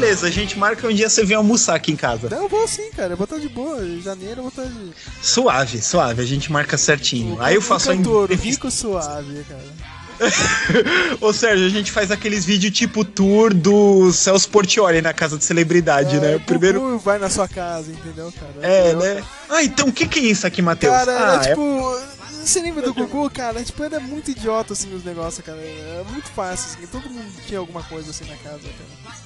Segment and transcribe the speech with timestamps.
[0.00, 2.28] beleza, a gente marca um dia você vem almoçar aqui em casa.
[2.30, 3.12] Não, eu vou sim, cara.
[3.12, 3.84] Eu vou estar de boa.
[3.84, 4.90] Em janeiro eu vou estar de.
[5.22, 7.36] Suave, suave, a gente marca certinho.
[7.36, 8.48] O- Aí eu faço a cantor, o entrevista.
[8.66, 9.96] Rico Suave, cara.
[11.20, 15.44] Ô Sérgio, a gente faz aqueles vídeos tipo tour do Celso Portioli na casa de
[15.44, 16.36] celebridade, É, né?
[16.36, 16.80] o Primeiro.
[16.80, 18.66] Gugu vai na sua casa, entendeu, cara?
[18.66, 19.24] É, né?
[19.50, 20.94] Ah, então o que, que é isso aqui, Matheus?
[20.94, 22.16] Cara, ah, era é- tipo.
[22.46, 23.62] Você lembra do Gugu, cara?
[23.64, 25.58] Tipo, era muito idiota assim os negócios, cara.
[25.58, 26.86] Era muito fácil, assim.
[26.86, 29.16] Todo mundo tinha alguma coisa assim na casa, cara.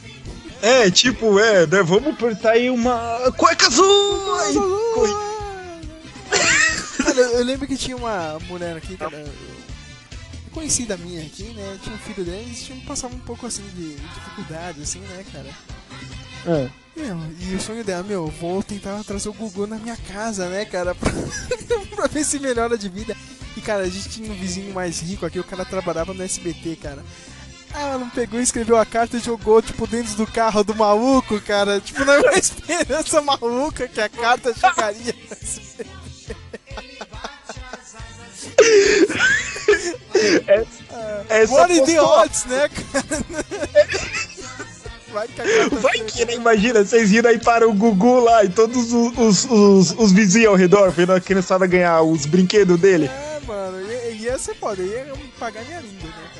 [0.62, 1.82] É, tipo, é, né?
[1.82, 4.34] Vamos apertar aí uma cueca azul!
[4.40, 4.54] Aí,
[4.94, 5.30] corre-
[7.04, 9.24] Cara, eu lembro que tinha uma mulher aqui, cara,
[10.52, 11.78] conhecida minha aqui, né?
[11.82, 15.48] Tinha um filho dela, eles tinham passava um pouco assim de dificuldade, assim, né, cara?
[16.46, 16.68] É.
[16.96, 20.64] Meu, e o sonho dela, meu, vou tentar trazer o Gugu na minha casa, né,
[20.64, 20.94] cara?
[21.00, 23.16] Pra, pra ver se melhora de vida.
[23.56, 26.76] E, cara, a gente tinha um vizinho mais rico aqui, o cara trabalhava no SBT,
[26.76, 27.04] cara.
[27.72, 31.40] Ah, ela não pegou, escreveu a carta e jogou, tipo, dentro do carro do maluco,
[31.40, 31.80] cara.
[31.80, 36.00] Tipo, não é uma esperança maluca que a carta chegaria SBT.
[41.28, 43.06] Essa What is the odds, né, cara?
[45.12, 46.34] Vai que Vai que, né?
[46.34, 50.48] Imagina, vocês indo aí para o Gugu lá e todos os, os, os, os vizinhos
[50.48, 53.06] ao redor, vendo a criançada ganhar os brinquedos dele.
[53.06, 56.39] É, mano, ia, ia ser foda, ia pagar minha língua, né, cara?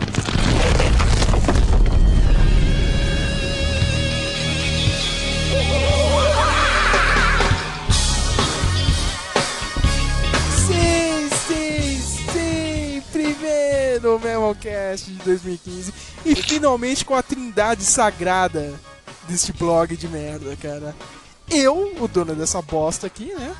[14.01, 15.93] Primeiro Memoncast de 2015
[16.25, 18.73] e finalmente com a trindade sagrada
[19.27, 20.95] deste blog de merda, cara.
[21.49, 23.53] Eu, o dono dessa bosta aqui, né?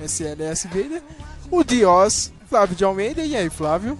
[0.00, 1.02] SLS Vader,
[1.50, 3.24] o Dios, Flávio de Almeida.
[3.24, 3.96] E aí, Flávio?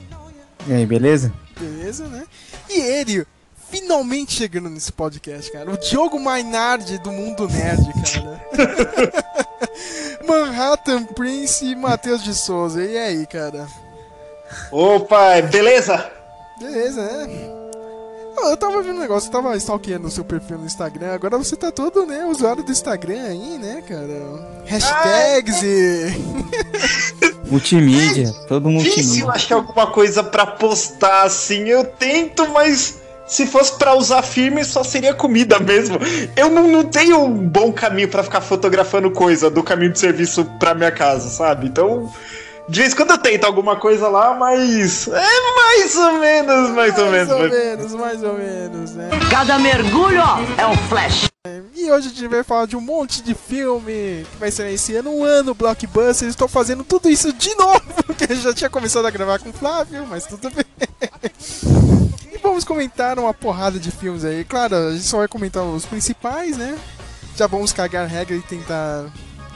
[0.67, 1.33] E aí, beleza?
[1.59, 2.25] Beleza, né?
[2.69, 3.25] E ele,
[3.71, 5.71] finalmente chegando nesse podcast, cara.
[5.71, 8.45] O Diogo Mainardi do mundo nerd, cara.
[10.27, 12.85] Manhattan Prince e Matheus de Souza.
[12.85, 13.69] E aí, cara?
[14.71, 16.11] Opa, beleza?
[16.61, 17.53] Beleza, né?
[18.39, 21.57] Eu tava vendo um negócio, eu tava stalkeando o seu perfil no Instagram, agora você
[21.57, 24.63] tá todo, né, usuário do Instagram aí, né, cara?
[24.67, 26.15] Hashtags e...
[27.51, 29.31] Multimídia, todo Difícil multimídia.
[29.31, 31.69] achar alguma coisa pra postar assim.
[31.69, 35.97] Eu tento, mas se fosse pra usar firme, só seria comida mesmo.
[36.37, 40.45] Eu não, não tenho um bom caminho pra ficar fotografando coisa do caminho de serviço
[40.59, 41.67] pra minha casa, sabe?
[41.69, 42.13] Então,
[42.69, 46.99] de vez em quando eu tento alguma coisa lá, mas é mais ou menos, mais,
[46.99, 47.29] ou menos.
[47.29, 49.11] Mais ou menos, mais ou menos, né?
[49.31, 50.23] Cada mergulho
[50.59, 51.29] é um flash.
[51.77, 54.97] E hoje a gente vai falar de um monte de filme que vai ser esse
[54.97, 56.29] ano, um ano blockbuster.
[56.29, 59.53] Estou fazendo tudo isso de novo, porque eu já tinha começado a gravar com o
[59.53, 60.65] Flávio, mas tudo bem.
[62.33, 64.45] E vamos comentar uma porrada de filmes aí.
[64.45, 66.77] Claro, a gente só vai comentar os principais, né?
[67.35, 69.07] Já vamos cagar regra e tentar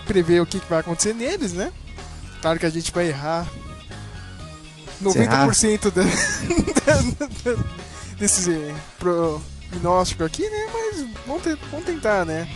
[0.06, 1.70] prever o que, que vai acontecer neles, né?
[2.41, 3.47] Claro que a gente vai errar
[5.03, 6.03] 90% da,
[6.84, 7.65] da- da-
[8.19, 10.67] desse prognóstico aqui, né?
[10.73, 12.49] Mas vamos, te- vamos tentar, né?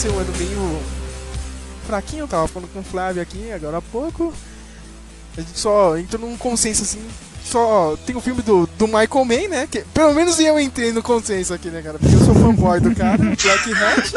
[0.00, 0.80] Ser um ano meio
[1.86, 4.32] fraquinho, eu tava falando com o Flávio aqui agora há pouco.
[5.36, 7.06] A gente só entrou num consenso assim.
[7.44, 9.68] Só tem o filme do, do Michael Mann, né?
[9.70, 11.98] Que, pelo menos eu entrei no consenso aqui, né, cara?
[11.98, 14.12] Porque eu sou fanboy do cara, Black Hat.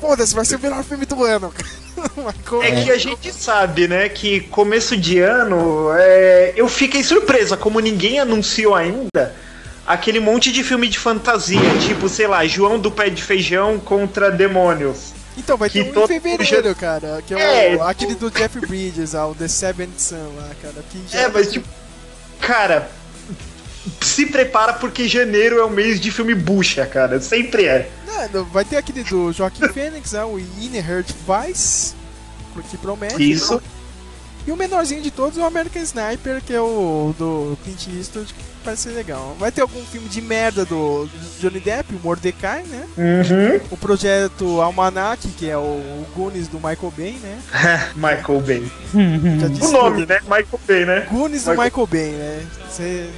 [0.00, 1.86] Foda-se, vai ser o melhor filme do ano, cara.
[2.62, 7.80] É que a gente sabe, né, que começo de ano, é, eu fiquei surpresa, como
[7.80, 9.34] ninguém anunciou ainda,
[9.86, 14.30] aquele monte de filme de fantasia, tipo, sei lá, João do Pé de Feijão contra
[14.30, 15.14] Demônios.
[15.38, 17.22] Então, vai que ter um em todo- fevereiro, cara.
[17.26, 17.40] Que é, o,
[17.84, 20.82] É, aquele do Jeff Bridges, ah, o The Seventh Son lá, cara.
[20.90, 21.68] Que já É, mas tipo,
[22.40, 22.90] cara,
[24.00, 27.20] se prepara porque janeiro é o mês de filme bucha, cara.
[27.20, 27.90] Sempre é.
[28.32, 30.24] Não, vai ter aquele do Joaquim Fênix, né?
[30.24, 31.94] O Inherent Vice,
[32.70, 33.30] que promete.
[33.30, 33.60] Isso.
[34.46, 38.32] E o menorzinho de todos é o American Sniper, que é o do Clint Eastwood,
[38.66, 39.34] parece ser legal.
[39.38, 41.08] Vai ter algum filme de merda do
[41.40, 42.84] Johnny Depp, o Mordecai, né?
[42.98, 43.60] Uhum.
[43.70, 47.38] O projeto Almanac, que é o Goonies do Michael Bay, né?
[47.94, 48.72] Michael Bay.
[49.40, 50.08] Já disse O nome, tudo.
[50.08, 50.20] né?
[50.22, 51.06] Michael Bay, né?
[51.10, 52.46] Goonies do Michael- Michael Bay, né?
[52.68, 53.10] Você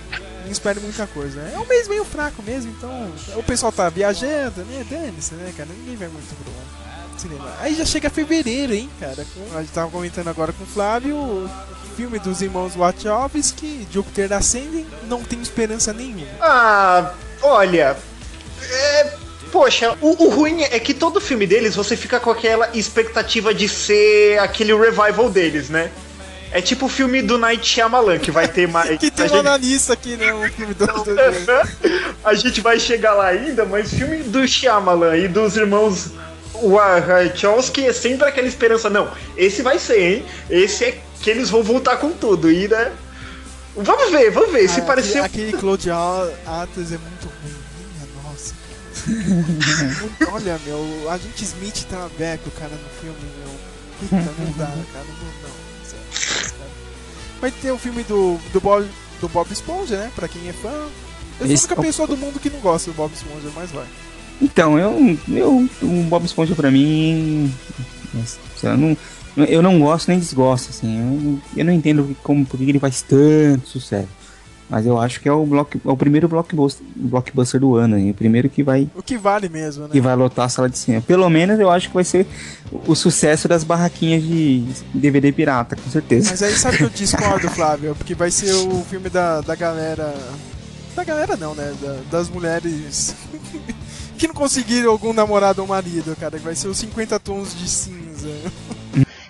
[0.45, 1.53] não espera muita coisa, né?
[1.55, 4.85] É um mês meio fraco mesmo, então o pessoal tá viajando, né?
[4.89, 5.69] Dane-se, né, cara?
[5.79, 6.53] Ninguém vai muito pro
[7.21, 7.53] cinema.
[7.61, 9.25] Aí já chega fevereiro, hein, cara?
[9.55, 11.51] A gente tava comentando agora com o Flávio, o
[11.97, 16.27] filme dos irmãos Wachowski, Jupiter Ascending, não tem esperança nenhuma.
[16.41, 17.13] Ah,
[17.43, 17.97] olha.
[18.71, 19.13] É,
[19.53, 23.69] poxa, o, o ruim é que todo filme deles você fica com aquela expectativa de
[23.69, 25.91] ser aquele revival deles, né?
[26.51, 28.99] É tipo o filme do Night Shyamalan, que vai ter mais.
[28.99, 30.33] Que tem uma gente- na lista aqui, né?
[30.33, 30.87] O filme do-
[32.25, 36.07] a gente vai chegar lá ainda, mas filme do Shyamalan e dos irmãos
[36.63, 40.27] Wachowski é sempre aquela esperança, não, esse vai ser, hein?
[40.51, 42.93] Esse é que eles vão voltar com tudo, e né?
[43.77, 45.21] Vamos ver, vamos ver, se Ah, parecer...
[45.21, 47.55] Aquele Claude Atlas é muito ruim.
[47.95, 48.55] Minha nossa,
[50.33, 53.55] Olha, meu, a gente Smith tá beco, cara, no filme, meu.
[54.01, 55.05] Puta, não dá, cara.
[55.05, 55.69] Não, não.
[55.91, 56.71] Cara.
[57.41, 58.89] Vai ter o filme do, do, Bob,
[59.21, 60.11] do Bob Esponja, né?
[60.15, 60.69] Pra quem é fã.
[61.41, 63.49] Eu sou a única é o- pessoa do mundo que não gosta do Bob Esponja,
[63.55, 63.87] mas vai.
[64.41, 67.53] Então, eu, eu, o Bob Esponja pra mim,
[68.63, 68.97] eu não,
[69.47, 70.99] eu não gosto nem desgosto, assim,
[71.55, 74.09] eu, eu não entendo como, por que ele faz tanto sucesso.
[74.71, 78.11] Mas eu acho que é o, block, é o primeiro blockbuster, blockbuster do ano, hein,
[78.11, 79.89] o primeiro que vai, O que vale mesmo, né?
[79.93, 81.03] que vai lotar a sala de cinema.
[81.07, 82.27] Pelo menos eu acho que vai ser
[82.71, 84.63] o, o sucesso das barraquinhas de
[84.93, 86.29] DVD pirata, com certeza.
[86.31, 87.95] Mas aí sabe que eu discordo, Flávio?
[87.95, 90.15] Porque vai ser o filme da, da galera.
[90.95, 91.73] Da galera não, né?
[91.81, 93.15] Da- das mulheres
[94.19, 96.39] que não conseguiram algum namorado ou marido, cara.
[96.39, 98.29] que Vai ser os 50 tons de cinza.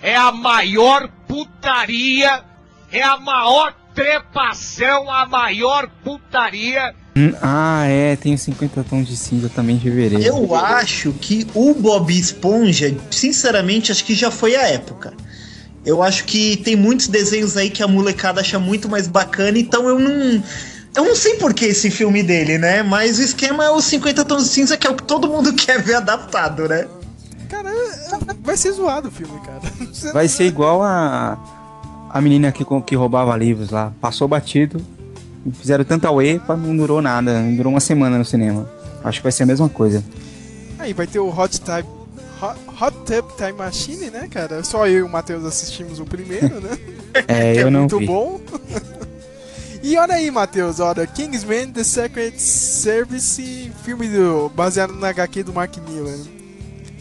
[0.01, 2.43] é a maior putaria,
[2.91, 9.17] é a maior trepação, a maior putaria Hum, Ah, é, tem os 50 tons de
[9.17, 10.23] cinza também em fevereiro.
[10.23, 15.13] Eu acho que o Bob Esponja, sinceramente, acho que já foi a época.
[15.85, 19.87] Eu acho que tem muitos desenhos aí que a molecada acha muito mais bacana, então
[19.89, 20.41] eu não.
[20.99, 22.83] Eu não sei por que esse filme dele, né?
[22.83, 25.53] Mas o esquema é os 50 tons de cinza, que é o que todo mundo
[25.55, 26.87] quer ver adaptado, né?
[27.47, 29.61] Cara, é- vai ser zoado o filme, cara.
[30.13, 31.37] Vai ser igual a,
[32.09, 33.93] a menina que, que roubava livros lá.
[34.01, 34.85] Passou batido,
[35.53, 37.39] fizeram tanta UE, não durou nada.
[37.41, 38.69] Não durou uma semana no cinema.
[39.01, 40.03] Acho que vai ser a mesma coisa.
[40.77, 41.85] Aí vai ter o Hot Tub.
[42.41, 44.63] Hot, Hot Tub Time Machine, né, cara?
[44.65, 46.77] Só eu e o Matheus assistimos o primeiro, né?
[47.27, 48.05] É, que eu é não muito vi.
[48.05, 48.39] bom.
[49.81, 55.53] E olha aí, Matheus, olha, Kingsman The Secret Service, filme do, baseado na HQ do
[55.53, 56.19] Mark Miller.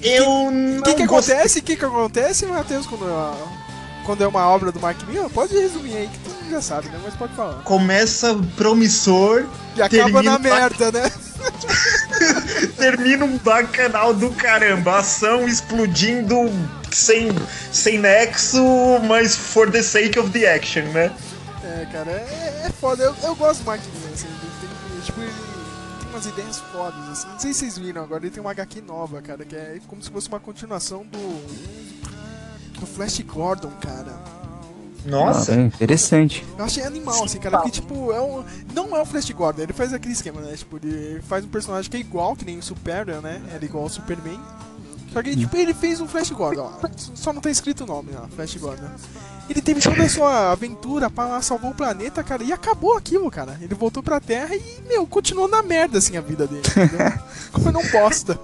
[0.02, 1.58] Eu não O que que acontece?
[1.58, 5.28] O que que acontece, Matheus, quando, é- quando é uma obra do Mark Miller?
[5.30, 7.00] Pode resumir aí, que todo mundo já sabe, né?
[7.02, 7.62] Mas pode falar.
[7.64, 9.44] Começa promissor,
[9.76, 11.10] E acaba na merda, né?
[12.78, 14.98] termina um bacanal do caramba.
[14.98, 16.50] Ação explodindo
[16.92, 17.28] sem,
[17.72, 18.62] sem nexo,
[19.06, 21.10] mas for the sake of the action, né?
[21.78, 23.04] É, cara, é, é foda.
[23.04, 24.26] Eu, eu gosto do Mark Miller, assim.
[24.26, 25.32] Ele tem, tipo, ele
[26.00, 27.28] tem umas ideias fodas, assim.
[27.28, 30.02] Não sei se vocês viram agora, ele tem uma HQ nova, cara, que é como
[30.02, 32.80] se fosse uma continuação do.
[32.80, 34.18] do Flash Gordon, cara.
[35.06, 35.52] Nossa.
[35.52, 36.44] Ah, é interessante.
[36.58, 38.44] Eu achei animal, assim, cara, porque, tipo, é um,
[38.74, 40.56] não é o Flash Gordon, ele faz aquele esquema, né?
[40.56, 43.40] Tipo, ele faz um personagem que é igual, que nem o Superman, né?
[43.54, 44.40] Era igual ao Superman.
[45.12, 46.88] Só que, tipo, ele fez um Flash Gordon, ó.
[47.14, 48.88] Só não tá escrito o nome, ó, Flash Gordon.
[49.48, 53.58] Ele teve toda a sua aventura pra salvar o planeta, cara, e acabou aquilo, cara.
[53.62, 57.12] Ele voltou pra Terra e, meu, continuou na merda, assim, a vida dele, entendeu?
[57.50, 58.38] Como não bosta.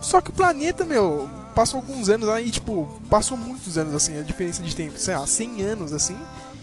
[0.00, 4.22] Só que o planeta, meu, passou alguns anos aí, tipo, passou muitos anos, assim, a
[4.22, 6.16] diferença de tempo, sei lá, 100 anos, assim.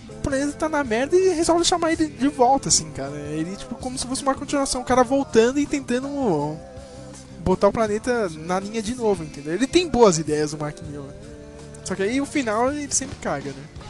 [0.10, 3.16] O planeta tá na merda e resolve chamar ele de volta, assim, cara.
[3.16, 6.08] Ele, tipo, como se fosse uma continuação, o cara voltando e tentando
[7.44, 9.54] botar o planeta na linha de novo, entendeu?
[9.54, 11.12] Ele tem boas ideias, o Mark Miller.
[11.84, 13.82] Só que aí o final ele sempre caga, né?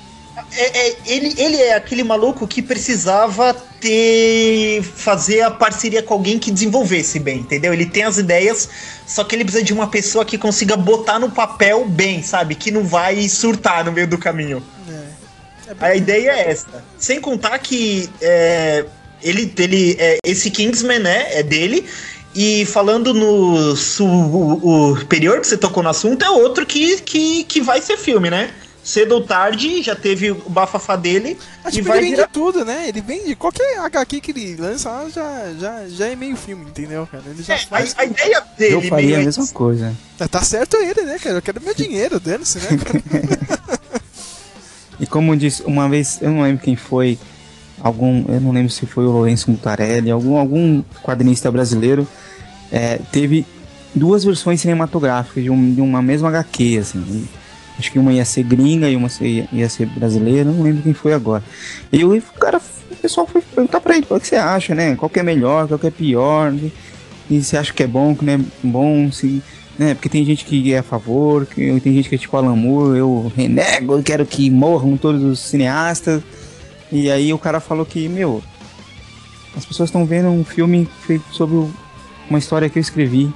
[0.54, 4.82] É, é, ele, ele é aquele maluco que precisava ter.
[4.82, 7.74] fazer a parceria com alguém que desenvolvesse bem, entendeu?
[7.74, 8.70] Ele tem as ideias,
[9.06, 12.56] só que ele precisa de uma pessoa que consiga botar no papel bem, sabe?
[12.56, 14.64] Que não vai surtar no meio do caminho.
[14.90, 15.76] É.
[15.80, 16.84] É A ideia é essa.
[16.98, 18.86] Sem contar que é,
[19.22, 21.86] ele, ele é, esse Kingsman, né, é dele.
[22.34, 27.82] E falando no superior que você tocou no assunto, é outro que, que, que vai
[27.82, 28.52] ser filme, né?
[28.84, 32.28] cedo ou tarde, já teve o bafafá dele Ah, e tipo, vai ele vende virar...
[32.30, 32.90] tudo, né?
[32.90, 33.36] Ele vende.
[33.36, 37.24] Qualquer HQ que ele lança lá já, já, já é meio filme, entendeu, cara?
[37.28, 37.94] Ele já É, faz.
[37.96, 39.96] a, a ideia dele Eu faria a meio- mesma coisa.
[40.20, 41.36] Ah, Tá certo ele, né, cara?
[41.38, 42.70] Eu quero meu dinheiro, dane-se, né?
[42.84, 43.80] cara?
[45.00, 47.20] E como disse, uma vez, eu não lembro quem foi,
[47.84, 52.08] algum, eu não lembro se foi o Lourenço Mutarelli, algum, algum quadrinista brasileiro,
[52.72, 53.46] é, teve
[53.94, 57.28] duas versões cinematográficas de, um- de uma mesma HQ, assim.
[57.78, 60.94] Acho que uma ia ser gringa e uma se- ia ser brasileira, não lembro quem
[60.94, 61.44] foi agora.
[61.92, 62.60] E o cara,
[62.92, 64.96] o pessoal foi perguntar pra ele, o que você acha, né?
[64.96, 66.70] Qual que é melhor, qual que é pior, né?
[67.30, 69.42] e você acha que é bom, que não é bom, se,
[69.80, 69.94] né?
[69.94, 72.98] Porque tem gente que é a favor, que, tem gente que é tipo Alan Moore,
[73.00, 76.22] eu renego, eu quero que morram todos os cineastas.
[76.92, 78.44] E aí o cara falou que, meu,
[79.56, 81.68] as pessoas estão vendo um filme feito sobre
[82.30, 83.34] uma história que eu escrevi.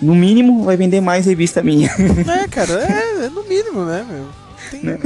[0.00, 1.90] No mínimo, vai vender mais revista minha.
[2.42, 4.26] é, cara, é, é no mínimo, né, meu?
[4.70, 4.98] Tem Né?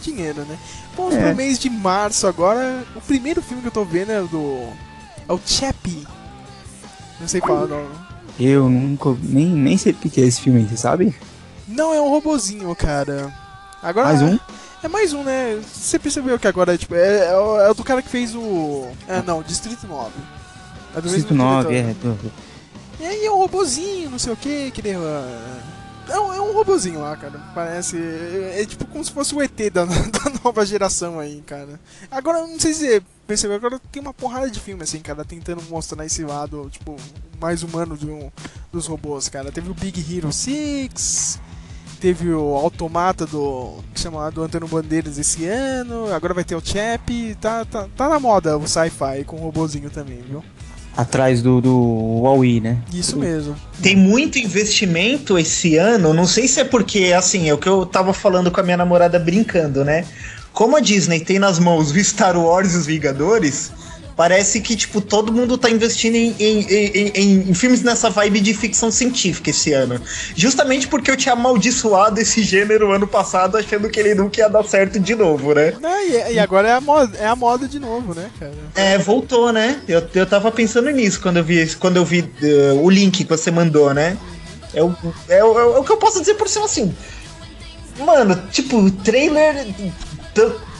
[0.00, 0.58] dinheiro, né?
[0.96, 1.26] Vamos É.
[1.26, 2.82] pro mês de março agora.
[2.96, 4.68] O primeiro filme que eu tô vendo é o do.
[5.28, 6.06] É o Chappie.
[7.20, 7.88] Não sei qual é o nome.
[8.38, 11.14] Eu nunca, nem, nem sei o que é esse filme aí, você sabe?
[11.68, 13.30] Não, é um robozinho, cara.
[13.82, 14.38] Agora, Mais um?
[14.82, 15.60] É mais um, né?
[15.72, 18.88] Você percebeu que agora tipo, é, é, o, é o do cara que fez o.
[19.06, 20.10] É, não, Distrito 9.
[20.92, 22.10] É do Distrito mesmo 9, diretor.
[22.10, 22.14] é.
[22.14, 22.32] do-
[23.00, 24.96] E aí é um robozinho, não sei o que, que ele.
[24.96, 25.60] ah,
[26.08, 27.38] É um, é um robozinho lá, cara.
[27.54, 27.96] Parece.
[27.98, 31.78] É, é tipo como se fosse o ET da, da nova geração aí, cara.
[32.10, 35.62] Agora, não sei se você percebeu, agora tem uma porrada de filme, assim, cara, tentando
[35.68, 36.96] mostrar esse lado, tipo,
[37.38, 38.30] mais humano de um,
[38.72, 39.52] dos robôs, cara.
[39.52, 41.38] Teve o Big Hero 6.
[42.00, 43.74] Teve o Automata do.
[43.92, 46.12] que chama lá do Antônio Bandeiras esse ano.
[46.12, 47.36] Agora vai ter o Chap.
[47.40, 50.42] Tá, tá, tá na moda o sci-fi com o robozinho também, viu?
[50.96, 52.78] Atrás do, do Huawei, né?
[52.92, 53.54] Isso mesmo.
[53.82, 57.86] Tem muito investimento esse ano, não sei se é porque, assim, é o que eu
[57.86, 60.04] tava falando com a minha namorada brincando, né?
[60.52, 63.70] Como a Disney tem nas mãos o Star Wars e os Vingadores,
[64.20, 68.38] parece que, tipo, todo mundo tá investindo em, em, em, em- em filmes nessa vibe
[68.40, 69.98] de ficção científica esse ano.
[70.36, 74.62] Justamente porque eu tinha amaldiçoado esse gênero ano passado, achando que ele nunca ia dar
[74.62, 75.72] certo de novo, né?
[75.80, 78.52] Né, e, e agora é a, moda, é a moda de novo, né, cara?
[78.74, 79.80] É, voltou, né?
[79.88, 83.30] Eu, eu tava pensando nisso quando eu vi, quando eu vi eh, o link que
[83.30, 84.18] você mandou, né?
[84.74, 84.94] É o,
[85.30, 86.94] é, o, é o que eu posso dizer por cima assim.
[88.04, 89.66] Mano, tipo, trailer.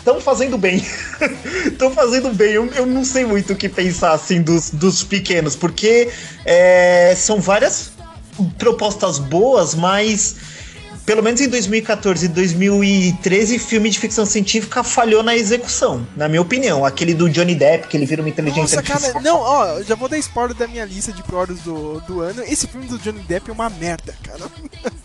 [0.00, 0.82] Estão fazendo bem.
[1.66, 2.52] Estão fazendo bem.
[2.52, 6.10] Eu, eu não sei muito o que pensar assim dos, dos pequenos, porque
[6.44, 7.90] é, são várias
[8.58, 10.36] propostas boas, mas
[11.04, 16.40] pelo menos em 2014 e 2013, filme de ficção científica falhou na execução, na minha
[16.40, 16.84] opinião.
[16.84, 19.12] Aquele do Johnny Depp, que ele vira uma inteligência Nossa, artificial.
[19.14, 22.42] cara, não, ó, já vou dar spoiler da minha lista de piores do, do ano.
[22.44, 24.44] Esse filme do Johnny Depp é uma merda, cara.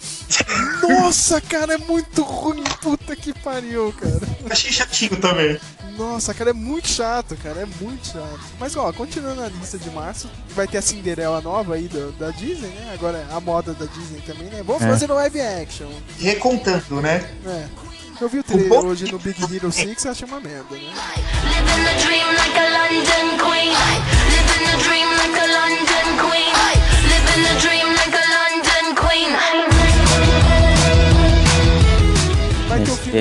[0.81, 4.21] Nossa, cara, é muito ruim, puta que pariu, cara.
[4.49, 5.59] Achei chatinho também.
[5.97, 8.39] Nossa, cara, é muito chato, cara, é muito chato.
[8.59, 12.31] Mas, ó, continuando a lista de março, vai ter a Cinderela nova aí do- da
[12.31, 12.91] Disney, né?
[12.93, 14.61] Agora é a moda da Disney também, né?
[14.65, 14.87] Vamos É.
[14.89, 15.87] fazer no live action,
[16.19, 17.19] Recontando, né?
[17.43, 17.69] né?
[18.19, 20.79] Eu vi o trailer bom- hoje no Big Hero 6 e achei uma merda, né?
[21.43, 23.71] Living the dream like a London queen.
[24.31, 26.53] Living the dream like a London queen.
[27.07, 29.74] Living the dream like a London queen.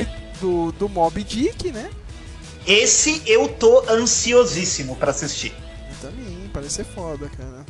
[0.03, 1.89] Filme do, do Mob Dick, né?
[2.67, 5.53] Esse eu tô ansiosíssimo pra assistir.
[5.91, 7.65] Eu também, parece ser foda, cara.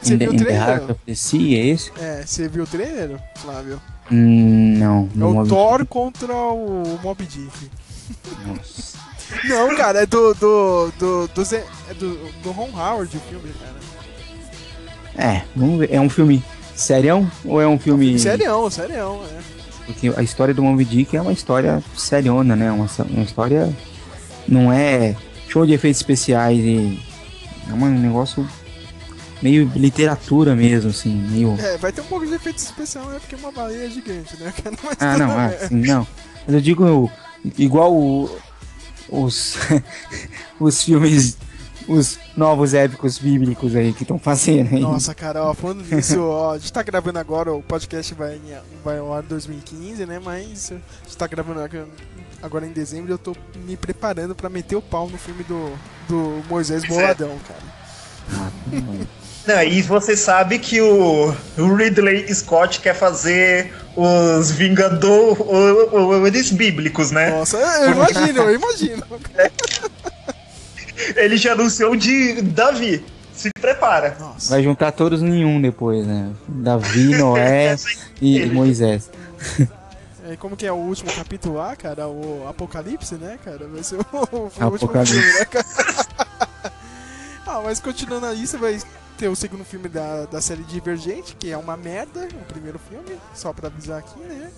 [0.00, 0.94] Você In viu the, o trailer?
[1.06, 1.92] the Sea, é esse?
[2.00, 3.80] É, você viu o trailer, Flávio?
[4.10, 5.08] Hum, não.
[5.14, 5.50] É não o ouvi.
[5.50, 7.70] Thor contra o Mob Dick.
[8.46, 8.96] Nossa.
[9.46, 10.32] Não, cara, é do.
[10.32, 10.90] do.
[10.98, 11.28] do.
[11.28, 15.28] do, Zé- é do, do Ron Howard o filme, cara.
[15.36, 15.92] É, vamos ver.
[15.92, 16.42] É um filme
[16.74, 18.18] serião ou é um filme.
[18.18, 19.57] Serião, serião, é.
[19.88, 22.70] Porque a história do Moby Dick é uma história seriona, né?
[22.70, 23.74] Uma, uma história.
[24.46, 25.16] Não é
[25.48, 27.00] show de efeitos especiais e.
[27.68, 28.46] É um negócio
[29.42, 31.14] meio literatura mesmo, assim.
[31.30, 31.56] Meio.
[31.58, 33.18] É, vai ter um pouco de efeito especial, né?
[33.18, 34.52] Porque é uma baleia gigante, né?
[34.84, 35.68] Mas Ah, não, ah, bem.
[35.68, 36.06] sim, não.
[36.46, 37.10] Mas eu digo
[37.56, 38.30] igual o-
[39.08, 39.56] os,
[40.60, 41.38] os filmes,
[41.88, 44.80] os novos épicos bíblicos aí que estão fazendo aí.
[44.82, 48.58] Nossa, cara, ó, falando nisso, ó, a gente tá gravando agora, o podcast vai, em-
[48.84, 50.20] vai ao ar em 2015, né?
[50.22, 51.60] Mas a gente tá gravando
[52.42, 53.34] agora- em dezembro e eu tô
[53.66, 55.72] me preparando pra meter o pau no filme do,
[56.08, 57.78] do Moisés Boladão, cara.
[59.46, 67.30] Não, e você sabe que o, o Ridley Scott quer fazer os Vingadores bíblicos, né?
[67.30, 69.02] Nossa, eu imagino, eu imagino.
[71.16, 73.04] Ele já anunciou de Davi.
[73.32, 74.16] Se prepara.
[74.18, 74.50] Nossa.
[74.50, 76.32] Vai juntar todos em um depois, né?
[76.48, 77.76] Davi, Noé
[78.20, 79.10] e Moisés.
[80.28, 82.08] É, como que é o último capítulo lá, cara?
[82.08, 83.66] O Apocalipse, né, cara?
[83.68, 85.14] Vai ser o, o último Apocalipse.
[85.14, 85.66] filme, né, cara?
[87.46, 88.78] ah, mas continuando aí, você vai
[89.16, 93.18] ter o segundo filme da, da série Divergente, que é uma merda, o primeiro filme,
[93.34, 94.50] só pra avisar aqui, né?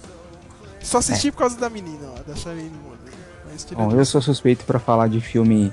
[0.83, 3.21] Só assisti por causa da menina, ó, da Charlene Woodley.
[3.73, 5.73] Bom, eu sou suspeito pra falar de filme,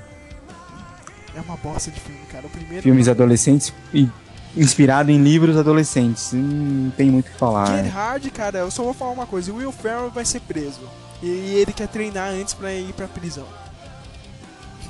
[1.37, 2.47] É uma bosta de filme, cara.
[2.47, 2.81] O primeiro.
[2.81, 4.09] filmes adolescentes e
[4.55, 6.33] inspirado em livros adolescentes.
[6.33, 7.67] Não tem muito o que falar.
[7.83, 10.81] Get Hard, cara, eu só vou falar uma coisa: o Will Ferrell vai ser preso.
[11.21, 13.45] E ele quer treinar antes pra ir pra prisão.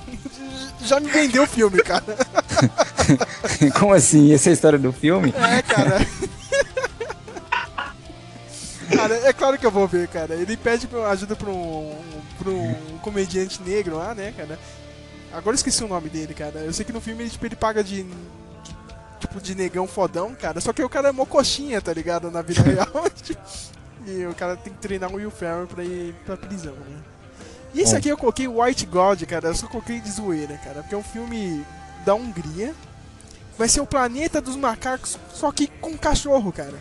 [0.86, 2.16] Já me vendeu o filme, cara.
[3.78, 4.34] Como assim?
[4.34, 5.34] Essa é a história do filme?
[5.36, 6.08] É, cara.
[8.96, 10.34] Cara, é claro que eu vou ver, cara.
[10.34, 11.94] Ele pede ajuda pra um,
[12.40, 14.58] pra um comediante negro lá, né, cara?
[15.38, 16.60] Agora eu esqueci o nome dele, cara.
[16.60, 18.06] Eu sei que no filme ele, tipo, ele paga de.
[19.20, 20.60] Tipo, de negão fodão, cara.
[20.60, 22.30] Só que o cara é mocoxinha, tá ligado?
[22.32, 22.88] Na vida real.
[23.24, 23.42] Tipo,
[24.06, 26.98] e o cara tem que treinar o Will Ferrell pra ir pra prisão, né?
[27.74, 27.98] E esse Bom.
[27.98, 29.50] aqui eu coloquei White God, cara.
[29.50, 30.82] Eu só coloquei de zoeira, cara.
[30.82, 31.64] Porque é um filme
[32.06, 32.74] da Hungria.
[33.58, 36.76] Vai ser o planeta dos macacos, só que com cachorro, cara.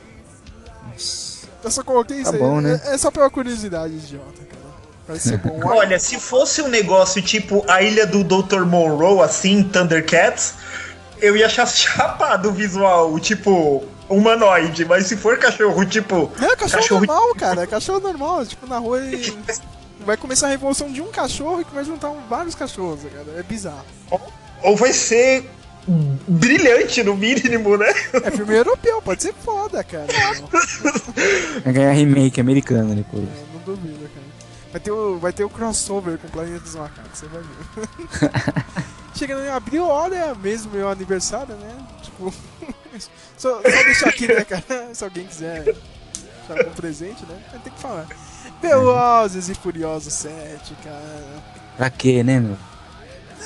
[1.64, 2.42] Eu só coloquei isso Tá aí.
[2.42, 2.80] bom, né?
[2.84, 4.55] É, é só pela curiosidade, idiota, cara.
[5.18, 5.60] Ser bom.
[5.68, 8.64] Olha, se fosse um negócio tipo a ilha do Dr.
[8.64, 10.54] Monroe, assim, Thundercats,
[11.20, 14.84] eu ia achar chapado o visual, tipo, humanoide.
[14.84, 16.30] Mas se for cachorro, tipo.
[16.38, 17.62] Não, é cachorro, Cachorro- normal, cara.
[17.62, 18.44] É cachorro normal.
[18.46, 19.36] Tipo, na rua e...
[20.04, 23.38] vai começar a revolução de um cachorro e que vai juntar vários cachorros, cara.
[23.38, 23.84] É bizarro.
[24.62, 25.48] Ou vai ser
[26.26, 27.86] brilhante, no mínimo, né?
[28.24, 30.06] É filme europeu, pode ser foda, cara.
[31.62, 33.22] Vai ganhar remake americano depois.
[33.24, 34.25] É, não duvido, cara.
[34.76, 38.64] Vai ter, o, vai ter o crossover com o Planeta dos Macacos, você vai ver.
[39.16, 41.78] Chegando em abril, olha, mesmo meu aniversário, né?
[42.02, 42.30] Tipo,
[43.38, 44.94] só, só deixar aqui, né, cara?
[44.94, 47.42] Se alguém quiser deixar algum presente, né?
[47.64, 48.06] Tem que falar.
[48.60, 51.42] Velozes e Furiosos 7, cara.
[51.78, 52.58] Pra quê, né, meu?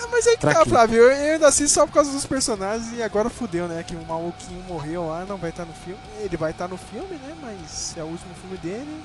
[0.02, 0.64] Ah, mas aí que tá?
[0.64, 0.98] Flávio.
[0.98, 3.84] Eu, eu ainda assisto só por causa dos personagens e agora fudeu, né?
[3.84, 6.00] Que o maluquinho morreu lá, não vai estar no filme.
[6.18, 7.36] Ele vai estar no filme, né?
[7.40, 9.00] Mas é o último filme dele.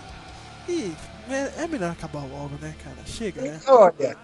[0.67, 0.91] E
[1.29, 2.97] é, é melhor acabar logo, né, cara?
[3.05, 3.59] Chega, né?
[3.67, 4.17] Olha,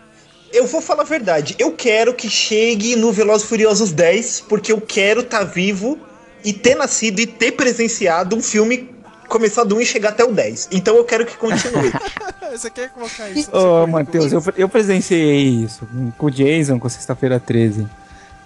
[0.53, 1.55] eu vou falar a verdade.
[1.57, 5.99] Eu quero que chegue no Velozes e Furiosos 10, porque eu quero estar vivo
[6.43, 8.89] e ter nascido e ter presenciado um filme
[9.27, 10.69] começar do 1 e chegar até o 10.
[10.71, 11.91] Então eu quero que continue.
[12.51, 13.49] Você quer colocar isso?
[13.49, 13.87] Ô, currículo?
[13.87, 17.87] Matheus, eu, eu presenciei isso com o Jason com sexta-feira 13.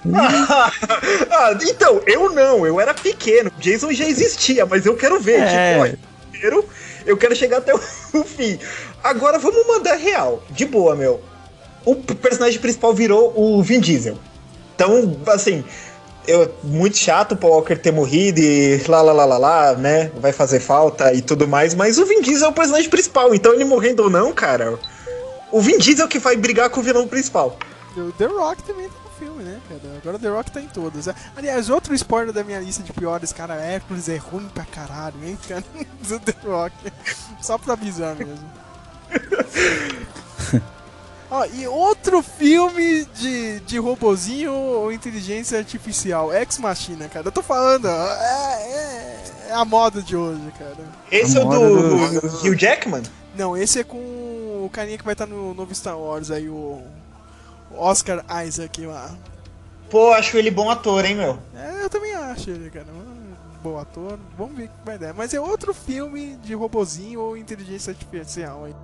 [0.14, 3.52] ah, então, eu não, eu era pequeno.
[3.58, 5.40] Jason já existia, mas eu quero ver.
[5.40, 5.70] É.
[5.72, 6.00] Tipo, olha,
[6.34, 6.66] eu quero,
[7.06, 7.74] eu quero chegar até
[8.14, 8.60] o fim.
[9.04, 10.42] Agora vamos mandar real.
[10.50, 11.22] De boa, meu.
[11.86, 14.18] O personagem principal virou o Vin Diesel.
[14.76, 15.64] Então, assim,
[16.28, 20.12] eu, muito chato o Paul Walker ter morrido e lá, lá, lá, lá, lá, né?
[20.18, 23.54] Vai fazer falta e tudo mais, mas o Vin Diesel é o personagem principal, então
[23.54, 24.78] ele morrendo ou não, cara.
[25.52, 27.58] O Vin Diesel que vai brigar com o vilão principal.
[27.96, 29.98] O The Rock também tá filme, né, cara?
[29.98, 31.08] Agora o The Rock tá em todas.
[31.36, 35.38] Aliás, outro spoiler da minha lista de piores, cara, Hércules é ruim pra caralho, hein,
[35.48, 35.64] cara?
[36.08, 36.76] Do The Rock.
[37.42, 38.50] Só pra avisar mesmo.
[41.32, 47.28] Ó, e outro filme de, de robozinho ou inteligência artificial, Ex Machina, cara.
[47.28, 50.76] Eu tô falando, é, é, é a moda de hoje, cara.
[51.12, 53.02] Esse é o do, do- Hugh Jackman?
[53.36, 56.82] Não, esse é com o carinha que vai estar no novo Star Wars aí, o
[57.78, 59.16] Oscar Isaac lá.
[59.90, 61.38] Pô, acho ele bom ator, hein, meu?
[61.56, 62.88] É, eu também acho ele, cara.
[62.88, 64.18] Um bom ator.
[64.38, 65.14] Vamos ver o que vai dar.
[65.14, 68.76] Mas é outro filme de robozinho ou inteligência artificial aí.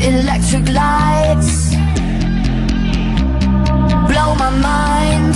[0.00, 1.68] Electric lights
[4.08, 5.34] blow my mind,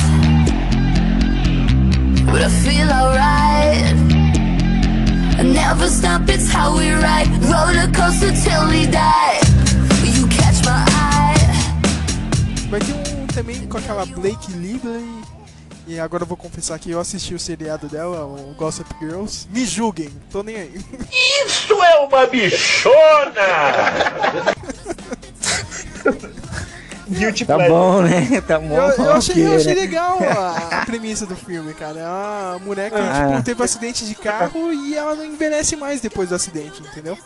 [2.33, 3.93] but I feel alright.
[5.39, 7.29] I never stop, it's how we ride.
[7.45, 9.39] Roller coaster till we die.
[10.17, 11.37] You catch my eye.
[12.71, 15.23] Vai ter um também com aquela Blake Lively.
[15.87, 19.47] E agora eu vou confessar que eu assisti o seriado dela, o Gossip Girls.
[19.51, 20.81] Me julguem, tô nem aí.
[21.45, 23.43] Isso é uma bichona!
[27.13, 27.75] Guilty Tá Pleasure.
[27.79, 28.41] bom, né?
[28.47, 28.75] Tá bom.
[28.77, 29.81] Eu, eu achei, eu ok, achei né?
[29.81, 31.99] legal a, a premissa do filme, cara.
[32.01, 33.29] É uma mulher que Ah.
[33.31, 37.17] tipo, teve um acidente de carro e ela não envelhece mais depois do acidente, entendeu?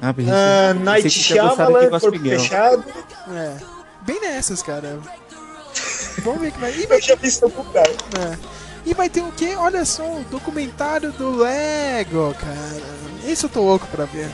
[0.00, 2.18] Ah, pensei- Ah, Night Shyamalan, Corpo.
[2.18, 2.84] Fechado.
[3.32, 3.54] É.
[4.02, 4.98] Bem nessas, cara.
[6.24, 6.72] Vamos ver que vai.
[6.74, 7.86] E vai Eu já vi seu lugar.
[7.86, 8.58] É.
[8.86, 9.54] E vai ter o quê?
[9.56, 12.82] Olha só, o documentário do Lego, cara.
[13.26, 14.28] Esse eu tô louco pra ver.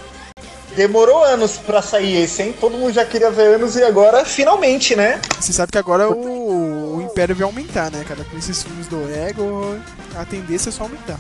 [0.77, 2.55] Demorou anos pra sair esse, hein?
[2.59, 5.21] Todo mundo já queria ver anos e agora, finalmente, né?
[5.39, 8.25] Você sabe que agora o, o Império vai aumentar, né, cara?
[8.25, 9.79] Com esses filmes do Lego,
[10.17, 11.19] a tendência é só aumentar.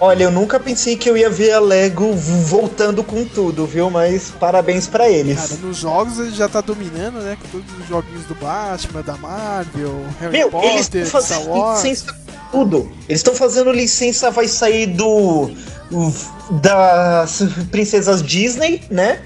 [0.00, 3.90] Olha, eu nunca pensei que eu ia ver a Lego voltando com tudo, viu?
[3.90, 5.40] Mas parabéns pra eles.
[5.40, 7.36] Cara, nos jogos ele já tá dominando, né?
[7.42, 11.72] Com todos os joguinhos do Batman, da Marvel, Harry Meu, eles Potter, estão Star fazendo
[11.72, 12.90] licença tudo.
[13.08, 15.50] Eles estão fazendo licença, vai sair do.
[16.62, 19.20] das princesas Disney, né?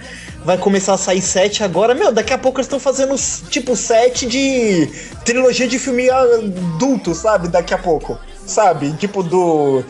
[0.45, 1.95] Vai começar a sair sete agora.
[1.95, 3.15] Meu, daqui a pouco eles estão fazendo
[3.49, 4.89] tipo sete de
[5.25, 7.49] trilogia de filme adulto, sabe?
[7.49, 8.19] Daqui a pouco.
[8.45, 8.93] Sabe?
[8.95, 9.85] Tipo do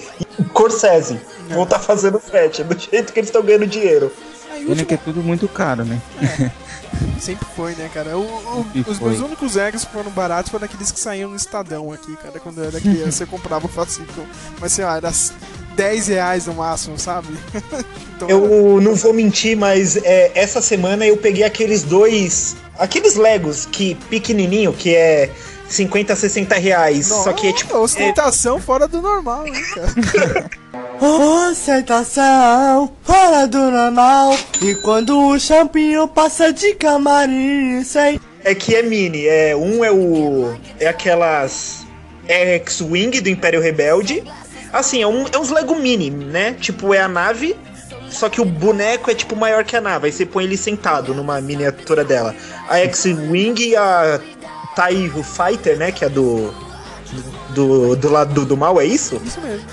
[0.52, 1.18] Corsese.
[1.48, 4.12] Vão estar fazendo sete, do jeito que eles estão ganhando dinheiro.
[4.50, 6.00] Aí, o Pena que último, é tudo muito caro, né?
[7.20, 8.16] sempre foi, né, cara?
[8.16, 9.08] O- o- os foi.
[9.10, 12.38] meus únicos egos que foram baratos foram aqueles que saíam no Estadão aqui, cara.
[12.40, 14.26] Quando eu era criança, eu comprava o fascículo.
[14.60, 15.12] Mas sei lá, era
[15.74, 17.28] 10 reais no máximo, sabe?
[18.16, 22.56] então, Eu não vou mentir, mas é, essa semana eu peguei aqueles dois.
[22.78, 25.30] Aqueles Legos que pequenininho, que é
[25.72, 27.06] 50, 60 reais.
[27.06, 27.74] Só que é tipo.
[27.74, 30.50] é- Ostentação fora do normal, hein, cara?
[31.52, 34.36] Ostentação fora do normal.
[34.60, 38.20] E quando o champignon passa de camarim, sem.
[38.44, 39.26] É que é mini.
[39.26, 40.54] É, um é o.
[40.78, 41.84] É aquelas.
[42.28, 44.22] É X-Wing do Império Rebelde.
[44.72, 46.54] Assim, é, um, é uns Lego mini, né?
[46.58, 47.56] Tipo, é a nave.
[48.08, 50.06] Só que o boneco é tipo maior que a nave.
[50.06, 52.34] Aí você põe ele sentado numa miniatura dela.
[52.68, 54.20] A X-Wing e a
[54.74, 55.92] TIE Fighter, né?
[55.92, 56.52] Que é do.
[57.50, 59.20] Do, do lado do, do mal, é isso?
[59.22, 59.66] Isso mesmo.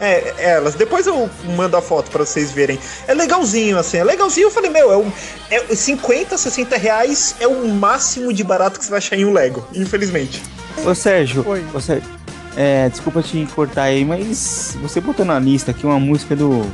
[0.00, 0.74] É, elas.
[0.74, 2.78] Depois eu mando a foto pra vocês verem.
[3.06, 3.98] É legalzinho, assim.
[3.98, 4.46] É legalzinho.
[4.46, 5.12] Eu falei, meu, é, um,
[5.50, 9.32] é 50, 60 reais é o máximo de barato que você vai achar em um
[9.32, 10.42] Lego, infelizmente.
[10.84, 11.64] Ô Sérgio, Oi.
[11.74, 12.18] ô, Sérgio
[12.56, 16.66] é, desculpa te cortar aí, mas você botou na lista aqui uma música do,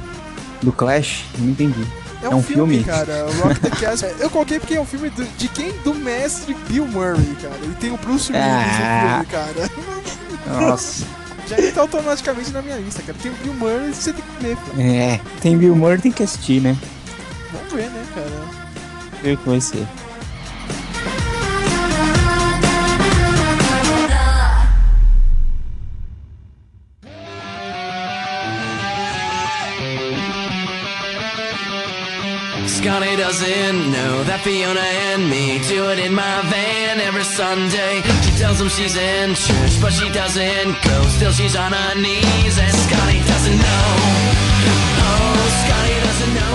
[0.63, 1.87] do Clash, não entendi.
[2.25, 3.27] É um, filme, cara.
[3.43, 4.09] Rock the Castle.
[4.19, 5.73] Eu coloquei porque é um filme do- de quem?
[5.85, 7.55] Do mestre Bill Murray, cara.
[7.65, 9.19] E tem o Bruce Willis Ah.
[9.19, 9.71] no filme, cara.
[10.61, 11.05] Nossa.
[11.47, 13.19] Já entra automaticamente na minha lista, cara.
[13.23, 14.81] Tem o Bill Murray você tem que ver, pô.
[14.81, 16.75] é, tem Bill Murray, tem que assistir, né?
[17.53, 18.31] Vamos ver, né, cara?
[19.23, 19.87] Ver o que vai ser.
[32.85, 38.05] Scotty doesn't know that Fiona and me do it in my van every Sunday.
[38.21, 40.97] She tells him she's in church, but she doesn't go.
[41.17, 43.89] Still, she's on her knees, and Scotty doesn't know.
[45.01, 45.41] Oh.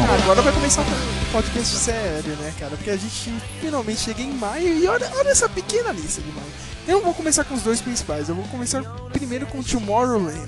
[0.07, 2.77] Ah, agora vai começar um podcast sério, né, cara?
[2.77, 6.47] Porque a gente finalmente chega em maio e olha, olha essa pequena lista de maio.
[6.87, 10.47] Eu não vou começar com os dois principais, eu vou começar primeiro com Tomorrowland,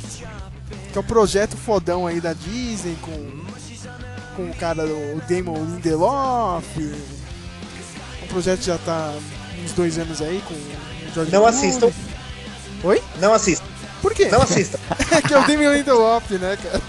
[0.91, 3.40] que é o projeto fodão aí da Disney com,
[4.41, 6.65] com o cara, o Damon Lindelof.
[8.23, 9.13] O projeto já tá
[9.63, 11.59] uns dois anos aí com o George Não Clooney.
[11.59, 11.91] assistam.
[12.83, 13.01] Oi?
[13.19, 13.65] Não assista.
[14.01, 14.29] Por quê?
[14.29, 14.79] Não assista.
[15.11, 16.81] é que é o Damon Lindelof, né, cara?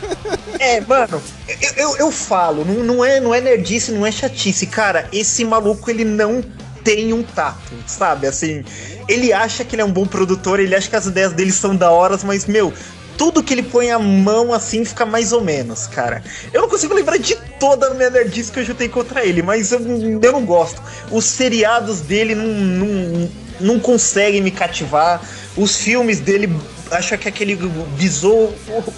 [0.59, 1.23] É, mano,
[1.61, 4.67] eu, eu, eu falo, não, não, é, não é nerdice, não é chatice.
[4.67, 6.43] Cara, esse maluco, ele não
[6.83, 8.27] tem um tato, sabe?
[8.27, 8.65] Assim,
[9.09, 11.77] ele acha que ele é um bom produtor, ele acha que as ideias dele são
[11.77, 12.73] da hora, mas, meu,
[13.17, 16.23] tudo que ele põe a mão assim fica mais ou menos, cara.
[16.53, 19.73] Eu não consigo lembrar de toda a minha nerdice que eu jutei contra ele, mas
[19.73, 20.83] eu, eu não gosto.
[21.11, 25.23] Os seriados dele não, não, não conseguem me cativar.
[25.57, 26.51] Os filmes dele,
[26.91, 27.57] acho que aquele
[27.99, 28.55] Besouro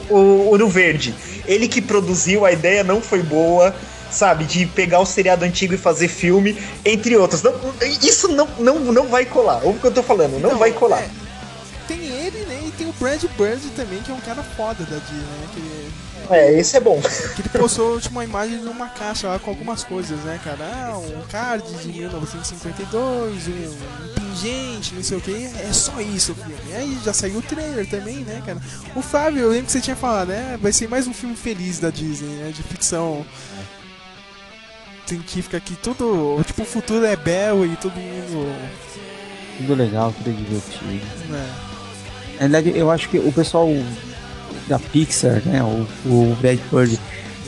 [0.08, 0.16] o
[0.48, 1.14] Ouro Verde,
[1.46, 3.74] ele que produziu, a ideia não foi boa.
[4.10, 7.42] Sabe, de pegar o seriado antigo e fazer filme, entre outros.
[7.42, 7.52] Não,
[8.00, 9.60] isso não, não, não vai colar.
[9.64, 11.00] Ouve o que eu tô falando, não, Não, vai colar.
[11.02, 11.23] é.
[12.98, 15.48] Brad Bird também, que é um cara foda da Disney, né?
[15.54, 17.00] Que, É, esse é bom.
[17.34, 20.64] que ele postou uma imagem de uma caixa lá com algumas coisas, né, cara?
[20.64, 25.44] Ah, um card de 1952, um, um pingente, não sei o que.
[25.44, 26.54] É só isso o filme.
[26.70, 28.58] E aí já saiu o trailer também, né, cara?
[28.94, 30.58] O Flávio, eu lembro que você tinha falado, né?
[30.62, 32.52] Vai ser mais um filme feliz da Disney, né?
[32.54, 33.24] De ficção
[35.06, 36.42] científica que tudo.
[36.44, 38.54] Tipo, o futuro é belo e todo mundo.
[39.58, 41.04] Tudo legal, tudo divertido.
[41.28, 41.73] Né?
[42.34, 43.68] Na verdade, eu acho que o pessoal
[44.68, 46.98] da Pixar, né, o, o Brad Bird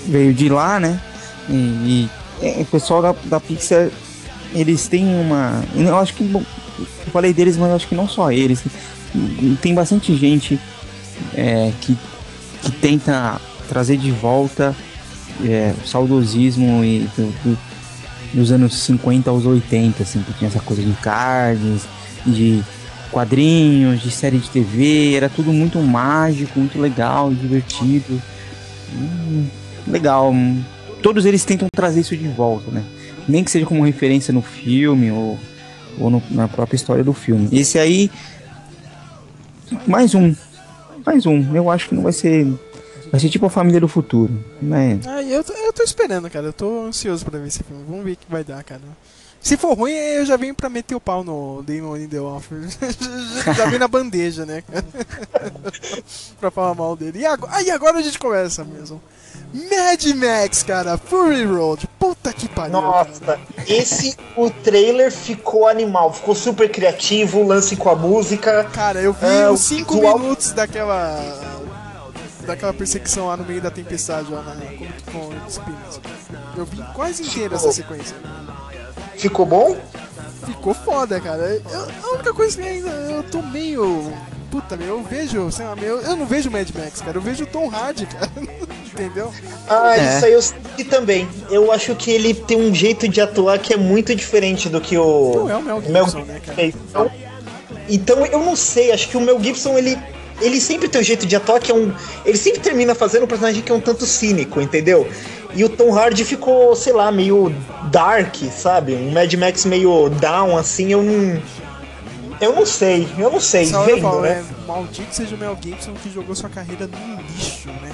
[0.06, 1.00] veio de lá, né,
[1.48, 2.10] e, e,
[2.42, 3.88] é, o pessoal da, da Pixar,
[4.54, 6.42] eles têm uma, eu acho que, bom,
[6.78, 8.62] eu falei deles, mas eu acho que não só eles,
[9.62, 10.60] tem, bastante gente
[11.34, 11.96] é, que,
[12.62, 14.74] que tenta trazer de volta
[15.44, 17.58] é, o saudosismo e do, do-
[18.34, 21.82] dos anos 50 aos 80, assim, que tinha essa coisa de cards,
[22.26, 22.62] de
[23.16, 28.20] quadrinhos, de série de TV, era tudo muito mágico, muito legal, divertido.
[28.94, 29.46] Hum,
[29.86, 30.34] legal.
[31.02, 32.84] Todos eles tentam trazer isso de volta, né?
[33.26, 35.38] Nem que seja como referência no filme ou,
[35.98, 37.48] ou no- na própria história do filme.
[37.50, 38.10] Esse aí
[39.86, 40.34] mais um.
[41.04, 41.56] Mais um.
[41.56, 42.46] Eu acho que não vai ser.
[43.10, 44.44] Vai ser tipo a família do futuro.
[44.60, 44.98] Né?
[45.06, 46.46] Ah, eu, eu tô esperando, cara.
[46.48, 47.82] Eu tô ansioso pra ver esse filme.
[47.88, 48.82] Vamos ver o que vai dar, cara.
[49.46, 52.76] Se for ruim, eu já venho pra meter o pau no Demon in the Office.
[53.56, 54.60] já vem na bandeja, né?
[54.62, 54.84] cara?
[56.40, 57.20] pra falar mal dele.
[57.20, 59.00] E agora, aí agora a gente começa mesmo.
[59.54, 60.98] Mad Max, cara.
[60.98, 61.88] Fury Road.
[61.96, 62.72] Puta que pariu.
[62.72, 62.86] cara.
[63.04, 68.64] Nossa, esse o trailer ficou animal, ficou super criativo, lance com a música.
[68.72, 71.20] Cara, eu vi É, os o 5 visual- minutos daquela.
[72.44, 76.00] daquela perseguição lá no meio da tempestade lá na Comic Con Experience.
[76.56, 78.16] Eu vi quase inteira essa sequência.
[79.18, 79.76] Ficou bom?
[80.46, 81.60] Ficou foda, cara.
[81.72, 84.12] Eu- a única coisa que ainda eu tô meio.
[84.50, 87.16] Puta, meu, eu vejo, sei lá, meu, eu não vejo Mad Max, cara.
[87.18, 88.30] Eu vejo o Tom Hardy, cara.
[88.92, 89.30] Entendeu?
[89.68, 90.16] Ah, É.
[90.16, 91.28] isso aí eu senti também.
[91.50, 94.96] Eu acho que ele tem um jeito de atuar que é muito diferente do que
[94.96, 96.62] o Não é o Mel Gibson, né, cara?
[96.64, 97.10] Então,
[97.88, 99.98] então eu não sei, acho que o Mel Gibson ele
[100.40, 101.92] ele sempre tem um jeito de atuar que é um
[102.24, 105.06] ele sempre termina fazendo um personagem que é um tanto cínico, entendeu?
[105.54, 107.54] E o Tom Hardy ficou, sei lá, meio
[107.90, 108.94] dark, sabe?
[108.94, 111.40] Um Mad Max meio down assim, eu não
[112.38, 114.44] eu não sei, eu não sei, Só eu vendo, falo, né?
[114.62, 117.92] é, maldito seja o Mel Gibson que jogou sua carreira no lixo, né?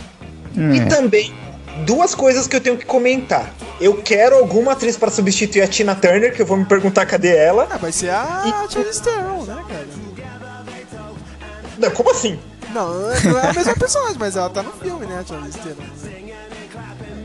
[0.74, 0.84] E É.
[0.86, 1.32] também,
[1.86, 3.52] duas coisas que eu tenho que comentar.
[3.80, 7.36] Eu quero alguma atriz para substituir a Tina Turner, que eu vou me perguntar cadê
[7.36, 7.68] ela.
[7.70, 9.86] Ah, vai ser a Charlize Theron, né, cara?
[11.78, 12.38] Não, como assim?
[12.74, 16.31] Não, não é a mesma personagem, mas ela tá no filme, né, a Charlize Theron.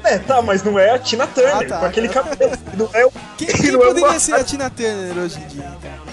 [0.03, 1.77] É, tá, mas não é a Tina Turner, Ah, tá.
[1.79, 2.51] com aquele cabelo.
[2.77, 3.11] Não é o.
[3.37, 6.07] Quem, quem não é poderia uma- ser a Tina Turner hoje em dia, cara?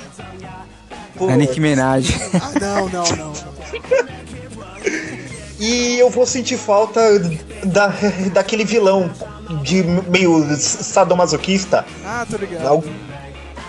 [1.17, 2.09] Pô, A Nicki Minaj.
[2.35, 3.33] Ah, não, não, não.
[5.61, 7.01] E eu vou sentir falta
[7.65, 7.93] da,
[8.33, 9.11] daquele vilão
[9.63, 11.85] de meio sadomasoquista.
[12.05, 12.67] Ah, tô ligado.
[12.67, 12.89] Algo-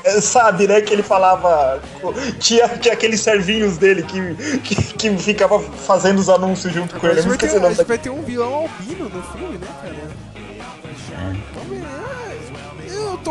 [0.04, 0.82] É, Sabe, né?
[0.82, 1.80] Que ele falava.
[2.40, 7.20] Tinha, tinha aqueles servinhos dele que, que, que ficava fazendo os anúncios junto com ele.
[7.20, 9.68] Eu gente, não vai esqueci ter, vai ter um vilão albino no filme, né,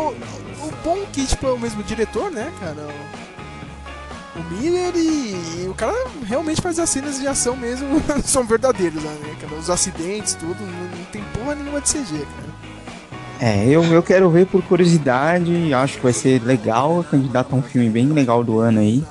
[0.01, 0.65] é.
[0.65, 2.87] O bom é que, tipo, é o mesmo diretor, né, cara?
[4.35, 5.93] O, Miller e, e o cara
[6.25, 7.87] realmente faz as cenas de ação mesmo,
[8.23, 9.55] são verdadeiros lá, né, cara?
[9.55, 12.55] Os acidentes, tudo, não, não tem porra nenhuma de CG, cara.
[13.39, 17.61] É, eu, eu quero ver por curiosidade, acho que vai ser legal, candidato a um
[17.61, 19.03] filme bem legal do ano aí,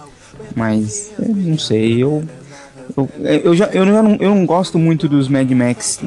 [0.54, 2.22] mas eu não sei, eu
[2.96, 3.08] eu,
[3.44, 6.00] eu já, eu, não, eu não gosto muito dos Mad Max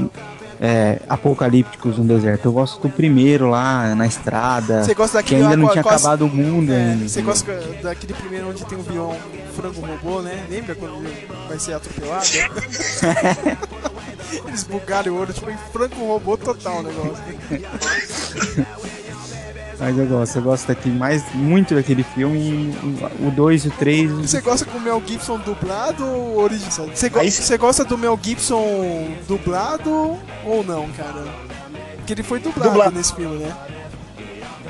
[0.60, 5.44] é, apocalípticos no deserto, eu gosto do primeiro lá na estrada, Você gosta que daquele
[5.44, 7.08] ainda lá não tinha acabado o mundo É, ainda.
[7.08, 9.16] você gosta daquele primeiro onde tem um vilão
[9.56, 10.46] frango robô, né?
[10.50, 12.26] Lembra quando ele vai ser atropelado?
[14.48, 17.24] Eles bugaram o olho, tipo, em frango robô total o negócio.
[19.80, 23.72] Mas eu gosto, eu gosto daqui mais muito daquele filme, e o 2 e o
[23.72, 24.12] 3.
[24.12, 26.90] Você gosta com o Mel Gibson dublado ou original?
[26.94, 31.24] Você, go você gosta do Mel Gibson dublado ou não, cara?
[31.98, 32.96] Porque ele foi dublado, Dublado.
[32.96, 33.56] nesse filme, né?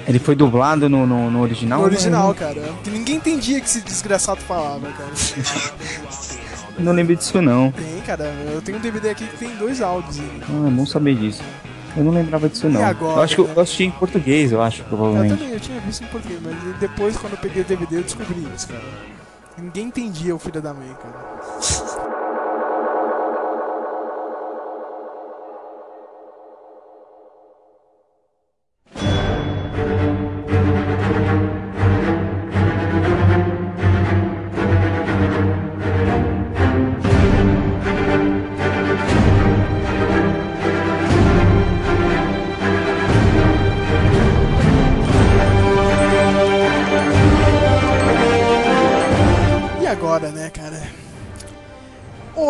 [0.08, 1.80] Ele foi dublado no, no, no original?
[1.80, 2.62] No original, Não, cara.
[2.84, 5.12] Que ninguém entendia que esse desgraçado falava, cara.
[6.80, 7.72] não lembro disso não.
[7.72, 8.24] Tem, cara.
[8.54, 10.20] Eu tenho um DVD aqui que tem dois áudios.
[10.20, 10.41] aí.
[10.50, 11.41] Ah, é bom saber disso.
[11.98, 12.84] Eu não lembrava disso não.
[12.86, 15.36] agora, eu acho que eu eu assisti em português, eu acho, Eu provavelmente.
[15.38, 18.48] também, eu tinha visto em português, mas depois, quando eu peguei o DVD, eu descobri
[18.56, 18.84] isso, cara.
[19.58, 21.97] Ninguém entendia o filho da mãe, cara.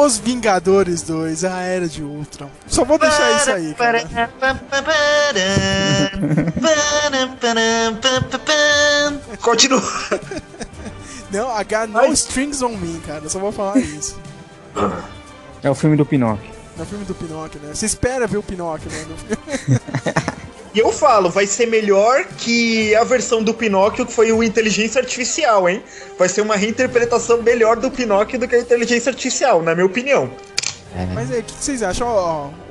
[0.07, 2.49] Os Vingadores 2, a Era de Ultron.
[2.65, 4.07] Só vou deixar isso aí, cara.
[9.41, 9.83] Continua.
[11.29, 13.27] Não, I got no strings on me, cara.
[13.27, 14.17] Só vou falar isso.
[15.61, 16.51] É o filme do Pinóquio.
[16.77, 17.75] No filme do Pinóquio, né?
[17.75, 19.05] Você espera ver o Pinóquio, né?
[20.77, 25.01] E eu falo, vai ser melhor que a versão do Pinóquio que foi o Inteligência
[25.01, 25.81] Artificial, hein?
[26.19, 30.29] Vai ser uma reinterpretação melhor do Pinóquio do que a Inteligência Artificial, na minha opinião.
[31.15, 32.07] Mas aí, o que que vocês acham?
[32.07, 32.13] Ó,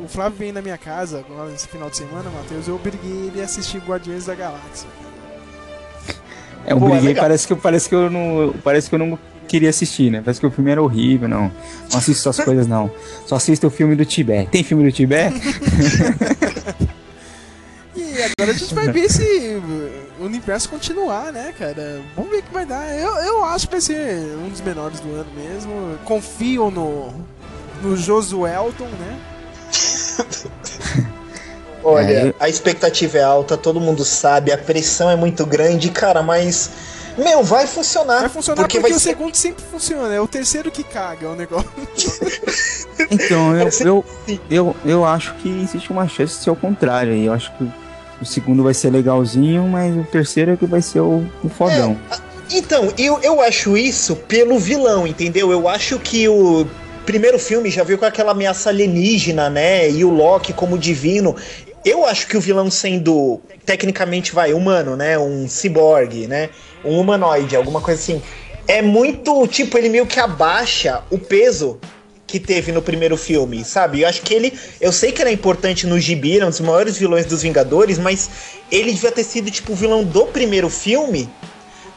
[0.00, 2.68] ó, o Flávio vem na minha casa agora nesse final de semana, Matheus.
[2.68, 4.88] Eu obriguei ele a assistir Guardiões da Galáxia.
[6.64, 7.24] É um Pô, é briguei, legal.
[7.24, 8.54] parece que, eu- parece que eu não.
[8.62, 10.22] Parece que eu não queria assistir, né?
[10.24, 11.50] Parece que o filme era horrível, não.
[11.90, 12.88] Não assisto essas coisas, não.
[13.26, 14.48] Só assisto o filme do Tibete.
[14.50, 15.40] Tem filme do Tibete?
[17.96, 19.60] E agora a gente vai ver se
[20.20, 22.00] o universo continuar, né, cara?
[22.14, 22.86] Vamos ver o que vai dar.
[22.98, 25.98] Eu, eu acho que vai ser um dos menores do ano mesmo.
[26.04, 27.12] Confio no,
[27.82, 29.18] no Josuelton, né?
[31.82, 36.22] Olha, É, a expectativa é alta, todo mundo sabe, a pressão é muito grande, cara,
[36.22, 36.70] mas.
[37.16, 38.20] Meu, vai funcionar.
[38.20, 40.12] Vai funcionar porque, vai o ser- segundo sempre funciona.
[40.14, 41.70] É o terceiro que caga o negócio.
[43.10, 44.04] Então, eu, eu,
[44.50, 47.14] eu, eu acho que existe uma chance de ser o contrário.
[47.14, 47.70] Eu acho que
[48.20, 51.98] o segundo vai ser legalzinho, mas o terceiro é que vai ser o, o fodão.
[52.50, 55.50] Então, eu, eu acho isso pelo vilão, entendeu?
[55.50, 56.66] Eu acho que o
[57.04, 59.90] primeiro filme já veio com aquela ameaça alienígena, né?
[59.90, 61.34] E o Loki como divino.
[61.84, 65.18] Eu acho que o vilão sendo, tecnicamente, vai, humano, né?
[65.18, 66.50] Um ciborgue, né?
[66.84, 68.22] Um humanoide, alguma coisa assim.
[68.68, 71.78] É muito, tipo, ele meio que abaixa o peso
[72.26, 74.02] que teve no primeiro filme, sabe?
[74.02, 74.52] Eu acho que ele.
[74.80, 78.28] Eu sei que era importante no Gibi, era um dos maiores vilões dos Vingadores, mas
[78.70, 81.28] ele devia ter sido, tipo, o vilão do primeiro filme.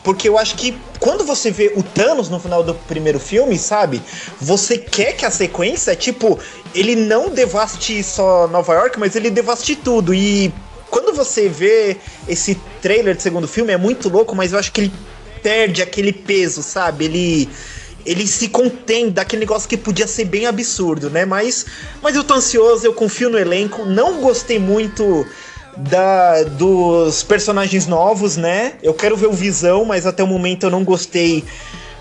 [0.04, 4.02] Porque eu acho que quando você vê o Thanos no final do primeiro filme, sabe?
[4.40, 6.40] Você quer que a sequência, tipo,
[6.74, 10.14] ele não devaste só Nova York, mas ele devaste tudo.
[10.14, 10.54] E
[10.90, 14.82] quando você vê esse trailer de segundo filme, é muito louco, mas eu acho que
[14.82, 14.94] ele
[15.44, 17.06] perde aquele peso, sabe?
[17.06, 17.50] Ele.
[18.10, 21.26] Ele se contém daquele negócio que podia ser bem absurdo, né?
[21.26, 21.66] Mas,
[22.02, 23.86] mas eu tô ansioso, eu confio no elenco.
[23.86, 25.26] Não gostei muito
[25.78, 28.74] da, dos personagens novos, né?
[28.82, 31.44] Eu quero ver o Visão, mas até o momento eu não gostei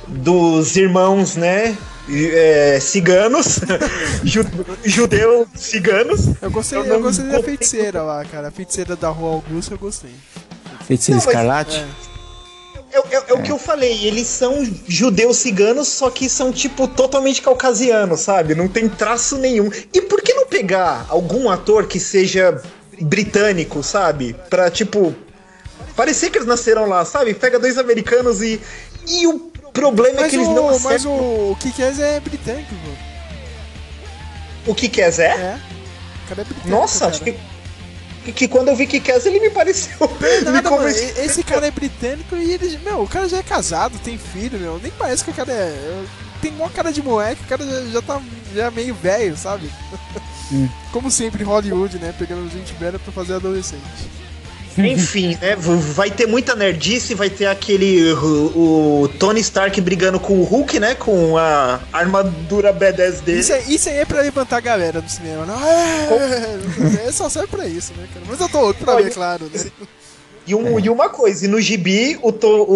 [0.06, 1.76] dos irmãos, né?
[2.10, 3.60] É, ciganos,
[4.24, 4.42] Ju,
[4.82, 6.20] judeu ciganos.
[6.40, 7.56] Eu gostei, Eu eu não gostei da gostei.
[7.56, 8.48] feiticeira lá, cara.
[8.48, 10.10] A feiticeira da Rua Augusta eu gostei.
[10.86, 11.76] Feiticeiro Não, mas- Escarlate?
[11.76, 11.80] É.
[11.80, 12.17] É,
[12.92, 17.42] é- é o que eu falei, eles são judeus ciganos, só que são, tipo, totalmente
[17.42, 18.54] caucasianos, sabe?
[18.54, 19.70] Não tem traço nenhum.
[19.92, 22.60] E por que não pegar algum ator que seja
[23.00, 24.34] britânico, sabe?
[24.50, 25.14] Pra, tipo,
[25.94, 27.34] parecer que eles nasceram lá, sabe?
[27.34, 28.60] Pega dois americanos e.
[29.06, 29.38] E o
[29.72, 31.12] problema é Mas que eles o, não mas acertam.
[31.12, 32.74] o, o Kikaz é britânico,
[34.64, 34.70] pô.
[34.72, 35.28] O que quer Zé?
[35.28, 35.58] É.
[36.24, 36.68] O cara é britânico.
[36.68, 37.10] Nossa, cara.
[37.12, 37.34] acho que.
[38.24, 39.96] Que- Que quando eu vi que quer ele me pareceu.
[40.20, 41.08] me Nada, mano, convenceu.
[41.16, 42.78] e- esse cara é britânico e ele.
[42.84, 44.78] Meu, o cara já é casado, tem filho, meu.
[44.82, 46.04] Nem parece que o cara é.
[46.40, 48.20] Tem uma cara de moleque, o cara já, já tá
[48.54, 49.68] já é meio velho, sabe?
[50.52, 50.68] Hum.
[50.92, 52.14] Como sempre, Hollywood, né?
[52.18, 53.82] Pegando gente velha pra fazer adolescente.
[54.86, 55.56] Enfim, né?
[55.94, 58.12] Vai ter muita nerdice, vai ter aquele.
[58.14, 60.94] O, o Tony Stark brigando com o Hulk, né?
[60.94, 63.40] Com a armadura B10 dele.
[63.40, 65.54] Isso, aí- isso aí é pra levantar a galera no cinema, né?
[67.04, 68.26] É, é só serve pra isso, né, cara?
[68.28, 69.70] Mas eu tô louco pra ver, claro, né?
[70.46, 72.70] E, um- e uma coisa, e no gibi, o, To-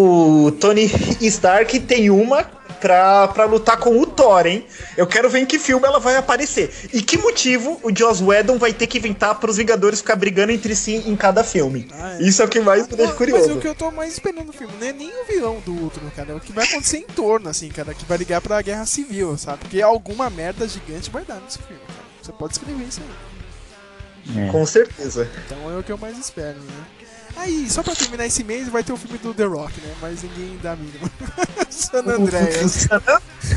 [0.45, 0.85] o Tony
[1.21, 2.43] Stark tem uma
[2.83, 4.67] pra, pra lutar com o Thor, hein?
[4.97, 6.69] Eu quero ver em que filme ela vai aparecer.
[6.91, 10.75] E que motivo o Joss Whedon vai ter que inventar pros Vingadores ficar brigando entre
[10.75, 11.87] si em cada filme.
[11.93, 12.23] Ah, é.
[12.23, 13.53] Isso é o que mais me deixa Mas curioso.
[13.53, 16.09] o que eu tô mais esperando no filme não é nem o vilão do Ultron,
[16.13, 16.33] cara.
[16.33, 17.93] É o que vai acontecer em torno, assim, cara.
[17.93, 19.59] Que vai ligar pra guerra civil, sabe?
[19.59, 22.03] Porque alguma merda gigante vai dar nesse filme, cara.
[22.21, 24.43] Você pode escrever isso aí.
[24.45, 24.51] É.
[24.51, 25.29] Com certeza.
[25.45, 27.02] Então é o que eu mais espero, né?
[27.35, 29.93] Aí, só pra terminar esse mês, vai ter o filme do The Rock, né?
[30.01, 31.09] Mas ninguém dá a mínima.
[31.69, 32.87] San Andreas.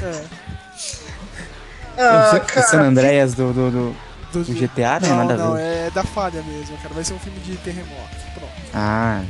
[0.02, 0.24] É.
[1.98, 2.82] Ah, San cara.
[2.82, 3.96] Andreas do, do, do,
[4.32, 5.08] Do- do GTA, né?
[5.08, 5.62] Não, Nada a não, ver.
[5.62, 6.94] é da falha mesmo, cara.
[6.94, 8.16] Vai ser um filme de terremoto.
[8.34, 8.52] Pronto.
[8.74, 9.22] Ah,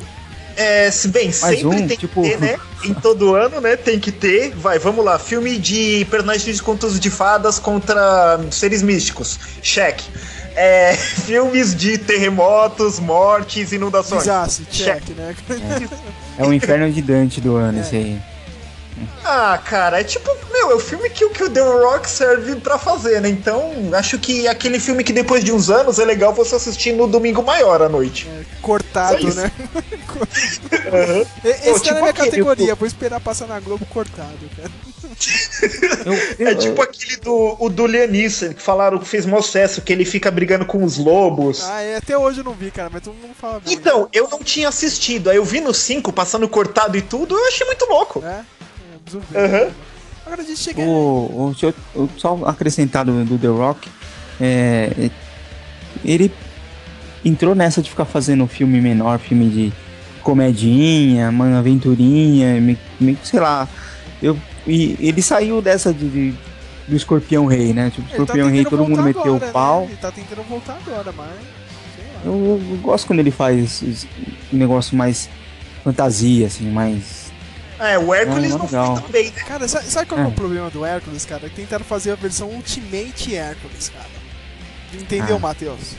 [0.57, 2.57] É, se bem, sempre um, tem tipo- que ter, né?
[2.85, 3.77] Em todo ano, né?
[3.77, 4.55] Tem que ter.
[4.57, 5.19] Vai, vamos lá.
[5.19, 9.39] Filme de personagens de contos de fadas contra seres místicos.
[9.63, 10.05] Cheque.
[10.57, 14.23] É, filmes de terremotos, mortes, inundações.
[14.23, 15.17] Desastre, check, Check.
[15.17, 15.35] né?
[16.39, 18.21] é o Inferno de Dante do ano, esse aí.
[19.23, 22.57] Ah, cara, é tipo, meu, é o filme que, o- que o The Rock serve
[22.57, 23.29] pra fazer, né?
[23.29, 26.95] Então, acho que é aquele filme que depois de uns anos é legal você assistir
[26.95, 28.27] no domingo maior à noite.
[28.63, 29.37] Cortado, Só isso.
[29.39, 29.53] né?
[31.45, 34.39] E- Esse Pô, tá tipo na minha aquele, categoria, vou esperar passar na Globo cortado,
[34.57, 34.71] cara.
[36.05, 36.13] Eu,
[36.47, 39.93] É eu- tipo aquele do, o do Lianisson, que falaram que fez maior sucesso, que
[39.93, 41.63] ele fica brigando com os lobos.
[41.65, 43.73] Ah, é, até hoje eu não vi, cara, mas todo mundo fala bem.
[43.75, 45.31] Então, eu não tinha assistido.
[45.31, 48.23] Aí eu vi no 5, passando cortado e tudo, eu achei muito louco.
[48.25, 48.41] É?
[49.35, 49.39] É.
[49.45, 49.71] Aham.
[50.27, 50.81] Agora a gente chega.
[50.83, 53.89] o, o, eu- eu só acrescentar do, The Rock,
[54.41, 55.11] é,
[56.05, 56.33] ele
[57.25, 59.73] entrou nessa de ficar fazendo um filme menor, filme de
[60.23, 63.69] comedinha, uma aventurinha, me, me- sei lá.
[64.23, 64.37] Eu,
[64.67, 66.35] e ele saiu dessa de, de-
[66.89, 67.91] do Escorpião Rei, né?
[67.91, 69.81] Tipo, tá Escorpião Rei, tentando todo mundo meteu agora, o pau.
[69.83, 69.87] Né?
[69.91, 71.29] Ele tá tentando voltar agora, mas.
[71.97, 72.21] sei lá.
[72.25, 74.09] Eu, eu gosto quando ele faz esse
[74.53, 75.29] negócio mais
[75.85, 77.27] fantasia, assim, mais.
[77.79, 78.93] É, o Hércules Ah, não legal.
[78.95, 79.43] foi tão bem, né?
[79.47, 80.35] Cara, sabe, sabe qual que é o Ah.
[80.35, 81.51] problema do Hércules, cara?
[81.55, 84.07] Tentaram fazer a versão Ultimate Hércules, cara.
[84.95, 85.41] Entendeu, Ah.
[85.41, 85.97] Matheus?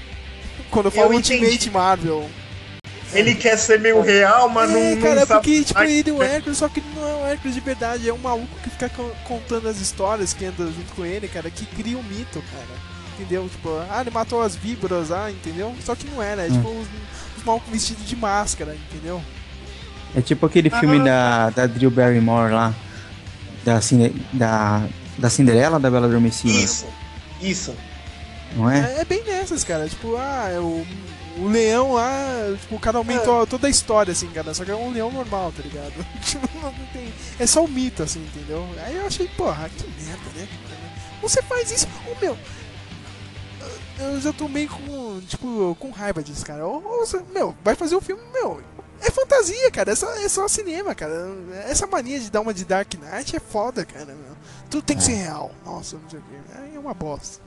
[0.71, 1.69] Quando eu falo Eu Ultimate entendi.
[1.69, 2.27] Marvel.
[3.13, 5.41] Ele quer ser meio real, mas não, é, não cara, é sabe.
[5.41, 8.09] porque, tipo, Ai, ele é o Hércules, só que não é o Hércules de verdade,
[8.09, 11.49] é um maluco que fica co- contando as histórias que anda junto com ele, cara,
[11.49, 12.87] que cria um mito, cara.
[13.15, 13.47] Entendeu?
[13.49, 15.73] Tipo, ah, ele matou as víboras, ah, entendeu?
[15.83, 16.87] Só que não era, é tipo os,
[17.37, 19.21] os malucos vestidos de máscara, entendeu?
[20.15, 22.73] É tipo aquele filme da, da Drew Barrymore lá.
[23.65, 23.79] Da,
[24.33, 24.83] da,
[25.17, 26.53] da Cinderela da Bela Adormecida.
[26.53, 26.85] Isso,
[27.41, 27.75] isso.
[28.55, 28.95] Não é?
[28.97, 29.89] É, é bem nessas, cara.
[29.89, 30.85] Tipo, ah, é o,
[31.39, 34.53] o leão lá, tipo, o cara aumentou toda a história, assim, cara.
[34.53, 35.93] Só que é um leão normal, tá ligado?
[36.23, 37.13] Tipo, não tem.
[37.39, 38.67] É só o mito, assim, entendeu?
[38.85, 40.47] Aí eu achei, porra, que merda, né?
[40.69, 41.21] cara?
[41.21, 42.37] Você faz isso, ô meu.
[43.99, 46.63] Eu já tô meio com, tipo, com raiva disso, cara.
[46.65, 48.61] Você- meu, vai fazer um filme, meu.
[49.01, 49.91] É fantasia, cara.
[49.91, 51.13] É só, é só cinema, cara.
[51.67, 54.05] Essa mania de dar uma de Dark Knight é foda, cara.
[54.05, 54.37] Meu.
[54.69, 55.51] Tudo tem que ser real.
[55.65, 56.23] Nossa, não sei o.
[56.59, 57.41] Aí é uma bosta.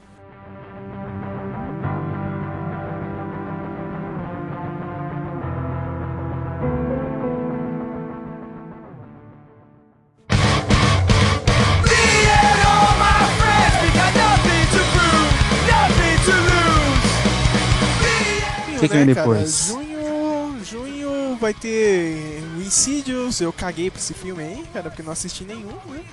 [18.81, 19.67] O que que vem né, depois?
[19.67, 23.39] Junho, junho vai ter o Insidious.
[23.39, 26.03] Eu caguei pra esse filme aí, cara, porque não assisti nenhum, né?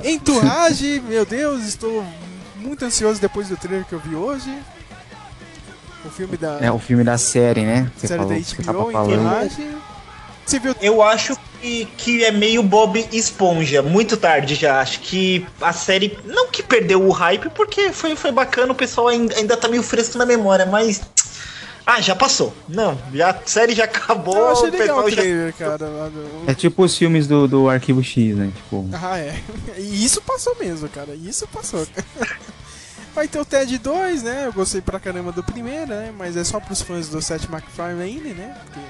[0.04, 2.02] Entourage, meu Deus, estou
[2.56, 4.56] muito ansioso depois do trailer que eu vi hoje.
[6.04, 7.90] O filme da É o filme da série, né?
[7.96, 9.50] Você série falou, da que você tava HBO, falando.
[10.46, 14.80] Você viu Eu acho que, que é meio Bob Esponja, muito tarde já.
[14.80, 16.18] Acho que a série.
[16.24, 19.82] Não que perdeu o hype, porque foi, foi bacana, o pessoal ainda, ainda tá meio
[19.82, 21.00] fresco na memória, mas.
[21.90, 22.54] Ah, já passou.
[22.68, 25.16] Não, já, a série já acabou, Eu achei legal o já.
[25.16, 25.86] trailer, cara.
[25.88, 28.52] lá do- É tipo os filmes do, do Arquivo X, né?
[28.54, 29.34] Tipo, Ah, é.
[29.78, 31.14] E isso passou mesmo, cara.
[31.14, 31.86] Isso passou.
[33.18, 34.44] Vai ter o TED 2, né?
[34.46, 36.14] Eu gostei pra caramba do primeiro, né?
[36.16, 38.56] Mas é só pros fãs do Seth MacFarlane, né?
[38.64, 38.80] Porque...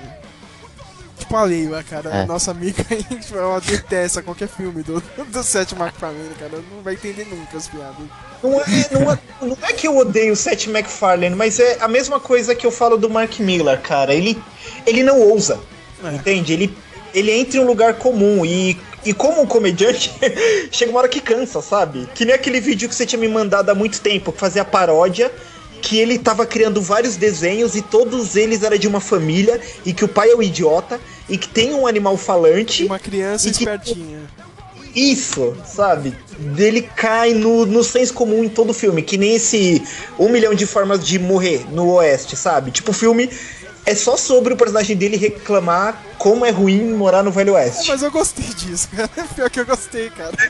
[1.19, 2.11] Tipo a Leila, cara.
[2.11, 2.27] É.
[2.27, 6.63] Nossa amiga aí, tipo, ela detesta qualquer filme do, do Seth MacFarlane, cara.
[6.71, 7.97] Não vai entender nunca as piadas.
[8.43, 11.89] Não é, não, é, não é que eu odeio o Seth MacFarlane, mas é a
[11.89, 14.13] mesma coisa que eu falo do Mark Miller, cara.
[14.13, 14.39] Ele,
[14.87, 15.59] ele não ousa,
[16.05, 16.15] É.
[16.15, 16.53] entende?
[16.53, 16.79] Ele,
[17.15, 20.13] ele entra em um lugar comum e, e como um comediante,
[20.71, 22.09] chega uma hora que cansa, sabe?
[22.15, 25.31] Que nem aquele vídeo que você tinha me mandado há muito tempo, que fazia paródia,
[25.81, 30.05] que ele tava criando vários desenhos e todos eles eram de uma família e que
[30.05, 32.85] o pai é o idiota e que tem um animal falante.
[32.85, 34.19] Uma criança E que- espertinha.
[34.95, 36.13] Isso, sabe?
[36.57, 39.81] Ele cai no, no senso comum em todo filme, que nem esse
[40.19, 42.71] um milhão de formas de morrer no Oeste, sabe?
[42.73, 43.31] Tipo, filme
[43.87, 47.89] é só sobre o personagem dele reclamar como é ruim morar no Velho Oeste.
[47.89, 49.09] Mas eu gostei disso, cara.
[49.35, 50.33] Pior que eu gostei, cara.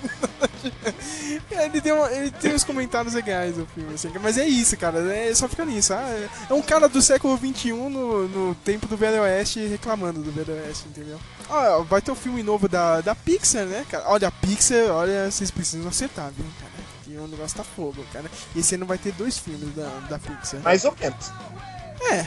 [1.50, 4.10] É, ele, tem uma- ele tem uns comentários legais no filme, assim.
[4.22, 4.98] Mas é isso, cara.
[5.14, 5.92] É só fica nisso.
[5.94, 10.20] Ah, é- é um cara do século XXI no, no tempo do Velho Oeste reclamando
[10.20, 11.18] do Velho Oeste, entendeu?
[11.48, 14.04] Ah, vai ter o filme novo da, da Pixar, né, cara?
[14.08, 16.72] Olha, a Pixar, olha, vocês precisam acertar, viu, cara?
[17.04, 18.26] Que o negócio tá fogo, cara.
[18.54, 20.60] Esse ano vai ter dois filmes da, da Pixar.
[20.62, 21.32] Mais ou menos.
[22.12, 22.26] É.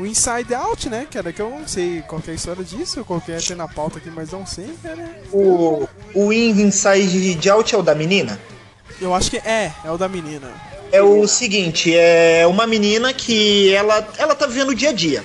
[0.00, 1.30] O Inside Out, né, cara?
[1.30, 3.68] Que eu não sei qual que é a história disso, qual que é ter na
[3.68, 5.06] pauta aqui, mas não sei, cara.
[5.30, 8.40] O, o Inside de Out é o da menina?
[8.98, 10.50] Eu acho que é, é o da menina.
[10.90, 15.22] É o seguinte, é uma menina que ela, ela tá vivendo o dia a dia.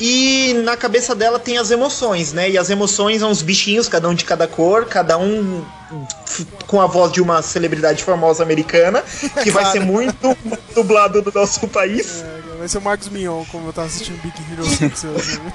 [0.00, 2.48] E na cabeça dela tem as emoções, né?
[2.48, 5.62] E as emoções são uns bichinhos, cada um de cada cor, cada um
[6.66, 9.04] com a voz de uma celebridade famosa americana,
[9.42, 10.36] que vai ser muito
[10.74, 12.22] dublado no nosso país.
[12.22, 15.40] É, vai ser o Marcos Mion, como eu tava assistindo Big Hero 6 hoje.
[15.40, 15.52] né?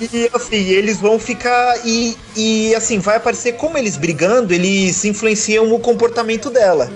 [0.00, 1.84] E assim, eles vão ficar.
[1.84, 6.88] E, e assim, vai aparecer como eles brigando, eles influenciam o comportamento dela.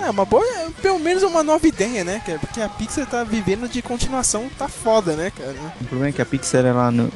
[0.00, 2.38] É, uma boa, é, pelo menos uma nova ideia, né, cara?
[2.38, 5.54] Porque a Pixar tá vivendo de continuação, tá foda, né, cara?
[5.80, 7.10] o problema é que a Pixar ela no-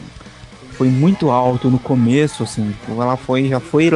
[0.73, 2.75] foi muito alto no começo, assim.
[2.89, 3.91] Ela foi, já foi.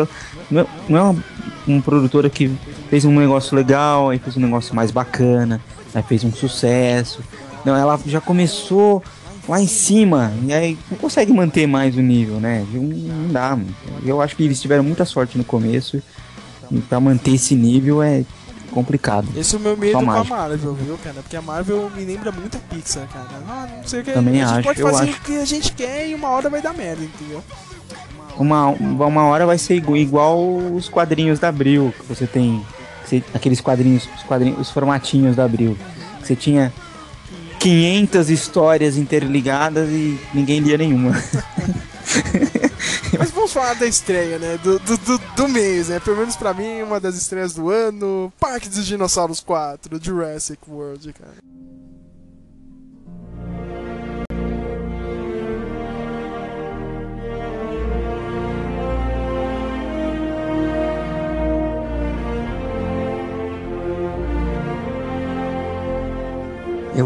[0.50, 1.24] Não é, não é uma,
[1.66, 2.50] uma produtora que
[2.88, 5.60] fez um negócio legal, aí fez um negócio mais bacana,
[5.94, 7.20] aí fez um sucesso.
[7.64, 9.02] Não, ela já começou
[9.48, 12.66] lá em cima, e aí não consegue manter mais o nível, né?
[12.72, 13.50] Não, dá.
[13.50, 13.74] mano.
[14.04, 16.02] Eu acho que eles tiveram muita sorte no começo.
[16.70, 18.24] E pra manter esse nível é
[18.70, 19.26] complicado.
[19.34, 20.36] Esse é o meu medo com a mágica.
[20.36, 21.16] Marvel, viu, cara?
[21.22, 23.26] Porque a Marvel me lembra muito a Pixar, cara.
[23.48, 24.12] Ah, não sei o que.
[24.12, 25.18] Também a gente acho, pode fazer acho.
[25.18, 27.42] o que a gente quer e uma hora vai dar merda, entendeu?
[28.36, 32.62] Uma, uma hora vai ser igu- igual os quadrinhos da Abril, que você tem.
[33.08, 35.76] Você- aqueles quadrinhos, os quadrinhos, os formatinhos da Abril.
[36.22, 36.72] Você tinha
[37.58, 41.12] 500 histórias interligadas e ninguém lia nenhuma.
[43.18, 44.58] Mas vamos falar da estreia, né?
[44.62, 45.98] Do, do, do, do mês, né?
[46.00, 48.32] Pelo menos pra mim, uma das estreias do ano.
[48.38, 51.34] Parque dos Dinossauros 4, Jurassic World, cara.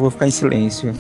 [0.01, 0.93] Vou ficar em silêncio.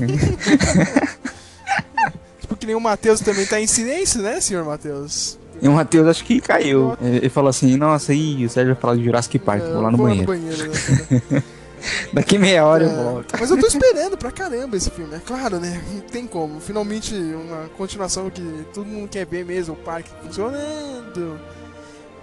[2.40, 5.38] Tipo que nem o Matheus também tá em silêncio, né, senhor Matheus?
[5.60, 6.96] E o Matheus acho que caiu.
[7.00, 9.96] Ele falou assim, nossa, ih, o Sérgio vai falar de Jurassic Park, vou lá no
[9.96, 10.68] Vou banheiro.
[10.70, 11.42] né?
[12.12, 13.34] Daqui meia hora eu É, volto.
[13.38, 15.82] Mas eu tô esperando pra caramba esse filme, é claro, né?
[15.92, 16.60] Não tem como.
[16.60, 21.38] Finalmente uma continuação que todo mundo quer ver mesmo, o parque funcionando.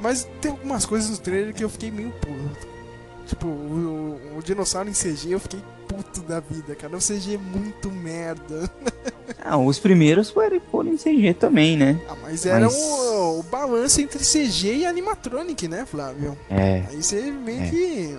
[0.01, 2.67] Mas tem algumas coisas no trailer que eu fiquei meio puto.
[3.29, 6.95] Tipo, o, o dinossauro em CG eu fiquei puto da vida, cara.
[6.97, 8.69] O CG é muito merda.
[9.41, 11.99] Ah, os primeiros foram, foram em CG também, né?
[12.09, 16.37] Ah, mas era Mas- o, o balanço entre CG e animatronic, né, Flávio?
[16.49, 16.83] É.
[16.89, 17.69] Aí você meio É.
[17.69, 18.17] que.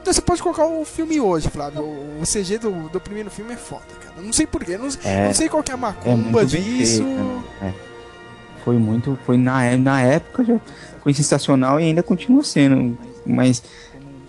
[0.00, 1.82] Então, você pode colocar o filme hoje, Flávio.
[1.82, 4.20] O CG do, do primeiro filme é foda, cara.
[4.20, 4.76] Não sei porquê.
[4.76, 5.26] Não, É.
[5.28, 7.02] não sei qual que é a É macumba bem disso.
[7.02, 7.42] feito, né?
[7.62, 7.72] É.
[8.64, 9.18] Foi muito.
[9.24, 10.60] Foi na, é- na época já
[11.02, 12.96] foi sensacional e ainda continua sendo.
[13.24, 13.62] Mas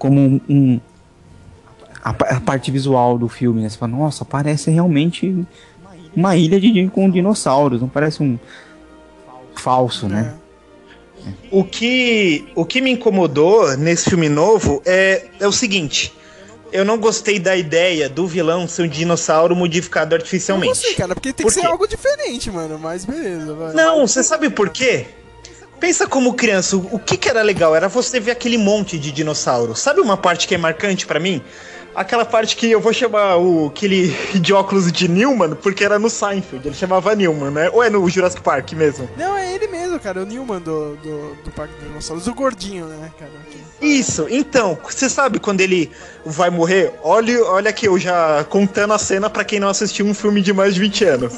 [0.03, 0.41] como um.
[0.49, 0.79] um-
[2.03, 3.69] a, a parte visual do filme, né?
[3.69, 5.45] Você fala, nossa, parece realmente
[6.13, 8.37] uma ilha de, com dinossauros, não parece um
[9.55, 10.33] falso, né?
[11.49, 16.13] O que, o que me incomodou nesse filme novo é, é o seguinte.
[16.73, 20.69] Eu não gostei da ideia do vilão ser um dinossauro modificado Eu artificialmente.
[20.73, 21.67] gostei, cara, porque tem Por que ser quê?
[21.67, 22.77] algo diferente, mano.
[22.77, 23.73] Mas beleza, vai.
[23.73, 25.05] Não, você sabe por quê?
[25.83, 27.75] Pensa como criança, o que, que era legal?
[27.75, 29.75] Era você ver aquele monte de dinossauro.
[29.75, 31.43] Sabe uma parte que é marcante pra mim?
[31.93, 34.07] Aquela parte que eu vou chamar o aquele
[34.39, 37.69] de óculos de Newman, porque era no Seinfeld, ele chamava Newman, né?
[37.69, 39.09] Ou é no Jurassic Park mesmo?
[39.17, 40.21] Não, é ele mesmo, cara.
[40.21, 42.27] O Newman do, do, do Parque dos Dinossauros.
[42.27, 43.33] O gordinho, né, cara?
[43.81, 45.91] Isso, então, você sabe quando ele
[46.25, 46.93] vai morrer?
[47.03, 50.53] Olha, olha aqui, eu já contando a cena pra quem não assistiu um filme de
[50.53, 51.33] mais de 20 anos.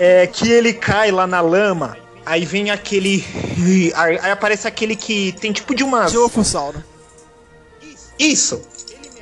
[0.00, 1.96] É que ele cai lá na lama,
[2.28, 3.24] aí vem aquele.
[3.94, 6.10] Aí aparece aquele que tem tipo de umas.
[6.10, 6.82] Dilofossauro.
[8.18, 8.60] Isso.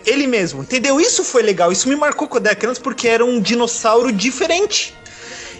[0.05, 1.01] Ele mesmo, entendeu?
[1.01, 1.73] Isso foi legal.
[1.73, 4.95] Isso me marcou quando era criança porque era um dinossauro diferente.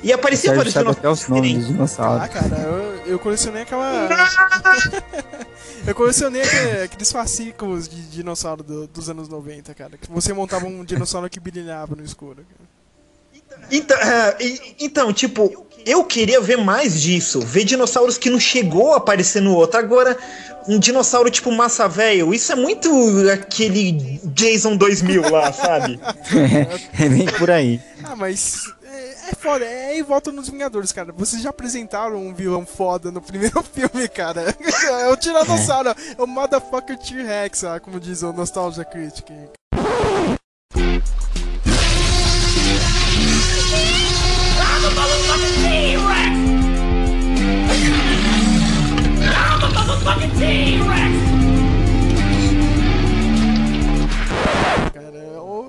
[0.03, 1.67] E aparecia dinossauros os nomes dos diferentes.
[1.67, 2.23] dinossauros.
[2.23, 4.09] Ah, cara, eu, eu colecionei aquela.
[5.87, 9.97] eu colecionei aquele- aqueles fascículos de dinossauro do- dos anos 90, cara.
[10.01, 12.37] Que você montava um dinossauro que brilhava no escuro.
[12.37, 12.66] Cara.
[13.71, 17.41] Então, é, e- então, tipo, eu queria ver mais disso.
[17.41, 19.79] Ver dinossauros que não chegou a aparecer no outro.
[19.79, 20.17] Agora,
[20.69, 22.91] um dinossauro tipo massa velho, isso é muito
[23.33, 25.99] aquele Jason 2000 lá, sabe?
[26.99, 27.81] é bem por aí.
[28.05, 28.63] Ah, mas.
[28.85, 31.13] É, é foda, é aí volta nos Vingadores, cara.
[31.13, 34.57] Vocês já apresentaram um vilão foda no primeiro filme, cara.
[35.03, 39.27] É o Tiranossauro, é o Motherfucker T-Rex, como diz o Nostalgia Critic.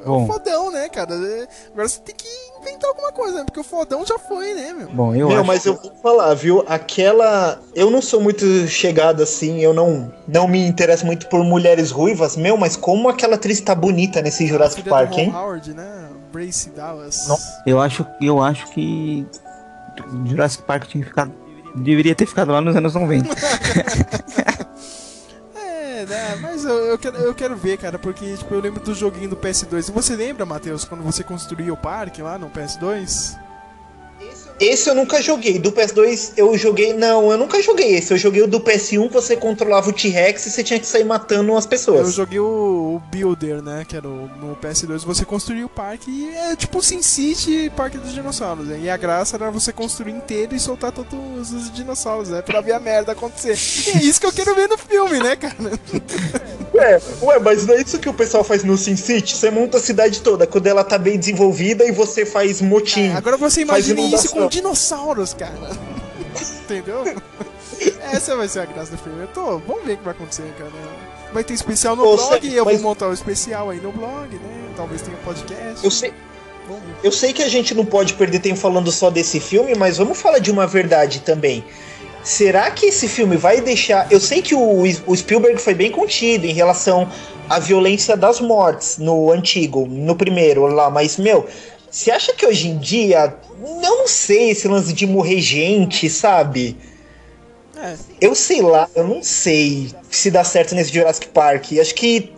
[0.08, 0.28] É o, Bom.
[0.28, 1.14] fodão, né, cara?
[1.14, 2.28] É- Agora você tem que
[2.60, 3.44] inventar alguma coisa, né?
[3.46, 4.88] Porque o fodão já foi, né, meu?
[4.90, 5.46] Bom, eu Meu, acho.
[5.48, 6.64] mas eu vou falar, viu?
[6.68, 7.60] Aquela.
[7.76, 12.36] Eu não sou muito chegado assim, eu não, não me interesso muito por mulheres ruivas,
[12.36, 15.32] meu, mas como aquela atriz tá bonita nesse Jurassic Park, hein?
[15.34, 16.10] Howard, né?
[16.32, 17.28] Brace Dallas.
[17.66, 19.26] Eu acho, eu acho que
[20.26, 21.30] Jurassic Park tinha ficar.
[21.76, 23.30] Deveria ter ficado lá nos anos 90.
[26.28, 26.36] É?
[26.36, 29.38] Mas eu, eu, quero, eu quero ver, cara, porque tipo, eu lembro do joguinho do
[29.38, 29.92] PS2.
[29.92, 33.47] Você lembra, Matheus, quando você construía o parque lá no PS2?
[34.60, 35.60] Esse eu nunca joguei.
[35.60, 36.94] Do PS2 eu joguei.
[36.94, 38.12] Não, eu nunca joguei esse.
[38.14, 41.04] Eu joguei o do PS1 que você controlava o T-Rex e você tinha que sair
[41.04, 42.14] matando as Eu pessoas.
[42.14, 43.86] joguei o, o Builder, né?
[43.88, 45.06] Que era o, no PS2.
[45.06, 48.68] Você construía o parque e é tipo o Sin City Parque dos Dinossauros.
[48.68, 48.80] Né?
[48.84, 52.42] E a graça era você construir inteiro e soltar todos os dinossauros, né?
[52.42, 53.58] Pra ver a merda acontecer.
[53.90, 55.56] E é isso que eu quero ver no filme, né, cara?
[56.74, 59.36] Ué, ué, mas não é isso que o pessoal faz no Sin City?
[59.36, 63.10] Você monta a cidade toda quando ela tá bem desenvolvida e você faz motim.
[63.10, 64.98] Agora você faz imagine isso com inundação.
[65.00, 65.54] dinossauros, cara.
[66.64, 67.04] Entendeu?
[68.12, 69.22] Essa vai ser a graça do filme.
[69.22, 70.72] Eu tô, vamos ver o que vai acontecer, cara.
[71.34, 74.70] Vai ter especial no blog, eu mas- vou montar o especial aí no blog, né?
[74.76, 75.84] Talvez tenha podcast.
[75.84, 76.14] Eu sei,
[77.04, 80.20] eu sei que a gente não pode perder tempo falando só desse filme, mas vamos
[80.20, 81.64] falar de uma verdade também.
[82.24, 84.12] Será que esse filme vai deixar.
[84.12, 87.10] Eu sei que o, o Spielberg foi bem contido em relação
[87.50, 91.48] à violência das mortes no antigo, no primeiro lá, mas, meu,
[91.90, 93.36] você acha que hoje em dia.
[93.82, 96.78] Não sei esse lance de morrer gente, sabe?
[97.76, 101.74] É, Eu sei lá, eu não sei se dá certo nesse Jurassic Park.
[101.80, 102.32] Acho que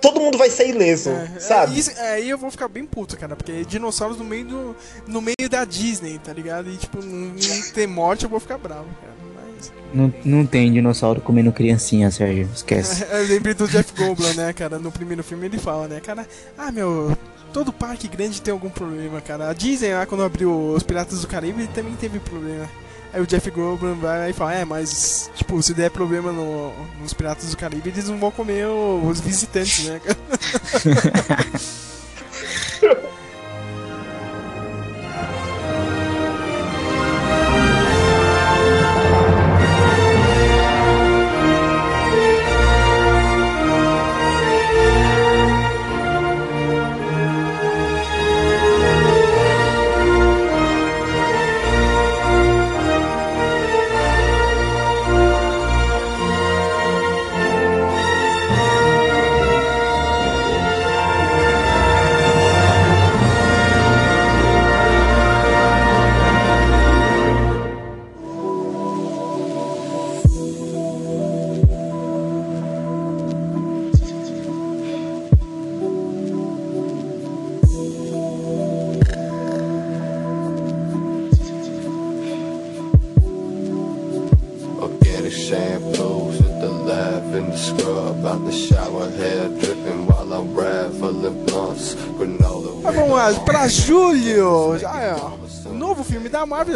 [0.00, 1.74] todo mundo vai sair ileso, é, sabe?
[1.74, 4.76] é, isso- é, aí eu vou ficar bem puto, cara, porque dinossauros no meio do.
[5.06, 6.68] no meio da Disney, tá ligado?
[6.70, 9.12] E tipo, não, não ter morte eu vou ficar bravo, cara.
[9.56, 9.72] Mas.
[9.94, 12.48] não, não tem dinossauro comendo criancinha, Sérgio.
[12.54, 13.04] Esquece.
[13.10, 14.78] Eu lembrei do Jeff Goldblum, né, cara?
[14.80, 16.26] No primeiro filme ele fala, né, cara?
[16.58, 17.16] Ah, meu.
[17.52, 19.50] Todo parque grande tem algum problema, cara.
[19.50, 22.68] A Disney lá quando abriu os Piratas do Caribe também teve problema.
[23.12, 27.12] Aí o Jeff Goldblum vai e fala, é, mas, tipo, se der problema no- nos
[27.12, 30.16] Piratas do Caribe, eles não vão comer os visitantes, né, cara?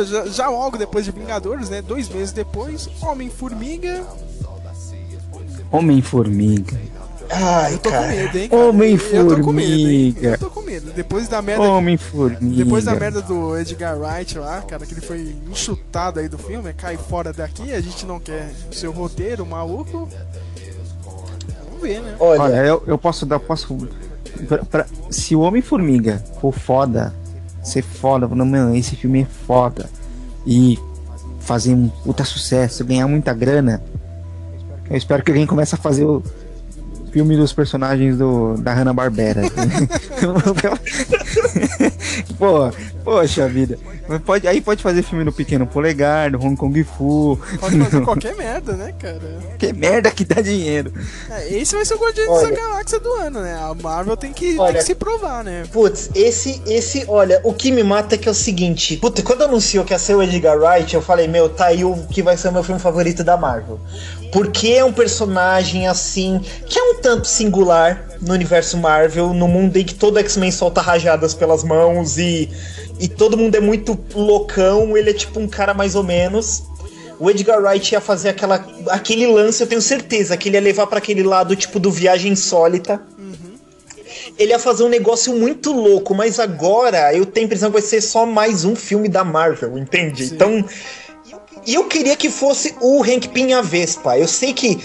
[0.04, 1.80] já, já logo depois de Vingadores, né?
[1.82, 4.04] Dois meses depois, Homem-Formiga.
[5.72, 6.76] Homem-Formiga.
[7.28, 8.06] Ai, Eu tô com cara.
[8.06, 8.48] medo, hein?
[8.48, 8.62] cara?
[8.62, 9.82] Eu tô com medo, hein?
[9.82, 10.28] Homem-Formiga.
[10.28, 10.92] Eu tô com medo.
[10.92, 11.62] Depois da merda.
[11.64, 12.64] Homem-Formiga.
[12.64, 16.72] Depois da merda do Edgar Wright lá, cara, que ele foi enxutado aí do filme,
[16.72, 20.08] cai fora daqui, a gente não quer seu roteiro maluco.
[21.68, 22.14] Vamos ver, né?
[22.20, 23.40] Olha, Olha, eu, eu posso dar.
[23.40, 23.76] Posso,
[24.48, 27.12] pra- pra- se o Homem-Formiga for foda,
[27.66, 29.88] ser foda, não, mano, esse filme é foda.
[30.46, 30.78] E
[31.40, 33.82] fazer um puta sucesso, ganhar muita grana.
[34.88, 36.22] Eu espero que alguém comece a fazer o
[37.12, 39.42] filme dos personagens do, da Hanna-Barbera.
[42.38, 42.70] Pô,
[43.04, 43.78] poxa vida.
[44.24, 47.38] Pode, aí pode fazer filme do Pequeno Polegar, do Hong Kong Fu.
[47.58, 49.20] Pode fazer qualquer merda, né, cara?
[49.58, 50.92] Que merda que dá dinheiro.
[51.28, 52.50] É, esse vai ser o Guardiões Olha.
[52.50, 53.54] da Galáxia do ano, né?
[53.54, 54.78] A Marvel tem que, tem Olha.
[54.78, 55.64] que se provar, né?
[55.72, 58.96] Putz, esse, esse, olha, o que me mata é que é o seguinte.
[58.96, 62.06] Puta, quando anunciou que ia ser o Edgar Wright, eu falei, meu, tá aí o
[62.06, 63.80] que vai ser o meu filme favorito da Marvel.
[64.32, 69.76] Porque é um personagem assim, que é um tanto singular no universo Marvel, no mundo
[69.76, 72.50] em que todo X-Men solta rajadas pelas mãos e,
[72.98, 76.62] e todo mundo é muito loucão, ele é tipo um cara mais ou menos.
[77.18, 80.86] O Edgar Wright ia fazer aquela, aquele lance, eu tenho certeza que ele ia levar
[80.86, 83.00] pra aquele lado tipo do Viagem Insólita
[84.38, 87.82] ele ia fazer um negócio muito louco, mas agora eu tenho a impressão que vai
[87.82, 90.24] ser só mais um filme da Marvel, entende?
[90.24, 90.64] Então,
[91.66, 94.18] e eu queria que fosse o Hank Pym a Vespa.
[94.18, 94.78] Eu sei que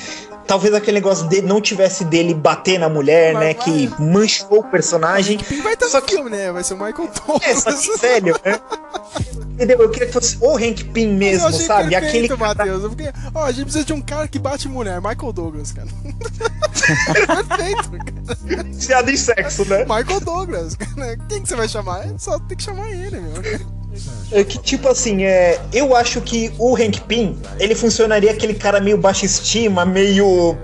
[0.47, 4.63] talvez aquele negócio dele não tivesse dele bater na mulher, Mas né, que manchou o
[4.63, 5.37] personagem.
[5.37, 6.51] Quem vai estar Só no que filme, né?
[6.51, 7.09] Vai ser o Michael
[7.43, 8.59] é, só que velho, né?
[9.53, 9.79] Entendeu?
[9.79, 11.89] Eu queria que fosse o Hank Pym Eu mesmo, achei sabe?
[11.89, 12.83] perfeito, Aquele cara Matheus.
[12.83, 14.99] Eu ó, a gente precisa de um cara que bate mulher.
[15.01, 15.87] Michael Douglas, cara.
[17.47, 18.63] perfeito, cara.
[18.63, 19.81] Viciado em sexo, né?
[19.81, 21.17] Michael Douglas, cara.
[21.29, 22.07] Quem que você vai chamar?
[22.07, 23.80] É Só tem que chamar ele, meu.
[24.31, 28.79] É que, tipo assim, é, eu acho que o Hank Pym, ele funcionaria aquele cara
[28.79, 30.57] meio baixa estima, meio.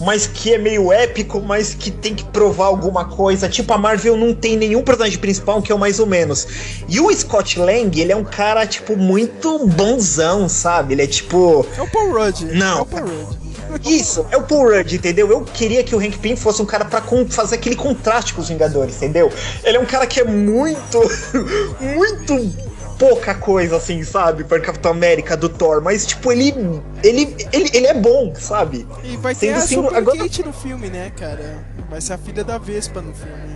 [0.00, 3.48] Mas que é meio épico, mas que tem que provar alguma coisa.
[3.48, 6.46] Tipo, a Marvel não tem nenhum personagem principal que é o mais ou menos.
[6.88, 10.94] E o Scott Lang, ele é um cara, tipo, muito bonzão, sabe?
[10.94, 11.64] Ele é tipo.
[11.78, 12.42] É o Paul Rudd.
[12.42, 12.78] Não.
[12.78, 13.44] É o Paul Rudd.
[13.84, 15.30] Isso, é o Paul Rudd, entendeu?
[15.30, 18.40] Eu queria que o Hank Pym fosse um cara pra con- fazer aquele contraste com
[18.40, 19.32] os Vingadores, entendeu?
[19.62, 21.00] Ele é um cara que é muito,
[21.80, 24.44] muito pouca coisa, assim, sabe?
[24.44, 26.54] Para Capitão América, do Thor, mas, tipo, ele,
[27.02, 28.86] ele, ele, ele é bom, sabe?
[29.02, 31.58] E vai ter Sendo a assim, Super agora- Kate no filme, né, cara?
[31.90, 33.54] Vai ser a filha da Vespa no filme.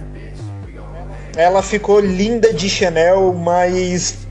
[1.37, 4.27] Ela ficou linda de Chanel, mas...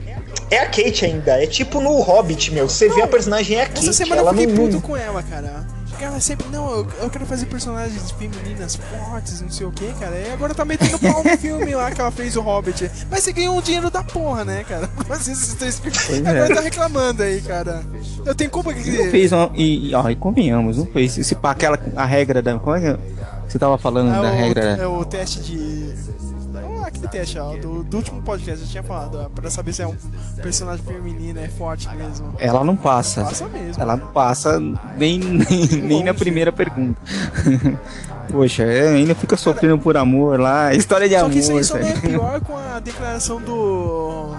[0.50, 2.68] É a Kate ainda, é tipo no Hobbit, meu.
[2.68, 4.64] Você vê a personagem é a Kate, Essa semana ela eu fiquei não...
[4.66, 5.66] puto com ela, cara.
[6.00, 10.16] Ela sempre, não, eu, eu quero fazer personagens femininas fortes, não sei o que, cara.
[10.16, 12.90] E agora tá metendo pau no filme lá que ela fez o Hobbit.
[13.10, 14.88] Mas você ganhou um dinheiro da porra, né, cara?
[15.06, 16.08] Fazer esses três filmes.
[16.26, 16.28] É.
[16.30, 17.82] Agora tá reclamando aí, cara.
[18.24, 18.90] Eu tenho culpa que.
[18.90, 21.12] Não fez, uma- e, e, ó, e convenhamos, não fez.
[21.14, 22.58] Se pá, aquela, a regra da.
[22.58, 22.98] Como é que
[23.48, 24.62] você tava falando É da o, regra?
[24.80, 25.94] é o teste de.
[27.06, 29.86] Ah, teste, ó, do, do último podcast, eu tinha falado, ó, pra saber se é
[29.86, 29.96] um
[30.42, 32.34] personagem feminino, é forte mesmo.
[32.38, 33.24] Ela não passa.
[33.24, 33.82] Passa mesmo.
[33.82, 34.58] Ela não passa
[34.96, 37.00] nem, nem, nem na primeira pergunta.
[38.30, 40.74] Poxa, é, ainda fica sofrendo por amor lá.
[40.74, 41.30] História de Só amor.
[41.32, 44.34] que isso só não é pior com a declaração do.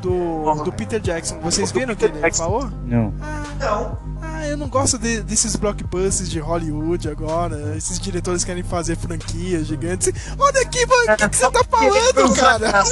[0.00, 1.38] Do, do Peter Jackson.
[1.40, 2.70] Vocês viram o que ele falou?
[2.84, 3.12] Não.
[3.58, 3.98] Não.
[4.42, 7.74] Ah, eu não gosto de- desses blockbusters de Hollywood agora.
[7.76, 10.12] Esses diretores querem fazer franquias gigantes.
[10.36, 12.84] Olha aqui, mano, o que, que você tá falando, cara?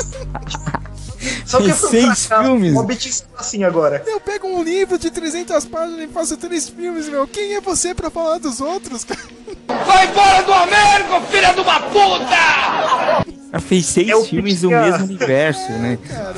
[1.44, 2.44] Só que um seis fracasso.
[2.50, 2.72] filmes.
[2.72, 4.02] O Hobbit está assim agora.
[4.06, 7.26] Eu pego um livro de 300 páginas e faço três filmes, meu.
[7.26, 9.20] Quem é você pra falar dos outros, cara?
[9.66, 13.24] Vai embora do Américo, filha de uma puta!
[13.52, 15.98] Ela fez seis É que filmes do mesmo universo, né?
[16.08, 16.32] Cara,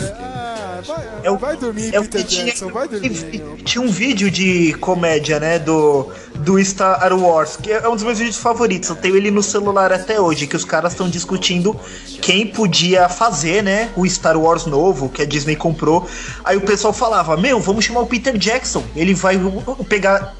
[0.87, 3.43] vai, É o- vai dormir, É o Peter tinha, Jackson, vai dormir.
[3.65, 8.19] tinha um vídeo de comédia, né, do, do Star Wars, que é um dos meus
[8.19, 8.89] vídeos favoritos.
[8.89, 11.75] Eu tenho ele no celular até hoje, que os caras estão discutindo
[12.21, 16.09] quem podia fazer, né, o Star Wars novo que a Disney comprou.
[16.45, 18.83] Aí o pessoal falava: Meu, vamos chamar o Peter Jackson.
[18.95, 20.35] Ele vai uh, pegar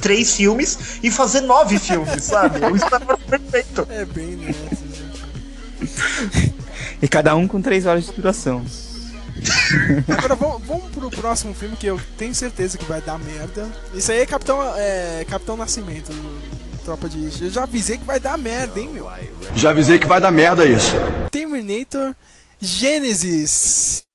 [0.00, 2.64] três filmes e fazer nove filmes, sabe?
[2.66, 3.86] O Star Wars perfeito.
[3.90, 6.54] É bem nessa, gente.
[7.02, 8.64] E cada um com três horas de duração.
[10.16, 13.68] Agora vamos, vamos pro próximo filme que eu tenho certeza que vai dar merda.
[13.94, 16.12] Isso aí é Capitão, é, Capitão Nascimento,
[16.84, 17.44] Tropa de.
[17.44, 19.10] Eu já avisei que vai dar merda, hein, meu.
[19.54, 20.94] Já avisei que vai dar merda isso.
[21.30, 22.14] Terminator
[22.60, 24.05] Gênesis.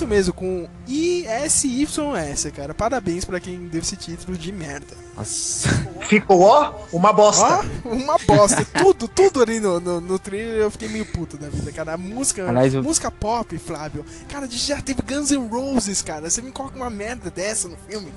[0.00, 2.72] Isso mesmo, com ISYS, cara.
[2.72, 4.96] Parabéns pra quem deu esse título de merda.
[5.14, 5.68] Nossa.
[6.08, 7.44] Ficou, ó, uma bosta.
[7.84, 8.64] Ó, uma bosta.
[8.64, 11.92] tudo, tudo ali no, no, no trailer eu fiquei meio puto da vida, cara.
[11.92, 14.02] A música, Aliás, eu- música pop, Flávio.
[14.30, 16.30] Cara, já teve Guns N' Roses, cara.
[16.30, 18.10] Você me coloca uma merda dessa no filme.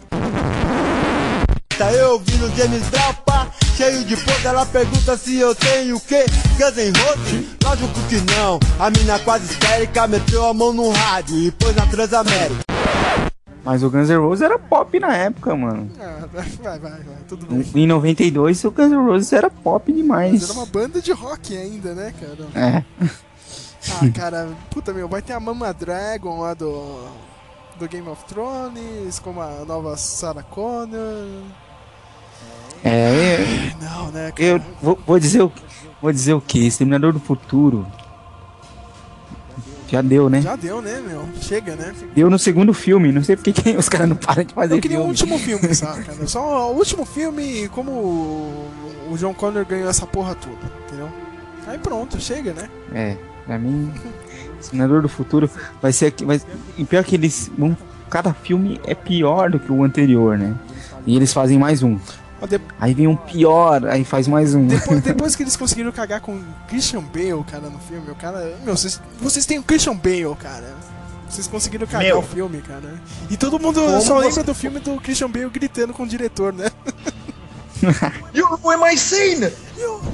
[1.77, 5.99] Tá eu ouvindo James Brown, pá, cheio de foda, ela pergunta se eu tenho o
[5.99, 6.23] quê?
[6.57, 7.45] Guns N' Roses?
[7.63, 11.87] Lógico que não, a mina quase histérica meteu a mão no rádio e pôs na
[11.87, 12.63] Transamérica.
[13.65, 15.89] Mas o Guns N' Roses era pop na época, mano.
[15.99, 17.65] Ah, vai, vai, vai, tudo bem.
[17.73, 20.43] Em 92 o Guns N' Roses era pop Mas demais.
[20.43, 22.47] era uma banda de rock ainda, né, cara?
[22.67, 22.83] É.
[23.89, 27.07] Ah, cara, puta meu, vai ter a Mama Dragon lá do,
[27.79, 31.27] do Game of Thrones, como a nova Sarah Connor.
[32.83, 34.43] É, eu, Não, né, cara?
[34.49, 35.51] eu vou, vou dizer o
[36.01, 36.65] vou dizer o que?
[36.67, 37.87] Exterminador do Futuro.
[39.89, 40.41] Já deu, né?
[40.41, 41.23] Já deu, né, meu?
[41.39, 41.93] Chega, né?
[42.15, 44.81] Deu no segundo filme, não sei porque que os caras não param de fazer Eu
[44.81, 45.33] queria um filme.
[45.33, 46.27] último filme, sabe, cara?
[46.27, 48.69] Só o último filme, como o
[49.11, 50.57] o John Connor ganhou essa porra toda,
[50.87, 51.09] entendeu?
[51.67, 52.67] Aí pronto, chega, né?
[52.93, 53.15] É,
[53.45, 53.91] pra mim,
[54.59, 55.49] Exterminador do Futuro
[55.81, 56.25] vai ser aqui.
[56.25, 56.41] Vai,
[56.77, 57.51] e pior que eles.
[58.09, 60.55] cada filme é pior do que o anterior, né?
[61.05, 61.99] E eles fazem mais um.
[62.79, 64.67] Aí vem um pior, aí faz mais um.
[64.67, 68.57] depois, depois que eles conseguiram cagar com Christian Bale, cara, no filme, o cara.
[68.63, 70.75] Meu, vocês, vocês têm o Christian Bale, cara.
[71.29, 72.19] Vocês conseguiram cagar Meu.
[72.19, 72.93] o filme, cara.
[73.29, 76.07] E todo mundo Como só você- lembra do filme do Christian Bale gritando com o
[76.07, 76.69] diretor, né?
[78.33, 79.51] You ruin my scene!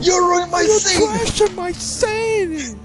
[0.01, 1.07] You ruin my scene!
[1.19, 2.75] Question my sane!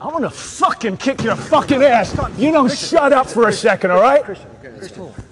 [0.00, 2.16] I'm gonna fucking kick your fucking ass.
[2.38, 4.24] You know, shut up for a second, all right?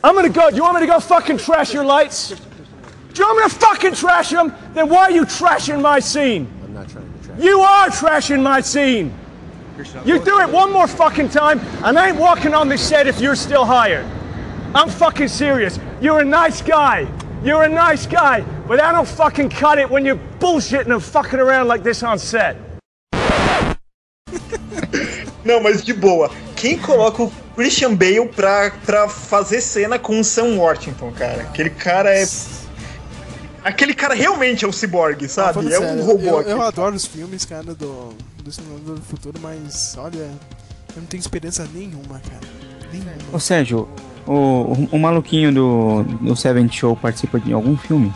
[0.04, 0.50] I'm gonna go.
[0.50, 2.28] Do you want me to go fucking trash your lights?
[2.28, 4.54] Do you want me to fucking trash them?
[4.74, 6.52] Then why are you trashing my scene?
[6.62, 7.42] I'm not trying to trash.
[7.42, 9.14] You are trashing my scene.
[10.04, 13.20] You do it one more fucking time, and I ain't walking on this set if
[13.20, 14.04] you're still hired.
[14.74, 15.78] I'm fucking serious.
[16.02, 17.08] You're a nice guy.
[17.42, 21.38] You're a nice guy, but I don't fucking cut it when you're bullshitting and fucking
[21.38, 22.56] around like this on set.
[25.48, 26.30] Não, mas de boa.
[26.54, 31.42] Quem coloca o Christian Bale pra, pra fazer cena com o Sam Worthington, cara?
[31.42, 32.26] Aquele cara é.
[33.64, 35.54] Aquele cara realmente é um ciborgue, Ah, sabe?
[35.54, 36.24] falando é sério, um robô.
[36.26, 36.50] eu, aqui.
[36.50, 41.20] eu adoro os filmes, cara, do, do Exterminador do Futuro, mas olha, eu não tenho
[41.20, 42.40] esperança nenhuma, cara.
[42.92, 43.12] Nenhuma.
[43.32, 43.88] Ô Sérgio,
[44.26, 48.12] o, o, o maluquinho do, do Seven Show participa de algum filme?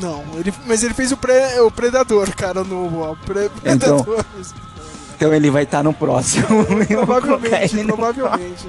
[0.00, 4.24] Não, ele, mas ele fez o, pre, o Predador, cara, no o pre, Então, Predador.
[5.22, 6.66] Então ele vai estar no próximo.
[6.88, 8.66] Provavelmente, provavelmente.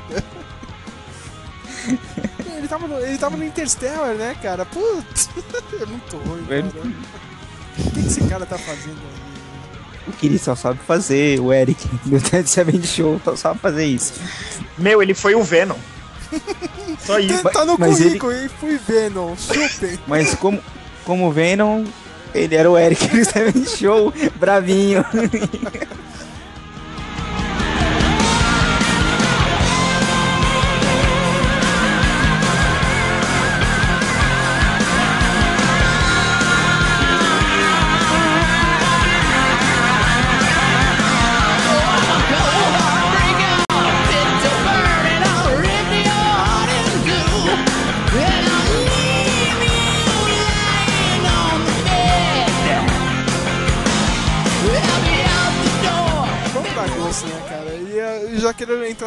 [2.55, 4.63] ele, tava no, ele tava no Interstellar, né, cara?
[4.63, 5.31] Putz,
[5.81, 6.71] é muito ruim.
[7.79, 10.13] O que esse cara tá fazendo aí?
[10.13, 14.13] O ele só sabe fazer, o Eric do Ted Seven Show só sabe fazer isso.
[14.77, 15.77] Meu, ele foi o Venom.
[16.99, 17.41] Só isso.
[17.41, 18.49] Tá, tá no mas ele- currículo, ele...
[18.49, 19.97] fui Venom, super.
[20.05, 20.61] Mas como,
[21.03, 21.83] como Venom,
[22.31, 25.03] ele era o Eric do Seven Show, bravinho.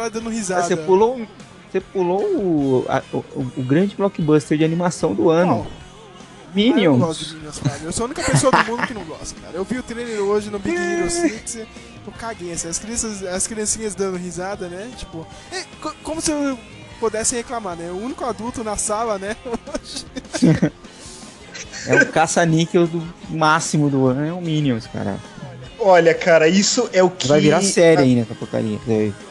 [0.09, 0.63] Dando risada.
[0.63, 1.27] Você pulou,
[1.71, 3.17] você pulou o, a- o,
[3.57, 5.67] o grande blockbuster de animação do ano.
[6.55, 7.27] Ah, eu não gosto Minions.
[7.29, 7.79] de Minions, cara.
[7.83, 9.53] Eu sou a única pessoa do mundo que não gosta, cara.
[9.55, 11.55] Eu vi o trailer hoje no Big Hero 6,
[12.07, 14.89] eu caguei, assim, as, crianças, as criancinhas dando risada, né?
[14.97, 16.57] Tipo, é, co- como se eu
[16.99, 17.91] pudesse reclamar, né?
[17.91, 19.35] O único adulto na sala, né?
[21.85, 25.17] É o caça-níquel do máximo do ano, é o Minions, cara.
[25.79, 27.27] Olha, cara, isso é o que.
[27.27, 28.79] Vai virar série ainda essa porcaria.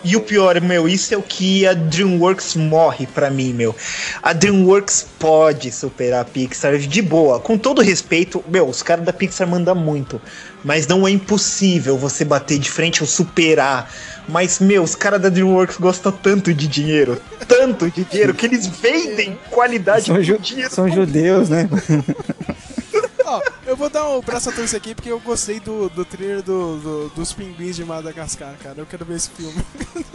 [0.05, 3.75] E o pior, meu, isso é o que a DreamWorks morre pra mim, meu.
[4.23, 7.41] A DreamWorks pode superar a Pixar de boa.
[7.41, 10.21] Com todo respeito, meu, os caras da Pixar mandam muito.
[10.65, 13.91] Mas não é impossível você bater de frente ou superar.
[14.29, 18.67] Mas, meu, os caras da DreamWorks gostam tanto de dinheiro, tanto de dinheiro, que eles
[18.67, 20.73] vendem qualidade São, ju- dinheiro.
[20.75, 21.69] são judeus, né?
[23.25, 26.43] Ó, eu vou dar um braço a torcer aqui porque eu gostei do, do trailer
[26.43, 28.75] do, do- dos pinguins de Madagascar, cara.
[28.79, 29.55] Eu quero ver esse filme.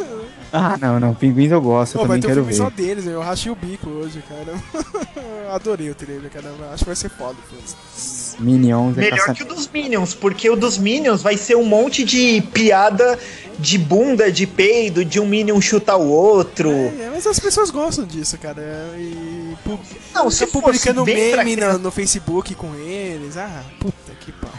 [0.53, 1.13] Ah, não, não.
[1.15, 2.57] Pinguins eu gosto, eu Pô, também um quero filme ver.
[2.57, 4.53] só deles, eu rachei o bico hoje, cara.
[5.45, 6.49] Eu Adorei o trailer, cara.
[6.73, 7.37] Acho que vai ser foda.
[7.49, 8.20] foda-se.
[8.39, 11.63] Minions é Melhor caça que o dos Minions, porque o dos Minions vai ser um
[11.65, 13.17] monte de piada
[13.59, 16.69] de bunda, de peido, de um Minion chutar o outro.
[16.71, 18.61] É, mas as pessoas gostam disso, cara.
[18.97, 19.79] E pu-
[20.13, 23.37] Não, tá se fosse publicando meme no, no Facebook com eles.
[23.37, 24.51] Ah, puta que pariu.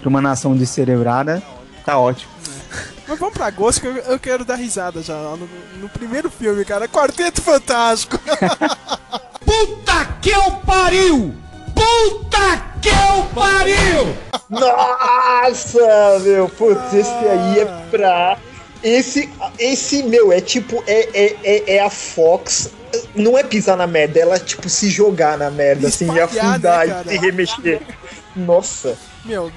[0.00, 1.42] Pra uma nação descerebrada,
[1.84, 2.30] tá ótimo.
[3.08, 5.48] Mas vamos pra agosto que eu, eu quero dar risada já no,
[5.80, 6.86] no primeiro filme, cara.
[6.86, 8.16] Quarteto Fantástico.
[9.60, 11.34] Puta que eu pariu!
[11.74, 14.16] Puta que eu pariu!
[14.48, 18.38] Nossa, meu, putz, esse aí é pra.
[18.82, 22.70] Esse, esse meu, é tipo, é, é, é, é a Fox.
[23.14, 26.86] Não é pisar na merda, ela tipo se jogar na merda, assim, e Espalhar, afundar
[26.86, 27.82] né, e se remexer.
[28.34, 28.96] Nossa.
[29.26, 29.52] Meu,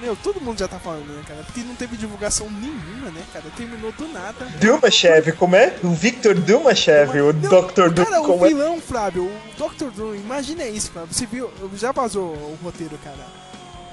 [0.00, 1.42] meu, todo mundo já tá falando, né, cara?
[1.42, 3.44] Porque não teve divulgação nenhuma, né, cara?
[3.56, 4.46] Terminou do nada.
[4.60, 5.76] Dumachev, como é?
[5.82, 7.90] O Victor Dumachev, o Dr.
[7.90, 8.48] Doom, Cara, o é?
[8.48, 9.90] vilão, Flávio, o Dr.
[9.94, 11.12] Doom, imagina isso, Flávio.
[11.12, 13.26] Você viu, já vazou o roteiro, cara.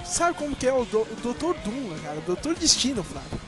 [0.05, 1.60] Sabe como que é o, do, o Dr.
[1.64, 2.18] Doom, cara?
[2.26, 2.53] O Dr.
[2.58, 3.39] Destino, Flávio.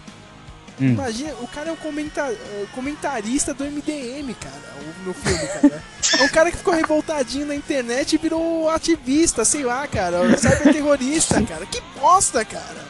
[0.81, 0.91] Hum.
[0.93, 5.83] Imagina, o cara é um comentar, eh, comentarista do MDM, cara, o- no filme, cara.
[6.19, 10.21] É um cara que ficou revoltadinho na internet e virou ativista, sei lá, cara.
[10.21, 11.65] um Cyberterrorista, cara.
[11.65, 12.87] Que bosta, cara.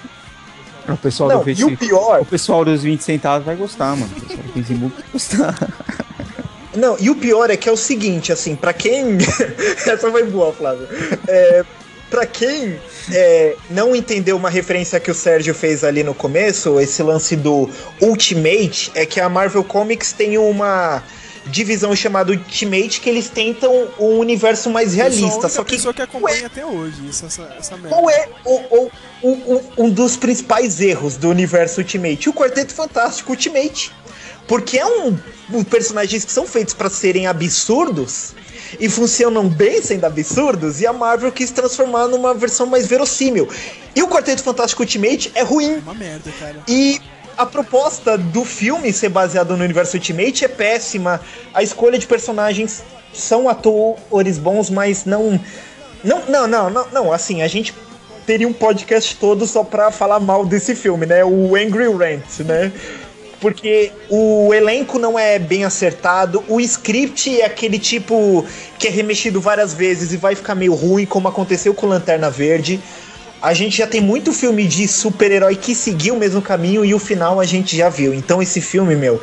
[0.88, 1.78] O pessoal Não, do e o Facebook.
[1.88, 4.12] pior- O pessoal dos 20 centavos vai gostar, mano.
[4.16, 5.56] O pessoal do Facebook vai gostar.
[6.76, 9.18] Não, e o pior é que é o seguinte, assim, pra quem.
[9.86, 10.88] Essa foi boa, Flávio.
[11.28, 11.66] É,
[12.10, 12.80] pra quem
[13.12, 17.70] é, não entendeu uma referência que o Sérgio fez ali no começo, esse lance do
[18.02, 21.04] Ultimate, é que a Marvel Comics tem uma
[21.48, 25.48] divisão chamada Ultimate que eles tentam um universo mais a realista.
[25.50, 27.90] Só que pessoa que acompanha até hoje isso, essa, essa merda.
[27.90, 28.56] qual é o,
[28.86, 28.92] o-
[29.24, 32.30] o- um dos principais erros do universo Ultimate?
[32.30, 33.92] O Quarteto Fantástico Ultimate.
[34.48, 35.18] Porque é um,
[35.54, 38.34] um personagens que são feitos pra serem absurdos
[38.80, 43.48] e funcionam bem sendo absurdos, e a Marvel quis transformar numa versão mais verossímil.
[43.96, 45.78] E o Quarteto Fantástico Ultimate é ruim.
[45.78, 46.58] Uma merda, cara.
[46.68, 47.00] E
[47.38, 51.22] a proposta do filme ser baseado no universo Ultimate é péssima.
[51.54, 55.40] A escolha de personagens são atores bons, mas não.
[56.04, 57.14] Não, não, não, não, não.
[57.14, 57.74] Assim, a gente
[58.26, 61.24] teria um podcast todo só pra falar mal desse filme, né?
[61.26, 62.72] O Angry Rant, né?
[63.40, 68.46] Porque o elenco não é bem acertado, o script é aquele tipo
[68.78, 72.80] que é remexido várias vezes e vai ficar meio ruim, como aconteceu com Lanterna Verde.
[73.42, 77.00] A gente já tem muito filme de super-herói que seguiu o mesmo caminho e o
[77.00, 78.14] final a gente já viu.
[78.14, 79.22] Então esse filme, meu,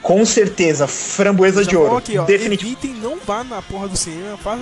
[0.00, 1.98] com certeza, framboesa de ouro.
[1.98, 2.24] aqui, ó.
[2.24, 2.86] Definitivamente.
[2.86, 4.38] Evitem, não vá na porra do cinema.
[4.38, 4.58] Fa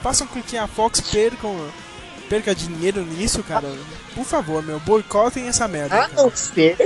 [0.00, 1.54] façam com que a Fox percam,
[2.30, 3.68] perca dinheiro nisso, cara.
[4.14, 6.04] Por favor, meu, boicotem essa merda.
[6.04, 6.76] A não ser,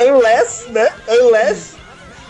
[0.00, 0.90] unless, né?
[1.06, 1.74] Unless,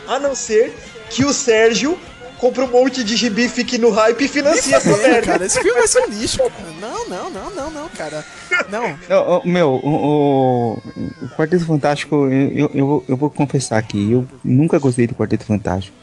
[0.09, 0.77] a não ser
[1.09, 1.97] que o Sérgio
[2.39, 5.23] compre um monte de gibi, fique no hype e financie essa merda.
[5.23, 6.53] cara, esse filme vai ser um lixo, cara.
[6.81, 8.25] Não, não, não, não, não, cara.
[8.69, 8.99] Não.
[9.45, 10.83] Meu, o, o,
[11.23, 15.14] o Quarteto Fantástico, eu, eu, eu, vou, eu vou confessar aqui, eu nunca gostei do
[15.14, 15.97] Quarteto Fantástico.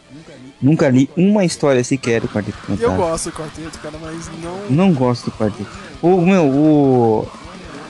[0.63, 2.95] Nunca li uma história sequer do Quarteto Eu Fantástico.
[2.95, 4.59] gosto do quarteto, cara, mas não.
[4.69, 5.69] Não gosto do Quarteto.
[6.01, 7.27] O meu, o.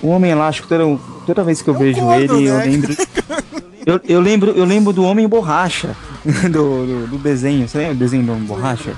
[0.01, 2.65] O Homem Elástico, toda, toda vez que eu vejo gordo, ele, eu né?
[2.65, 2.97] lembro.
[3.85, 4.51] Eu, eu lembro.
[4.51, 5.93] Eu lembro do Homem Borracha.
[6.49, 7.67] Do, do, do desenho.
[7.67, 8.93] Você lembra do desenho do Homem Borracha?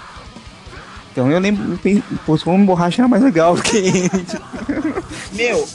[1.12, 1.80] Então eu lembro.
[1.84, 4.12] eu Pô, o Homem Borracha era mais legal do que ele.
[5.34, 5.68] Meu,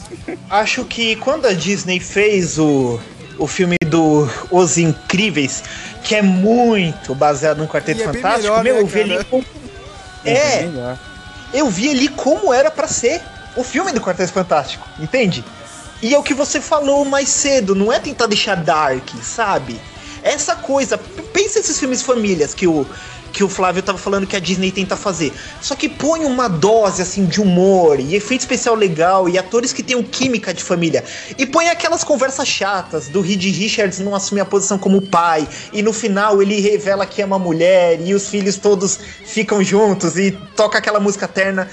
[0.48, 3.00] acho que quando a Disney fez o,
[3.36, 5.64] o filme do Os Incríveis,
[6.02, 9.00] que é muito baseado no Quarteto E é bem Fantástico, melhor, meu, né, eu vi
[9.00, 9.14] cara?
[9.14, 9.44] ali como...
[10.24, 10.68] É,
[11.52, 13.22] eu vi ali como era pra ser
[13.56, 15.44] o filme do Quarteto Fantástico, entende?
[16.02, 19.80] E é o que você falou mais cedo, não é tentar deixar dark, sabe?
[20.22, 20.98] Essa coisa,
[21.32, 22.86] pensa esses filmes famílias que o
[23.32, 25.32] que o Flávio tava falando que a Disney tenta fazer.
[25.60, 29.82] Só que põe uma dose assim de humor e efeito especial legal e atores que
[29.82, 31.04] tenham química de família.
[31.38, 35.82] E põe aquelas conversas chatas do Reed Richards não assumir a posição como pai e
[35.82, 40.32] no final ele revela que ama a mulher e os filhos todos ficam juntos e
[40.56, 41.68] toca aquela música terna.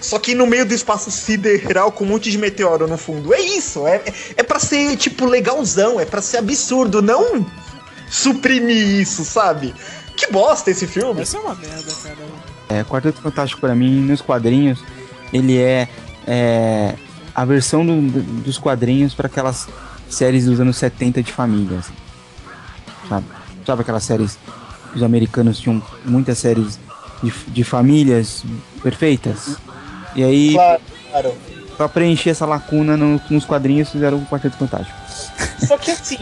[0.00, 3.32] Só que no meio do espaço sideral com um monte de meteoro no fundo.
[3.32, 4.02] É isso, é,
[4.36, 7.46] é para ser tipo legalzão, é pra ser absurdo, não
[8.10, 9.72] suprimir isso, sabe?
[10.26, 11.20] Que bosta esse filme.
[11.22, 12.16] Essa é uma merda, cara.
[12.68, 14.78] É, Quarteto Fantástico pra mim, nos quadrinhos,
[15.32, 15.88] ele é,
[16.26, 16.94] é
[17.34, 19.68] a versão do- do- dos quadrinhos para aquelas
[20.08, 21.78] séries dos anos 70 de família.
[21.78, 21.92] assim.
[23.08, 23.26] Sabe?
[23.66, 24.38] Sabe aquelas séries
[24.90, 26.78] que os americanos tinham muitas séries
[27.22, 28.44] de, de famílias
[28.82, 29.56] perfeitas?
[30.14, 31.34] E aí, Claro.
[31.82, 34.96] Pra preencher essa lacuna no- nos quadrinhos, fizeram o Quarteto Fantástico.
[35.66, 36.18] Só que assim,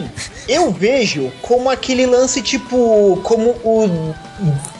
[0.49, 4.15] eu vejo como aquele lance, tipo, como o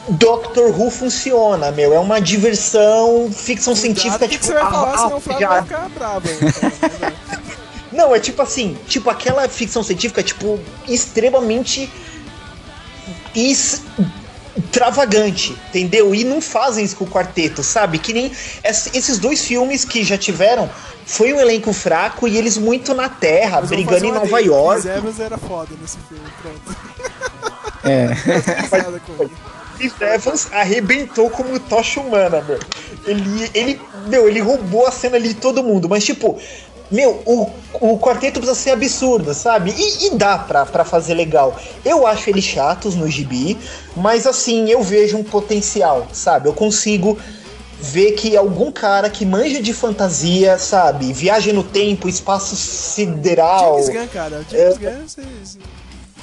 [0.09, 1.93] Doctor Who funciona, meu.
[1.93, 4.39] É uma diversão, ficção científica, O que, tipo.
[4.41, 6.27] que você vai falar, ah, senão o Flávio já- vai ficar bravo.
[6.29, 7.11] Então,
[7.91, 10.57] Não, é tipo assim, tipo aquela ficção científica, tipo,
[10.87, 11.91] extremamente
[14.57, 16.13] extravagante, entendeu?
[16.15, 17.97] E não fazem isso com o quarteto, sabe?
[17.99, 18.31] Que nem
[18.63, 20.69] ess- esses dois filmes que já tiveram,
[21.05, 24.81] foi um elenco fraco e eles muito na terra, Mas brigando em Nova York.
[24.81, 26.77] Chris Evans era foda nesse filme, pronto.
[27.83, 28.09] É.
[28.77, 29.31] Nada com ele.
[29.75, 32.59] Chris Evans arrebentou como tocha humana, meu.
[33.07, 36.39] Ele, ele, meu, ele roubou a cena ali de todo mundo, mas tipo,
[36.91, 39.73] meu, o, o quarteto precisa ser absurdo, sabe?
[39.77, 41.57] E, e dá pra, pra fazer legal.
[41.85, 43.57] Eu acho eles chatos no gibi,
[43.95, 46.49] mas assim, eu vejo um potencial, sabe?
[46.49, 47.17] Eu consigo
[47.79, 51.11] ver que algum cara que manja de fantasia, sabe?
[51.13, 53.73] Viagem no tempo, espaço sideral.
[53.81, 54.45] James Gunn, cara.
[54.49, 55.21] James Gunn, você...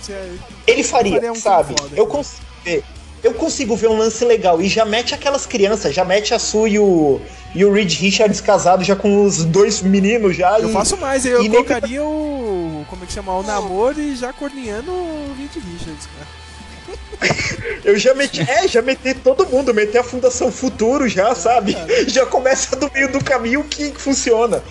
[0.01, 1.75] você- Ele faria, faria um sabe?
[1.81, 2.85] foda, eu consigo ver.
[3.23, 4.61] Eu consigo ver um lance legal.
[4.61, 7.21] E já mete aquelas crianças, já mete a Sue e o,
[7.55, 10.59] e o Reed Richards casados já com os dois meninos já.
[10.59, 12.85] Eu e- faço mais, eu e nem- colocaria o.
[12.89, 13.37] Como é que chama?
[13.37, 16.39] O namoro e já corneando o Reed Richards, cara.
[17.85, 18.41] Eu já meti.
[18.49, 21.77] É, já meter todo mundo, meter a Fundação Futuro já, sabe?
[22.07, 24.62] Já começa do meio do caminho que funciona.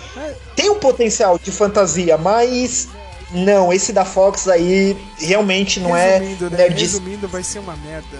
[0.56, 2.88] Tem um potencial de fantasia, mas.
[3.30, 6.50] Não, esse da Fox aí realmente não Resumindo, é.
[6.50, 6.68] né?
[6.68, 8.18] Resumindo, vai ser uma merda.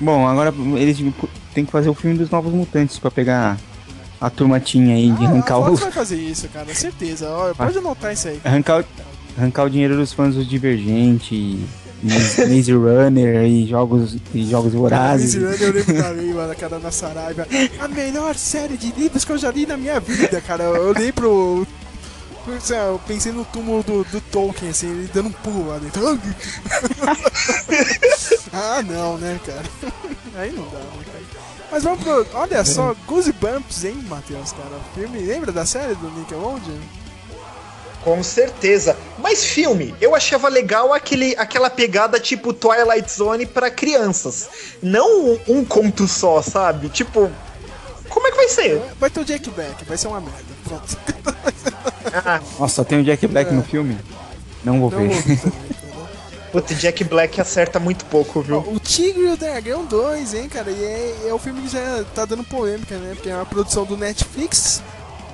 [0.00, 0.98] Bom, agora eles
[1.54, 3.56] tem que fazer o filme dos Novos Mutantes pra pegar
[4.20, 5.74] a turmatinha aí de Ah, arrancar o.
[5.76, 7.28] Vai fazer isso, cara, certeza.
[7.30, 8.40] Ó, Pode anotar isso aí.
[8.44, 8.84] arrancar, o-
[9.36, 11.58] arrancar o dinheiro dos fãs do Divergente,
[12.02, 15.34] Maze Maze Runner e jogos, e jogos vorazes.
[15.34, 17.46] Esse ano eu lembro da Leila, da cara da Saraiva.
[17.80, 20.64] A melhor série de livros que eu já li na minha vida, cara.
[20.64, 21.66] Eu lembro.
[22.70, 26.02] Eu pensei no túmulo do, do Tolkien, assim, ele dando um pulo lá dentro.
[28.52, 29.64] ah, não, né, cara?
[30.36, 31.24] Aí não dá, né, cara?
[31.70, 32.26] Mas vamos pro.
[32.34, 34.80] Olha só, Goosebumps, hein, Matheus, cara?
[34.94, 35.18] Filme.
[35.18, 36.78] Lembra da série do Nickelodeon?
[38.02, 38.96] Com certeza.
[39.18, 44.48] Mas filme, eu achava legal aquele, aquela pegada tipo Twilight Zone pra crianças.
[44.82, 46.88] Não um, um conto só, sabe?
[46.88, 47.30] Tipo,
[48.08, 48.80] como é que vai ser?
[48.98, 50.57] Vai ter o Jack Black, vai ser uma merda.
[50.68, 50.98] Pronto.
[52.58, 53.96] Nossa, tem o Jack Black no filme?
[54.64, 55.36] Não vou Não ver.
[55.36, 55.52] vou.
[56.52, 58.58] Putz, Jack Black acerta muito pouco, viu?
[58.60, 60.70] O Tigre e o Dragão 2, hein, cara?
[60.70, 63.12] E é, é o filme que já tá dando polêmica, né?
[63.14, 64.82] Porque é uma produção do Netflix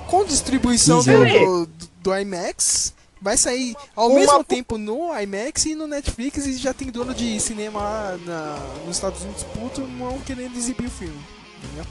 [0.07, 1.69] com distribuição do, do,
[2.01, 2.93] do IMAX.
[3.21, 7.13] Vai sair ao Uma- mesmo tempo no IMAX e no Netflix e já tem dono
[7.13, 11.17] de cinema lá na- nos Estados Unidos puto não querendo exibir o filme.
[11.63, 11.85] Entendeu?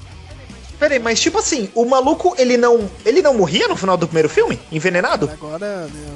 [0.78, 2.88] Peraí, mas tipo assim, o maluco, ele não.
[3.04, 4.58] Ele não morria no final do primeiro filme?
[4.72, 5.30] Envenenado?
[5.32, 6.10] Agora, né?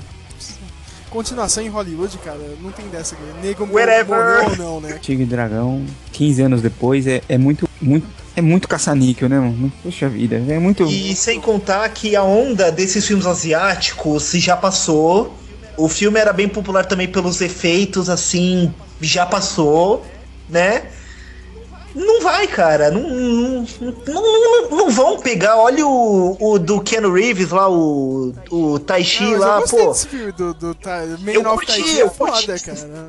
[1.11, 3.17] Continuação em Hollywood, cara, não tem dessa.
[3.17, 3.29] cara.
[3.43, 4.17] Nego mor- Wherever.
[4.19, 4.99] morreu ou não, né?
[5.01, 8.07] Tigre e Dragão, 15 anos depois, é, é muito, muito.
[8.37, 9.73] É muito caça-níquel, né, mano?
[9.83, 10.85] Puxa vida, é muito.
[10.85, 15.35] E sem contar que a onda desses filmes asiáticos já passou.
[15.77, 20.05] O filme era bem popular também pelos efeitos, assim, já passou,
[20.49, 20.83] né?
[21.95, 22.91] Não vai, cara.
[22.91, 23.93] Não, não, não,
[24.71, 25.57] não- não vão pegar.
[25.57, 29.89] Olha o, o do Keanu Reeves lá, o, o Tai Chi lá, eu gostei pô.
[29.93, 30.77] desse filme do, do
[31.27, 32.65] Eu curti, eu é foda, curti.
[32.65, 33.09] cara.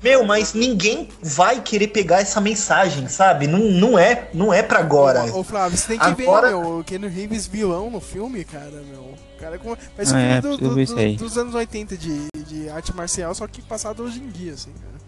[0.00, 3.48] Meu, mas ninguém vai querer pegar essa mensagem, sabe?
[3.48, 5.24] Não, não é, não é pra agora.
[5.34, 8.44] Ô, ô, Flávio, você tem que Agora- ver, meu, o Keanu Reeves vilão no filme,
[8.44, 9.00] cara, meu.
[9.00, 9.76] O Cara, com...
[9.96, 13.46] Parece Ah, um é, filme do- do- dos anos 80 de, de arte marcial, só
[13.48, 14.98] que passado hoje em dia, assim, cara.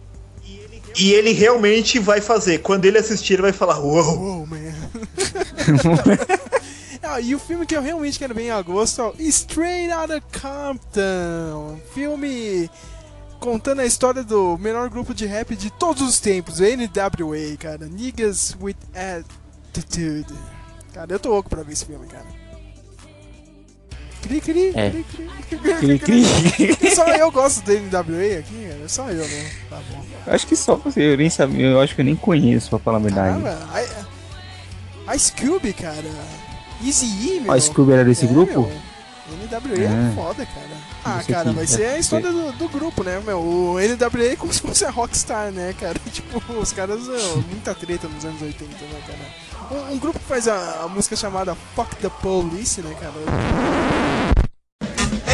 [0.99, 2.59] E ele realmente vai fazer.
[2.59, 4.19] Quando ele assistir, ele vai falar: Uou!
[4.19, 4.59] Uou, man.
[7.03, 11.81] Ah, e o filme que eu realmente quero ver em agosto é Straight Outta Compton.
[11.93, 12.71] Filme
[13.41, 17.87] contando a história do menor grupo de rap de todos os tempos, o NWA, cara.
[17.87, 20.33] Niggas with Attitude.
[20.93, 22.27] Cara, eu tô louco pra ver esse filme, cara.
[24.23, 24.91] Cri, cri, É.
[24.91, 26.95] cri, cri, cri, Cri, cri.
[26.95, 28.89] Só eu gosto do NWA aqui, cara.
[28.89, 29.51] Só eu, né?
[29.69, 30.05] Tá bom.
[30.27, 32.99] Acho que só você, eu nem sabia, eu acho que eu nem conheço, pra falar
[32.99, 33.39] a verdade.
[35.09, 36.05] I- Ice Cube, cara.
[36.85, 37.57] Easy E, meu.
[37.57, 38.53] Ice Cube era desse É, grupo?
[38.61, 38.73] meu.
[39.49, 40.13] NWA é Ah.
[40.15, 40.81] foda, cara.
[41.05, 41.67] Ah, cara, aqui, vai é.
[41.67, 43.39] ser a história do, do grupo, né, meu?
[43.41, 45.95] O NWA é como se fosse a Rockstar, né, cara?
[46.13, 49.81] Tipo, os caras, ó, muita treta nos anos 80, né, cara?
[49.91, 54.00] Um, um grupo que faz a, a música chamada Fuck the Police, né, cara?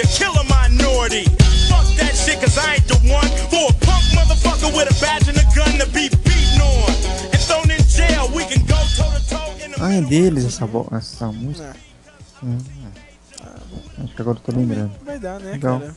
[0.00, 1.24] to kill a minority.
[1.68, 5.28] Fuck that shit cause I ain't the one for a punk motherfucker with a badge
[5.28, 6.90] and a gun to be beaten on.
[7.34, 10.44] And thrown in jail, we can go toe to toe in the Ah, é deles
[10.44, 11.74] essa, vo- essa música?
[12.42, 12.58] Hum,
[14.04, 14.92] Acho que agora eu tô lembrando.
[15.04, 15.80] Vai dar, né, Legal.
[15.80, 15.96] cara?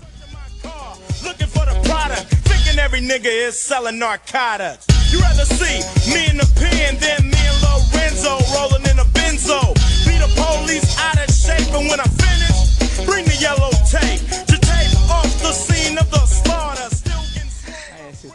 [1.23, 4.85] looking for the product, thinking every nigga is selling narcotics.
[5.11, 5.81] You rather see
[6.11, 9.61] me in the pen than me and Lorenzo rolling in a benzo.
[10.05, 12.50] Be the police out of shape, and when I finish,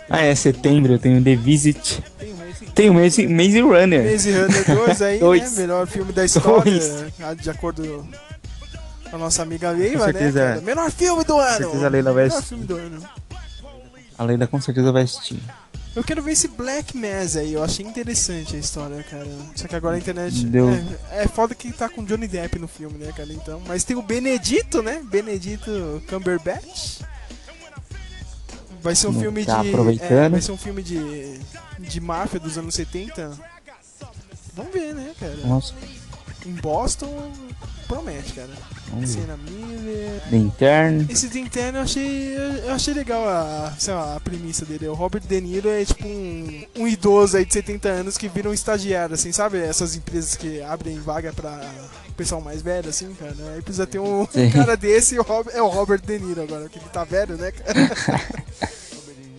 [0.09, 2.03] Ah, é setembro, eu tenho The Visit.
[2.75, 4.11] Tem o Maze, Maze Runner.
[4.13, 5.53] Maze Runner 2 aí, Dois.
[5.57, 5.61] né?
[5.63, 7.05] Melhor filme da história, Dois.
[7.23, 8.07] ah, de acordo
[9.11, 10.47] com a nossa amiga Com certeza, né?
[10.49, 10.59] cara?
[10.59, 10.61] é.
[10.63, 11.57] Menor filme do ano!
[11.59, 12.49] certeza a Leila vai Melhor assistir.
[12.49, 13.03] filme do ano.
[14.19, 15.43] A Leila com certeza vai assistir.
[15.97, 19.27] Eu quero ver esse Black Mass aí, eu achei interessante a história, cara.
[19.55, 20.45] Só que agora a internet.
[20.45, 20.69] Deu.
[21.11, 23.33] É, é foda que tá com Johnny Depp no filme, né, cara?
[23.33, 23.63] Então.
[23.67, 25.03] Mas tem o Benedito, né?
[25.03, 27.01] Benedito Cumberbatch.
[28.83, 29.71] Vai ser um Não filme tá de.
[29.71, 30.13] aproveitando.
[30.13, 31.41] é, vai ser um filme de.
[31.79, 33.33] de máfia dos anos 70.
[34.55, 35.37] Vamos ver, né, cara?
[35.47, 35.73] Nossa.
[36.45, 37.33] Em Boston
[37.89, 38.49] promete, cara.
[38.89, 39.11] Vamos.
[39.11, 40.23] Cena Miller.
[40.31, 41.07] The Intern.
[41.09, 44.87] Esse de interno eu achei, eu achei legal a, sei lá, a premissa dele.
[44.89, 48.49] O Robert De Niro é tipo um, um idoso aí de 70 anos que vira
[48.49, 49.59] um estagiário, assim, sabe?
[49.59, 51.61] Essas empresas que abrem vaga pra
[52.17, 53.35] pessoal mais velho, assim, cara.
[53.55, 54.51] Aí precisa ter um, Sim.
[54.51, 57.37] cara desse e o Rob- é o Robert De Niro agora, que ele tá velho,
[57.37, 57.91] né, cara?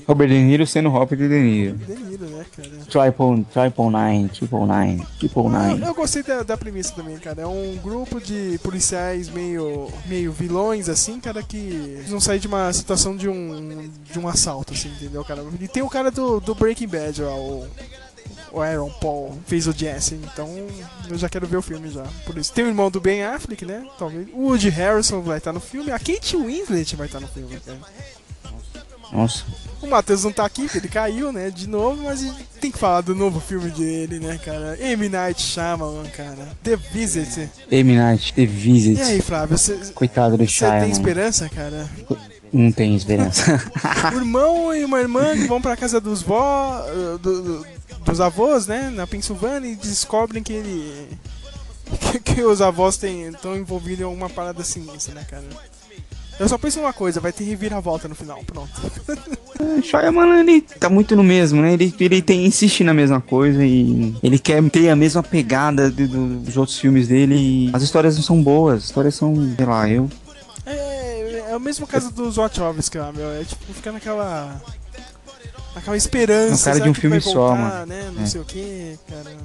[0.08, 1.76] Robert De Niro sendo Robert De Niro.
[1.78, 2.70] De Niro, né, cara?
[2.70, 5.82] Triple, triple Nine, Triple Nine, Triple Eu, Nine.
[5.86, 7.42] eu gostei da, da premissa também, cara.
[7.42, 12.72] É um grupo de policiais meio, meio vilões, assim, cara, que não saem de uma
[12.72, 15.44] situação de um, de um assalto, assim, entendeu, cara?
[15.60, 17.68] E tem o cara do, do Breaking Bad, ó, o,
[18.54, 20.50] o Aaron Paul, fez o Jesse, então
[21.10, 22.06] eu já quero ver o filme já.
[22.26, 22.54] Por isso.
[22.54, 23.86] Tem o irmão do Ben Affleck, né?
[24.00, 24.30] Talvez.
[24.34, 27.78] O Woody Harrison vai estar no filme, a Kate Winslet vai estar no filme, cara.
[29.12, 29.44] Nossa.
[29.82, 32.26] O Matheus não tá aqui, porque ele caiu, né, de novo, mas
[32.60, 34.76] tem que falar do novo filme dele, né, cara?
[34.82, 35.08] M.
[35.08, 36.50] Night Shyamalan, cara.
[36.64, 37.48] The Visit.
[37.72, 37.96] M.
[37.96, 39.00] Night, The Visit.
[39.00, 40.88] E aí, Flávio, você Coitado do tem Shyamalan.
[40.88, 41.88] esperança, cara?
[42.52, 43.44] Não tem esperança.
[44.14, 46.82] o irmão e uma irmã que vão pra casa dos vó,
[47.22, 47.68] do- do-
[48.04, 51.08] dos avós, né, na Pensilvânia, e descobrem que ele...
[52.12, 55.44] que, que os avós estão envolvidos em alguma parada sinistra, né, cara?
[56.40, 58.70] Eu só penso uma coisa, vai ter reviravolta no final, pronto.
[59.60, 61.74] O Shyamalan, ele tá muito no mesmo, né?
[61.74, 66.06] Ele, ele tem, insiste na mesma coisa e ele quer ter a mesma pegada de-
[66.06, 69.66] do- dos outros filmes dele e as histórias não são boas, as histórias são, sei
[69.66, 70.08] lá, eu...
[70.64, 73.32] É, é o mesmo caso dos Wachowski lá, meu.
[73.32, 74.62] É tipo, fica naquela.
[75.74, 76.54] Naquela esperança.
[76.54, 77.86] Um cara será de um filme vai só, voltar, mano.
[77.88, 78.12] Né?
[78.16, 78.26] Não É.
[78.28, 79.36] sei o que, cara.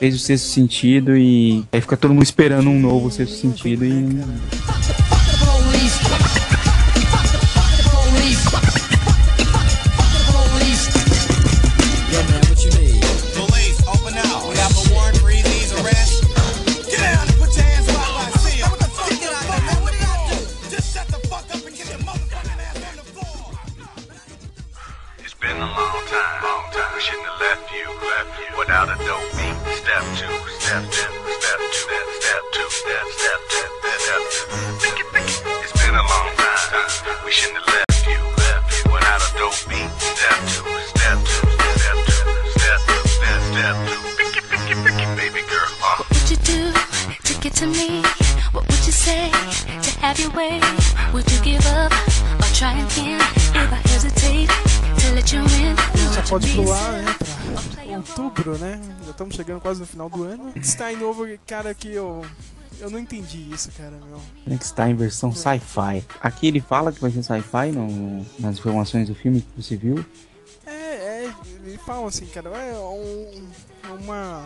[0.00, 4.18] fez o sexto sentido e aí fica todo mundo esperando um novo sexto sentido e...
[5.78, 6.47] Yo,
[59.38, 60.52] chegando quase no final do ano.
[60.56, 62.24] Está em novo, cara, que eu.
[62.80, 64.20] Eu não entendi isso, cara, meu.
[64.44, 66.04] Frankenstein versão sci-fi.
[66.20, 67.72] Aqui ele fala que vai ser sci-fi
[68.38, 70.04] nas informações do filme que você viu.
[70.66, 71.32] É, é,
[71.64, 73.48] ele fala assim, cara, é um-
[74.00, 74.44] uma.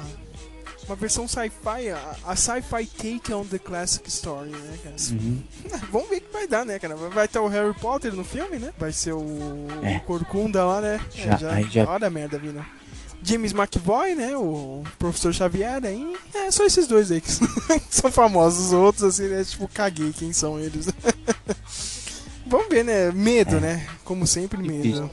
[0.86, 4.97] Uma versão sci-fi, a, a sci-fi take on the classic story, né, cara?
[5.12, 5.40] Uhum.
[5.93, 6.97] Vamos ver o que vai dar, né, cara?
[6.97, 8.73] Vai ter o Harry Potter no filme, né?
[8.77, 9.23] Vai ser o,
[9.85, 9.98] É.
[9.98, 11.01] o Corcunda lá, né?
[11.14, 12.64] Já- aí já- Olha a merda vindo.
[13.23, 14.36] James McVoy, né?
[14.36, 16.16] O professor Xavier aí.
[16.35, 17.31] É, só esses dois aí que
[17.90, 18.66] são famosos.
[18.66, 19.44] Os outros, assim, né?
[19.44, 20.86] Tipo, caguei quem são eles.
[22.47, 23.11] Vamos ver, né?
[23.12, 23.61] Medo, É.
[23.61, 23.86] né?
[24.05, 25.11] Como sempre, medo.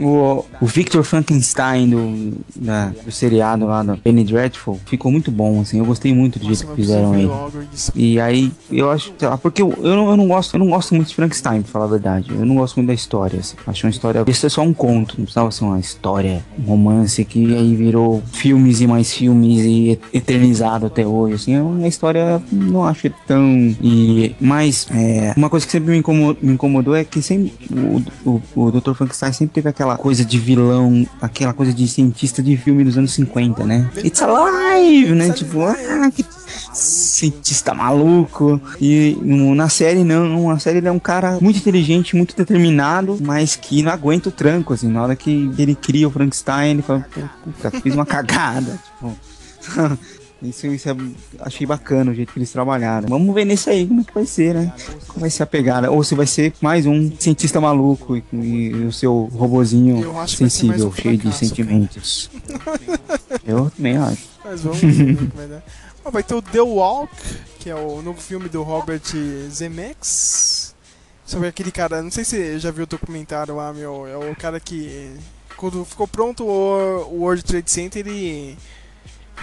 [0.00, 5.60] O, o Victor Frankenstein do, da- do seriado lá da Penny Dreadful ficou muito bom,
[5.60, 5.78] assim.
[5.78, 7.30] Eu gostei muito do jeito que fizeram ele.
[7.94, 10.68] E aí, eu acho, sei lá, porque eu, eu, não, eu não gosto, eu não
[10.68, 12.30] gosto muito de Frankenstein, pra falar a verdade.
[12.30, 13.56] Eu não gosto muito da história, assim.
[13.66, 14.24] Acho uma história.
[14.26, 18.22] Isso é só um conto, não precisava ser uma história, um romance que aí virou
[18.32, 21.54] filmes e mais filmes e et- eternizado até hoje, assim.
[21.54, 23.44] É uma história, não acho tão.
[23.82, 28.02] E, mas, é, uma coisa que sempre me incomodou, me incomodou é que sempre o,
[28.56, 28.94] o, o Dr.
[28.94, 33.12] Frankenstein sempre teve aquela coisa de vilão, aquela coisa de cientista de filme dos anos
[33.12, 33.90] 50, né?
[33.98, 35.30] It's alive, né?
[35.30, 36.24] Tipo, ah, que
[36.72, 38.60] cientista maluco.
[38.80, 43.56] E na série não, na série ele é um cara muito inteligente, muito determinado, mas
[43.56, 44.88] que não aguenta o tranco, assim.
[44.88, 48.78] Na hora que ele cria o Frankenstein, ele fala, "Pô, puta, fiz uma cagada.
[49.00, 49.16] Tipo,
[50.44, 50.96] isso, isso é,
[51.40, 53.08] achei bacana o jeito que eles trabalharam.
[53.08, 54.72] Vamos ver nesse aí como é que vai ser, né?
[55.08, 55.90] Como vai ser a pegada.
[55.90, 60.92] Ou se vai ser mais um cientista maluco e, e o seu robozinho sensível, um
[60.92, 62.30] cheio de sentimentos.
[63.46, 64.22] Eu também acho.
[64.44, 65.62] Mas vamos ver o que vai dar.
[66.10, 67.14] Vai ter o The Walk,
[67.58, 69.02] que é o novo filme do Robert
[69.50, 70.74] Zemeckis.
[71.24, 74.06] Sobre aquele cara, não sei se você já viu o documentário lá, meu.
[74.06, 75.10] É o cara que.
[75.56, 78.58] Quando ficou pronto o World Trade Center, ele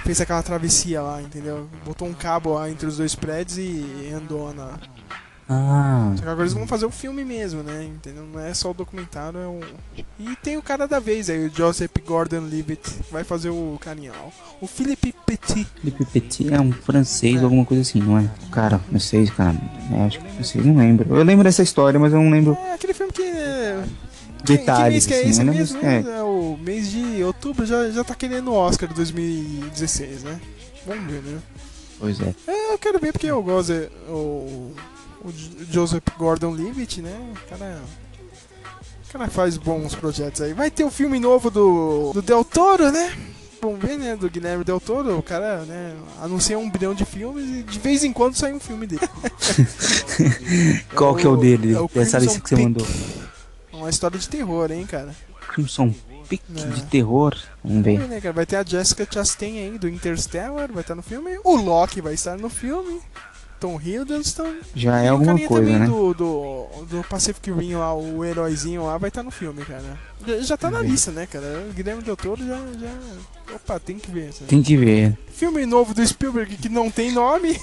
[0.04, 1.68] fez aquela travessia lá, entendeu?
[1.86, 4.78] Botou um cabo lá entre os dois prédios e andou na.
[5.54, 6.14] Ah.
[6.16, 7.84] Só que agora eles vão fazer o filme mesmo, né?
[7.84, 8.24] Entendeu?
[8.24, 9.60] Não é só o documentário, é um.
[10.18, 14.14] E tem o cara da vez aí, o Joseph Gordon-Levitt, que vai fazer o carinha
[14.14, 14.30] lá.
[14.62, 15.68] O Philippe Petit.
[15.82, 18.30] Felipe Petit é um francês, alguma coisa assim, não é?
[18.50, 19.58] Cara, francês, cara.
[19.92, 21.14] É, acho que francês, não lembro.
[21.14, 23.22] Eu lembro dessa história, mas eu não lembro É aquele filme que.
[24.44, 25.06] É- detalhes.
[25.06, 25.80] que mês que é assim, esse lembro- mesmo?
[25.86, 26.24] é, É.
[26.24, 30.40] o mês de outubro já, já tá querendo o Oscar de 2016, né?
[30.86, 31.40] Vamos ver, né?
[32.00, 32.34] pois é.
[32.48, 33.72] É, eu quero ver porque eu gosto.
[33.74, 34.74] é, O,
[35.24, 35.34] o
[35.72, 37.16] Joseph Gordon-Levitt, né?
[37.32, 37.80] O cara.
[39.08, 40.54] O cara faz bons projetos aí.
[40.54, 43.14] Vai ter o filme novo do, do Del Toro, né?
[43.62, 44.16] Vamos ver, né?
[44.16, 45.18] Do Guilherme Del Toro.
[45.20, 45.94] O cara, né?
[46.22, 49.02] Anuncia um bilhão de filmes e de vez em quando sai um filme dele.
[50.96, 51.74] Qual que é o dele?
[51.74, 52.68] é o Essa Crimson lista que você Peak.
[52.68, 52.88] mandou.
[53.82, 55.14] Uma história de terror, hein, cara?
[55.54, 55.94] Crimson
[56.30, 56.66] Peak É.
[56.68, 57.36] de terror.
[57.64, 58.00] Vamos ver.
[58.08, 58.20] né?
[58.32, 61.40] Vai ter a Jessica Chastain aí do Interstellar, vai estar no filme.
[61.44, 63.02] O Loki vai estar no filme.
[63.60, 64.56] Tom Hiddleston.
[64.76, 65.86] Já é alguma coisa, também né?
[65.86, 70.00] Do, do, do Pacific Rim lá, o heróizinho lá, vai estar no filme, cara.
[70.26, 71.68] Já, já tá na lista, né, cara?
[71.70, 73.56] O Guilherme Del Toro já, já...
[73.56, 74.34] Opa, tem que ver.
[74.34, 74.46] sabe?
[74.46, 75.16] Tem que ver.
[75.32, 77.56] Filme novo do Spielberg que não tem nome.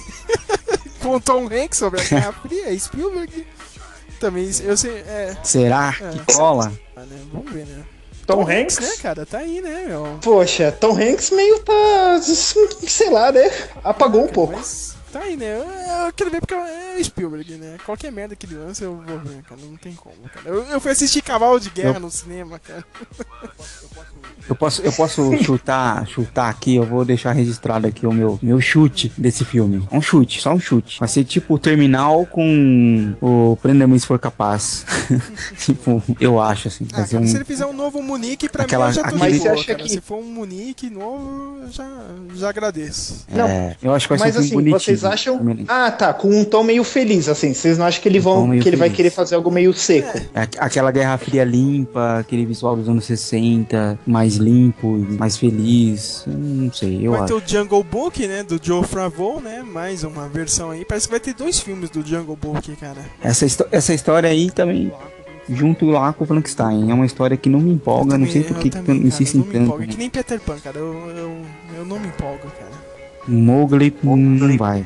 [1.01, 3.45] Com Tom Hanks sobre a Guerra Fria, é Spielberg.
[4.19, 4.97] Também, eu sei...
[4.99, 6.09] É, Será É.
[6.25, 6.71] que cola?
[6.95, 7.83] ah, né, Vamos ver, né?
[8.27, 8.77] Tom Hanks?
[8.79, 9.25] né, cara?
[9.25, 10.19] Tá aí, né, meu?
[10.21, 12.19] Poxa, Tom Hanks meio tá.
[12.21, 13.49] sei lá, né?
[13.83, 14.53] Apagou um pouco.
[14.55, 15.45] Mas tá aí, né?
[15.57, 17.77] Eu, eu quero ver porque é Spielberg, né?
[17.85, 19.59] Qualquer merda que ele lança eu vou ver, cara.
[19.61, 20.47] Não tem como, cara.
[20.49, 22.83] Eu, eu fui assistir Cavalo de Guerra Eu- no cinema, cara.
[24.47, 28.59] Eu posso, eu posso chutar, chutar aqui, eu vou deixar registrado aqui o meu, meu
[28.59, 29.87] chute desse filme.
[29.91, 30.99] Um chute, só um chute.
[30.99, 34.85] Vai ser tipo o Terminal com o Prenda-me se for capaz.
[35.59, 36.87] tipo, eu acho assim.
[36.93, 37.27] Ah, cara, um...
[37.27, 39.65] se ele fizer um novo Munique, pra Aquela- mim eu já tô aquele- boa, acha
[39.65, 39.79] cara.
[39.83, 41.87] que- Se for um Munique novo, eu já,
[42.33, 43.25] já agradeço.
[43.29, 44.79] É, eu acho que vai Mas ser um assim, bonitinho.
[44.79, 45.39] vocês acham.
[45.67, 47.53] Ah, tá, com um tom meio feliz, assim.
[47.53, 50.17] Vocês não acham que ele, Um vão, que ele vai querer fazer algo meio seco?
[50.33, 56.23] É aqu- Aquela Guerra Fria limpa, aquele visual dos anos 60, mais limpo, mais feliz.
[56.27, 57.39] Não sei, eu vai acho.
[57.41, 58.43] ter o Jungle Book, né?
[58.43, 59.63] Do Joe Favreau, né?
[59.63, 60.85] Mais uma versão aí.
[60.85, 63.01] Parece que vai ter dois filmes do Jungle Book, cara.
[63.21, 64.91] Essa, essa história aí também,
[65.49, 68.57] junto lá com o Frankenstein, é uma história que não me empolga, não sei por
[68.59, 69.83] que eu também, cara, não me empolga.
[69.83, 69.91] É tanto.
[69.91, 70.77] que nem Peter Pan, cara.
[70.77, 71.37] Eu, eu,
[71.79, 72.68] eu não me empolgo, cara.
[73.27, 74.85] Mowgli não vai.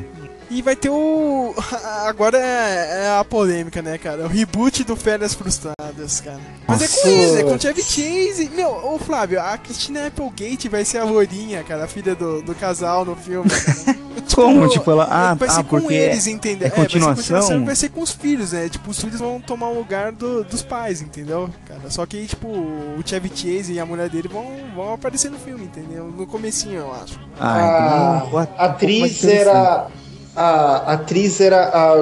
[0.53, 1.53] E vai ter o.
[2.05, 4.23] Agora é, é a polêmica, né, cara?
[4.25, 6.39] O reboot do Férias Frustradas, cara.
[6.67, 7.09] Mas é com Nossa.
[7.09, 8.51] ele, é com o Chevy Chase.
[8.53, 12.53] Meu, ô Flávio, a Christina Applegate vai ser a Lourinha, cara, a filha do, do
[12.53, 13.49] casal no filme.
[13.49, 13.97] Cara.
[14.15, 14.67] o como?
[14.69, 15.07] Tipo, ela.
[15.09, 16.67] Ah, vai ser ah com porque eles, é, entendeu?
[16.67, 17.39] é continuação.
[17.39, 18.69] vai, ser, vai ser com os filhos, né?
[18.69, 21.49] Tipo, os filhos vão tomar o lugar do- dos pais, entendeu?
[21.67, 25.39] Cara, só que, tipo, o Chevy Chase e a mulher dele vão, vão aparecer no
[25.39, 26.05] filme, entendeu?
[26.15, 27.19] No comecinho, eu acho.
[27.39, 29.49] Ah, então, pô, a atriz interessante.
[29.49, 29.87] era.
[30.35, 31.95] A atriz era a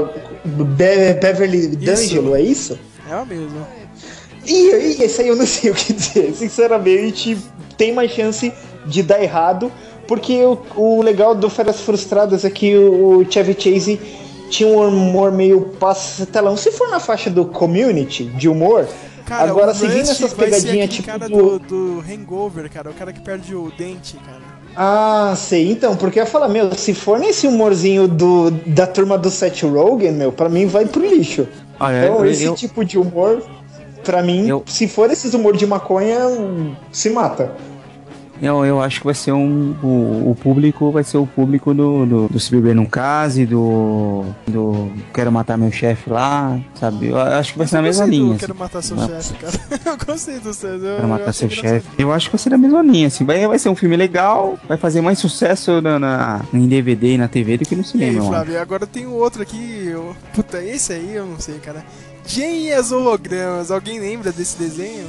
[0.45, 2.79] Be- Beverly D'Angelo, é isso?
[3.09, 3.67] É a mesma.
[4.45, 4.53] E,
[4.99, 6.33] e esse aí eu não sei o que dizer.
[6.33, 7.37] Sinceramente,
[7.77, 8.51] tem mais chance
[8.85, 9.71] de dar errado.
[10.07, 13.99] Porque o, o legal do Férias Frustradas é que o, o Chevy Chase
[14.49, 16.57] tinha um humor meio pastelão.
[16.57, 18.87] Se for na faixa do community, de humor,
[19.25, 21.05] Cara, agora o se vir Rush nessas vai ser pegadinhas tipo.
[21.07, 22.89] cara do- do, do Hangover, cara.
[22.89, 24.50] O cara que perde o dente, cara.
[24.75, 25.71] Ah, sei.
[25.71, 29.63] Então, porque eu ia falar, meu, se for nesse humorzinho do, da turma do Seth
[29.63, 31.47] Rogen, meu, pra mim vai pro lixo.
[31.79, 33.43] Olha, então, eu- esse eu- tipo de humor,
[34.03, 36.17] pra mim, se for esses humor de maconha,
[36.91, 37.51] se mata.
[38.41, 39.75] Eu, eu acho que vai ser um.
[39.83, 44.25] O, o público vai ser o público do, do, do Se Beber Num Case, do.
[44.47, 47.09] do Quero Matar Meu Chefe lá, sabe?
[47.09, 48.37] Eu acho que vai ser na mesma linha.
[48.39, 48.59] Quero assim.
[48.59, 49.53] matar seu chefe, cara.
[49.85, 50.49] Eu gostei do.
[50.49, 51.49] Eu, Quero eu Matar Seu.
[51.51, 51.87] Chefe.
[51.99, 53.23] Eu acho que vai ser da mesma linha, assim.
[53.25, 57.17] Vai, vai ser um filme legal, vai fazer mais sucesso na, na- em DVD e
[57.19, 58.29] na TV do que no E aí, cinema, eu acho.
[58.31, 59.85] Flávio, agora tem o outro aqui.
[59.87, 61.85] eu- Puta, esse aí eu não sei, cara.
[62.25, 63.69] Jane e as hologramas.
[63.69, 65.05] Alguém lembra desse desenho?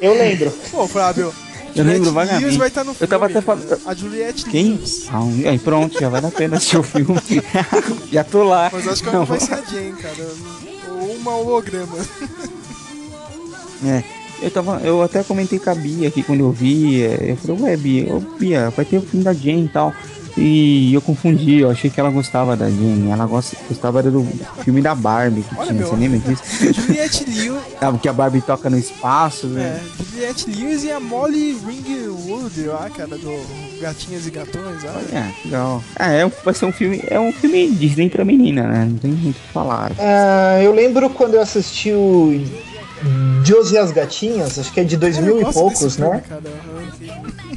[0.00, 0.50] Eu lembro.
[0.70, 1.32] Pô, Flávio.
[1.74, 2.58] Eu lembro vagamente.
[2.58, 3.10] Vai estar no Eu filme.
[3.10, 3.78] tava até falando.
[3.86, 4.80] A Juliette Quem?
[5.10, 5.20] Ah,
[5.50, 7.20] aí pronto, já vale a pena assistir o filme.
[8.12, 8.70] já tô lá.
[8.72, 10.28] Mas acho que ela não vai ser a Jane, cara.
[10.90, 11.96] Ou uma holograma.
[13.84, 14.04] É,
[14.42, 17.62] eu tava, eu até comentei com a Bia aqui quando eu vi, é, eu falei,
[17.62, 19.92] ué, Bia, ô, Bia, vai ter o filme da Jane e tal.
[20.36, 24.26] E eu confundi, eu achei que ela gostava da Jane, ela gosta, gostava do
[24.64, 25.88] filme da Barbie que Olha, tinha, meu.
[25.88, 26.42] você lembra disso?
[26.72, 27.62] Juliette Lewis.
[27.78, 29.80] Sabe que a Barbie toca no espaço, É, né?
[30.10, 33.40] Juliette Lewis e a Molly Ringwood lá, cara, do
[33.80, 34.82] Gatinhas e Gatões.
[34.84, 35.18] Olha.
[35.18, 35.84] É, legal.
[35.98, 38.86] É, é um- vai ser um filme, é um filme Disney pra menina, né?
[38.90, 39.92] Não tem muito o que falar.
[39.98, 42.42] Ah, eu lembro quando eu assisti o
[43.44, 46.22] Josie e as Gatinhas, acho que é de 2000 e poucos, né?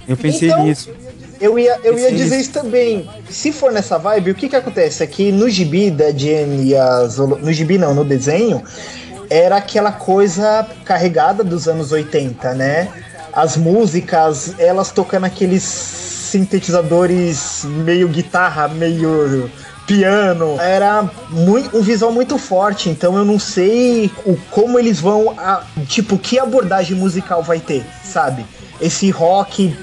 [0.08, 0.90] Eu pensei Então, nisso.
[1.46, 3.08] Eu ia, eu ia dizer isso também.
[3.30, 5.04] Se for nessa vibe, o que que acontece?
[5.04, 7.20] É que no gibi da Jane e as...
[7.20, 8.64] holo- No gibi não, no desenho,
[9.30, 12.88] era aquela coisa carregada dos anos 80, né?
[13.34, 19.50] As músicas, elas tocando aqueles sintetizadores meio guitarra, meio
[19.86, 20.56] piano.
[20.60, 25.32] Era muito, um visual muito forte, então eu não sei o, como eles vão...
[25.38, 28.46] a- tipo, que abordagem musical vai ter, sabe?
[28.82, 29.76] Esse rock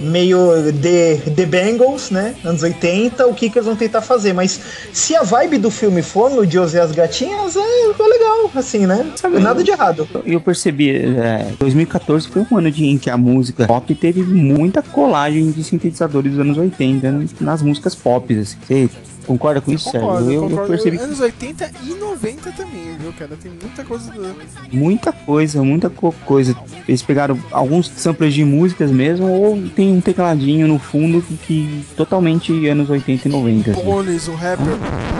[0.00, 2.34] meio de The Bangles, né?
[2.44, 4.32] Anos 80, o que, que eles vão tentar fazer.
[4.32, 4.60] Mas
[4.92, 8.86] se a vibe do filme for no Josie e as Gatinhas, é, é legal, assim,
[8.86, 9.12] né?
[9.40, 10.08] Nada de errado.
[10.24, 14.82] Eu percebi, é, 2014 foi um ano de, em que a música pop teve muita
[14.82, 18.38] colagem de sintetizadores dos anos 80 né, nas músicas pop.
[18.38, 18.56] Assim.
[18.66, 18.90] Você
[19.28, 20.32] concorda com isso, Concordo, Sérgio?
[20.32, 20.70] Eu, eu concordo.
[20.70, 23.36] percebi Anos 80 e 90 também, viu, cara?
[23.40, 24.34] Tem muita coisa do...
[24.72, 26.56] muita coisa, muita co- coisa.
[26.88, 31.84] Eles pegaram alguns samplers de músicas mesmo, ou tem um tecladinho no fundo que, que
[31.96, 33.70] totalmente anos 80 e 90.
[33.70, 33.82] assim.
[33.84, 34.66] Bones, o rapper.
[34.66, 35.17] Either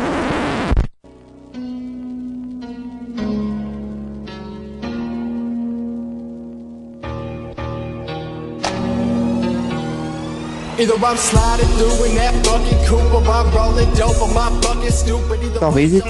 [15.59, 16.05] Talvez ele-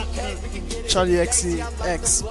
[0.86, 1.46] Charlie X
[1.84, 2.24] X.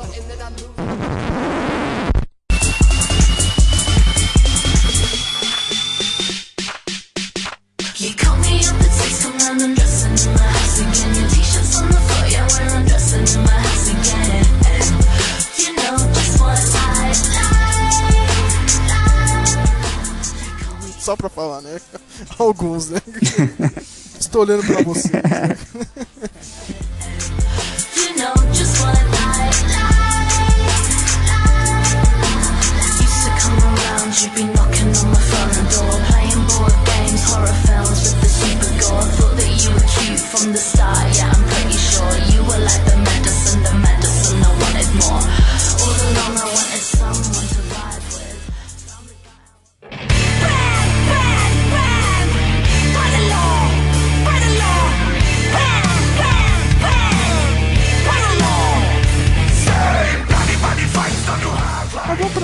[21.07, 21.79] Só pra falar, né?
[22.37, 22.99] Alguns, né?
[24.19, 25.07] Estou olhando pra você.
[27.95, 29.47] You know just what I
[32.99, 37.55] Used to come around, you'd be knocking on my front door, playing board games, horror
[37.63, 39.07] films with the super gore.
[39.15, 41.16] Thought that you were cute from the start,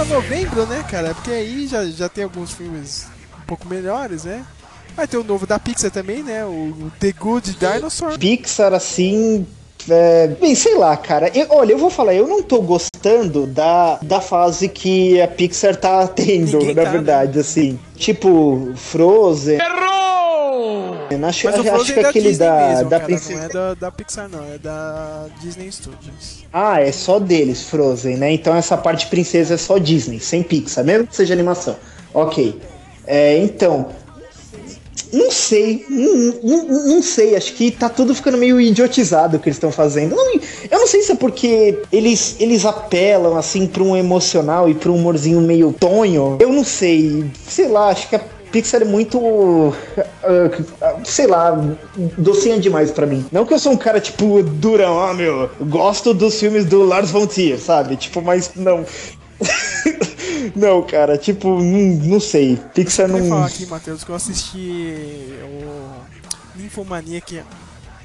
[0.05, 1.13] pra novembro, né, cara?
[1.13, 3.07] Porque aí já, já tem alguns filmes
[3.41, 4.43] um pouco melhores, né?
[4.95, 6.45] Vai ter o novo da Pixar também, né?
[6.45, 8.17] O The Good Dinosaur.
[8.19, 9.47] Pixar, assim.
[9.89, 11.31] é, bem, sei lá, cara.
[11.35, 15.75] Eu- olha, eu vou falar, eu não tô gostando da, da fase que a Pixar
[15.75, 17.79] tá tendo, Ninguém na tá, verdade, assim.
[17.95, 19.57] Tipo, Frozen.
[21.21, 23.39] Acho, Mas o acho Frozen que é aquele Disney da, mesmo, da cara, princesa.
[23.39, 26.43] não é da, da Pixar não, é da Disney Studios.
[26.51, 28.31] Ah, é só deles, Frozen, né?
[28.31, 31.75] Então essa parte princesa é só Disney, sem Pixar, mesmo que seja animação.
[32.13, 32.59] Ok.
[33.05, 33.89] É, então.
[35.11, 39.47] Não sei, não, não, não sei, acho que tá tudo ficando meio idiotizado o que
[39.47, 40.15] eles estão fazendo.
[40.15, 44.73] Não, eu não sei se é porque eles, eles apelam assim pra um emocional e
[44.73, 46.37] pra um humorzinho meio tonho.
[46.39, 48.21] Eu não sei, sei lá, acho que a
[48.53, 49.73] Pixar é muito.
[50.79, 51.51] ah, sei lá,
[52.15, 53.25] docinha demais pra mim.
[53.31, 57.09] Não que eu sou um cara, tipo, durão, ah, meu, gosto dos filmes do Lars
[57.09, 57.95] von Trier, sabe?
[57.95, 58.85] Tipo, mas não.
[60.55, 62.59] não, cara, tipo, não, não sei.
[62.75, 63.47] Pixar Eu queria falar não.
[63.47, 67.41] aqui, Matheus, que eu assisti o Ninfomaniac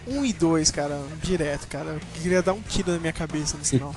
[0.06, 1.90] 1 e 2, cara, direto, cara.
[1.90, 3.94] Eu queria dar um tiro na minha cabeça no final.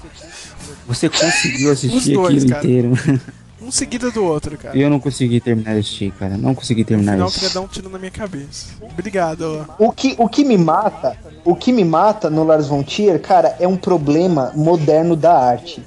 [0.86, 2.66] Você conseguiu assistir dois, aquilo cara.
[2.66, 2.92] inteiro.
[3.62, 4.76] Um seguido do outro, cara.
[4.78, 6.36] Eu não consegui terminar de assistir, cara.
[6.38, 7.56] Não consegui terminar final eu queria isso.
[7.56, 8.68] dar um tiro na minha cabeça.
[8.82, 9.68] Obrigado.
[9.78, 11.16] O que, o que me mata,
[11.46, 15.84] o que me mata no Lars von Trier, cara, é um problema moderno da arte.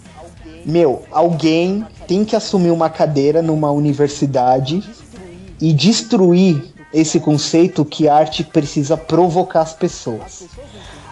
[0.64, 4.82] Meu, alguém tem que assumir uma cadeira numa universidade
[5.60, 10.44] e destruir esse conceito que a arte precisa provocar as pessoas.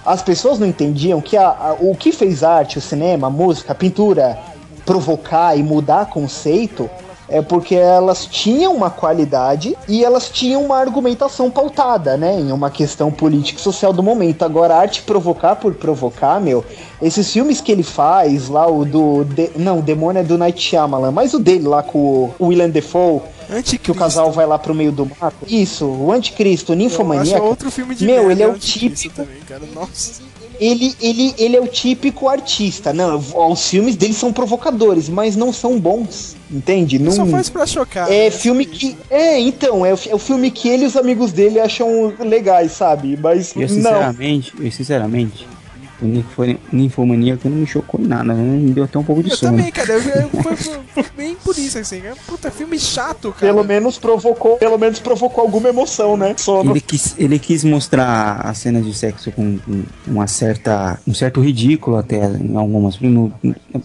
[0.06, 3.30] As pessoas não entendiam que a- a- o que fez a arte, o cinema, a
[3.30, 4.39] música, a pintura
[4.84, 6.88] provocar e mudar conceito
[7.28, 12.70] é porque elas tinham uma qualidade e elas tinham uma argumentação pautada, né, em uma
[12.70, 14.42] questão política e social do momento.
[14.44, 16.62] Agora, a arte provocar por provocar, meu,
[17.00, 19.24] esses filmes que ele faz, lá o do.
[19.24, 22.68] de- não, o demônio é do Night Shyamalan, mas o dele lá com o William
[22.68, 23.22] Defoe.
[23.82, 25.36] Que o casal vai lá pro meio do mato.
[25.46, 27.44] Isso, o Anticristo, o Eu acho Ninfomaníaco.
[27.46, 29.62] outro filme de Meu, ele é o anticristo típico também, cara.
[29.74, 30.22] Nossa.
[30.60, 32.92] Ele, ele, ele é o típico artista.
[32.92, 36.36] Não, os filmes dele são provocadores, mas não são bons.
[36.50, 36.98] Entende?
[36.98, 38.10] Não, Só faz pra chocar.
[38.12, 38.30] é né?
[38.30, 38.96] filme que.
[39.08, 42.72] É, então, é o, é o filme que ele e os amigos dele acham legais,
[42.72, 43.18] sabe?
[43.20, 43.68] Mas Eu não.
[43.68, 45.48] sinceramente, eu sinceramente,
[46.02, 48.42] o Ninfo- Ninfomaníaco não me chocou em nada, né?
[48.42, 49.56] me deu até um pouco de Eu sono.
[49.56, 49.92] também, cara.
[49.92, 51.98] Eu, eu, foi, foi bem por isso, assim.
[51.98, 53.52] É, puta, filme chato, cara.
[53.52, 56.34] Pelo menos provocou, pelo menos provocou alguma emoção, né?
[56.36, 56.72] Sono.
[56.72, 61.40] Ele quis, ele quis mostrar as cenas de sexo com, com uma certa, um certo
[61.40, 63.32] ridículo até em algumas, no,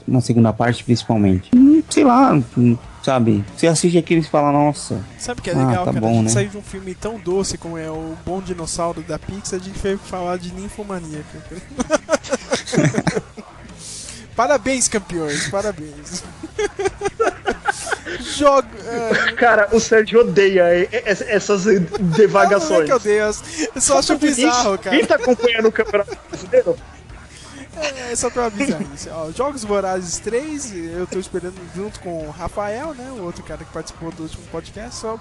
[0.08, 1.50] na segunda parte principalmente.
[1.90, 2.40] Sei lá,
[3.08, 3.42] sabe?
[3.56, 5.02] Você assiste aquilo e fala, nossa.
[5.18, 6.02] Sabe o que é ah, legal, tá cara?
[6.02, 6.30] bom, a gente né?
[6.30, 9.80] saiu de um filme tão doce como é o Bom Dinossauro da Pixar, a gente
[9.80, 11.42] veio falar de ninfomaníaca.
[14.36, 16.22] parabéns, campeões, parabéns.
[18.38, 18.68] Jogo.
[18.86, 21.80] é, Cara, o Sérgio odeia e- e- essas Não é
[22.18, 22.86] devagações.
[22.88, 23.24] que eu odeio,
[23.74, 24.98] eu só acho bizarro, cara.
[24.98, 26.78] Quem tá acompanhando o campeonato brasileiro?
[28.12, 29.10] É só pra avisar isso.
[29.12, 33.10] Ó, Jogos Vorazes 3, eu tô esperando junto com o Rafael, né?
[33.18, 34.96] O outro cara que participou do último podcast.
[34.96, 35.20] Só,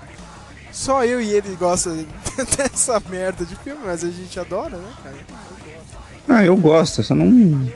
[0.72, 1.90] só eu e ele gosta
[2.56, 5.16] dessa merda de filme, mas a gente adora, né, cara?
[6.28, 7.70] Ah, eu gosto, eu só não.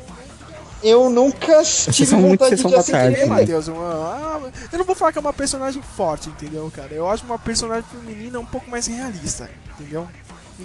[0.82, 2.92] Eu nunca tive vontade de assistir.
[2.92, 3.26] tarde, né?
[3.26, 4.40] Matheus, uma- ah,
[4.72, 6.88] eu não vou falar que é uma personagem forte, entendeu, cara?
[6.92, 10.08] Eu acho uma personagem feminina um pouco mais realista, entendeu?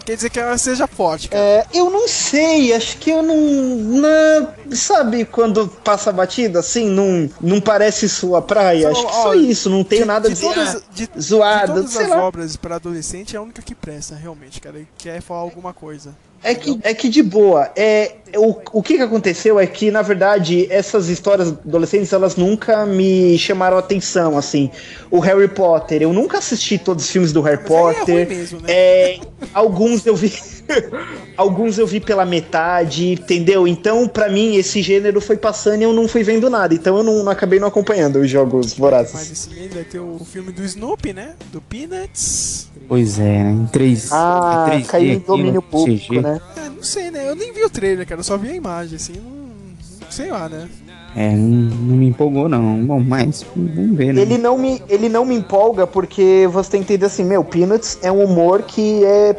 [0.04, 1.42] Quer dizer que ela seja forte, cara.
[1.44, 7.30] É, eu não sei, acho que eu não, não- Sabe quando passa batida assim, não,
[7.40, 8.90] não parece sua praia?
[8.90, 11.74] acho que ó, só isso, não tenho de- nada de de, todas- ah, de- zoado,
[11.74, 12.24] De todas as lá.
[12.24, 14.80] obras para adolescente, é a única que presta, realmente, cara.
[14.80, 16.16] E quer falar alguma coisa.
[16.44, 20.02] É que, é que de boa, é, o, o que, que aconteceu é que, na
[20.02, 24.70] verdade, essas histórias adolescentes, elas nunca me chamaram atenção, assim.
[25.12, 28.28] O Harry Potter, eu nunca assisti todos os filmes do Harry Potter.
[28.28, 28.68] mesmo, né?
[28.72, 29.20] É,
[29.54, 30.34] alguns eu vi.
[31.38, 33.68] alguns eu vi pela metade, entendeu?
[33.68, 36.74] Então, pra mim, esse gênero foi passando e eu não fui vendo nada.
[36.74, 39.32] Então eu não, não acabei não acompanhando os jogos Mas vorazes.
[39.32, 41.34] esse mês vai ter o filme do Snoopy, né?
[41.52, 42.70] Do Peanuts.
[42.88, 43.52] Pois é, né?
[43.52, 46.22] Em 3 Ah, em 3D caiu em domínio público, CG.
[46.22, 46.40] né?
[46.58, 47.30] É, sei, né?
[47.30, 48.20] Eu nem vi o trailer, cara.
[48.20, 49.14] Eu só vi a imagem, assim.
[49.14, 50.70] Não, sei lá, né?
[51.16, 52.86] É, não, não me empolgou não.
[52.86, 54.22] Bom, mas vamos ver, né?
[54.22, 57.98] Ele não, me, ele não me empolga porque você tem que entender assim, meu, Peanuts
[58.02, 59.36] é um humor que é,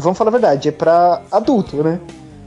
[0.00, 2.00] vamos falar a verdade, é pra adulto, né?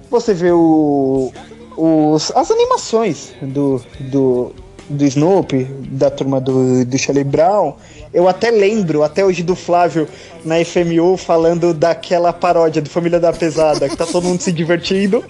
[0.09, 1.31] Você vê o,
[1.77, 4.51] os, as animações do, do,
[4.91, 7.75] do Snoopy, da turma do, do Charlie Brown,
[8.13, 10.07] eu até lembro, até hoje, do Flávio
[10.43, 15.23] na FMU falando daquela paródia do Família da Pesada, que tá todo mundo se divertindo.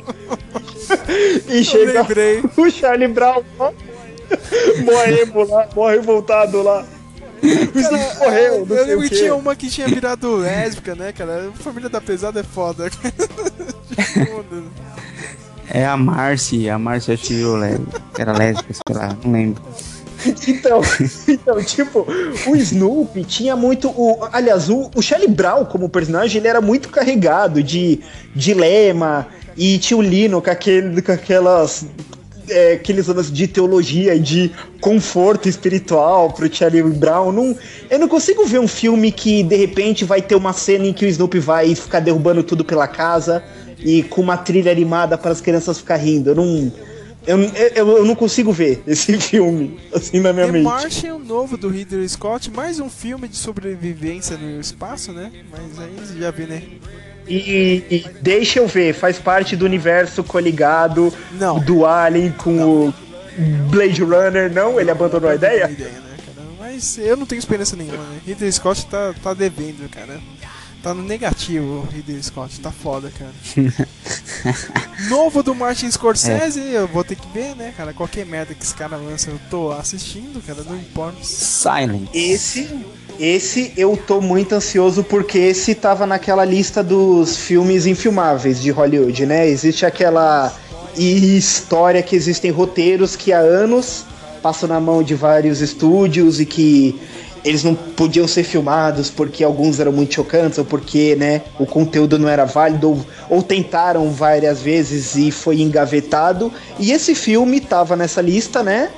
[1.48, 2.06] e chega
[2.58, 3.72] o Charlie Brown, ó,
[4.84, 6.86] morremo lá, morre revoltado lá.
[7.44, 11.52] O Snoopy morreu, não eu lembro que tinha uma que tinha virado lésbica, né, cara?
[11.56, 12.90] Família da pesada é foda.
[15.73, 19.61] É a Marcy, a Marcy lésbica, era lésbica, sei lá, não lembro.
[20.48, 20.81] Então,
[21.27, 22.06] então, tipo,
[22.45, 23.89] o Snoopy tinha muito.
[23.89, 27.99] O, aliás, o, o Charlie Brown, como personagem, ele era muito carregado de
[28.35, 29.27] dilema.
[29.57, 31.85] E tinha o Lino com, aquele, com aquelas.
[32.49, 37.31] É, aqueles anos de teologia e de conforto espiritual pro Charlie Brown.
[37.31, 37.56] Não,
[37.89, 41.06] eu não consigo ver um filme que de repente vai ter uma cena em que
[41.06, 43.41] o Snoopy vai ficar derrubando tudo pela casa
[43.82, 46.32] e com uma trilha animada para as crianças ficar rindo.
[46.32, 46.72] Eu não.
[47.26, 47.40] Eu,
[47.76, 50.64] eu, eu não consigo ver esse filme, assim, na minha The mente.
[50.64, 55.32] Martian, novo do Ridley Scott, mais um filme de sobrevivência no espaço, né?
[55.52, 56.64] Mas aí você já vê, né?
[57.28, 61.14] E, e deixa eu ver, faz parte do universo coligado
[61.64, 62.94] do Alien com o
[63.70, 64.80] Blade Runner, não?
[64.80, 65.70] Ele abandonou a ideia?
[66.60, 68.20] Mas eu não tenho esperança nenhuma, né?
[68.26, 70.20] Ridley Scott tá, tá devendo, cara.
[70.84, 73.32] Tá no negativo o Ridley Scott, tá foda, cara.
[75.10, 77.94] Novo do Martin Scorsese, eu vou ter que ver, né, cara?
[77.94, 81.18] Qualquer merda que esse cara lança, eu tô assistindo, cara, não importa.
[81.22, 82.10] Silent.
[82.12, 82.68] Esse,
[83.20, 89.28] esse eu tô muito ansioso porque esse tava naquela lista dos filmes infilmáveis de Hollywood,
[89.28, 89.48] né?
[89.48, 90.52] Existe aquela
[90.98, 94.03] história que existem roteiros que há anos
[94.41, 96.99] passam na mão de vários estúdios e que
[97.43, 102.19] eles não podiam ser filmados porque alguns eram muito chocantes ou porque, né, o conteúdo
[102.19, 106.51] não era válido ou, ou tentaram várias vezes e foi engavetado.
[106.80, 108.89] E esse filme tava nessa lista, né?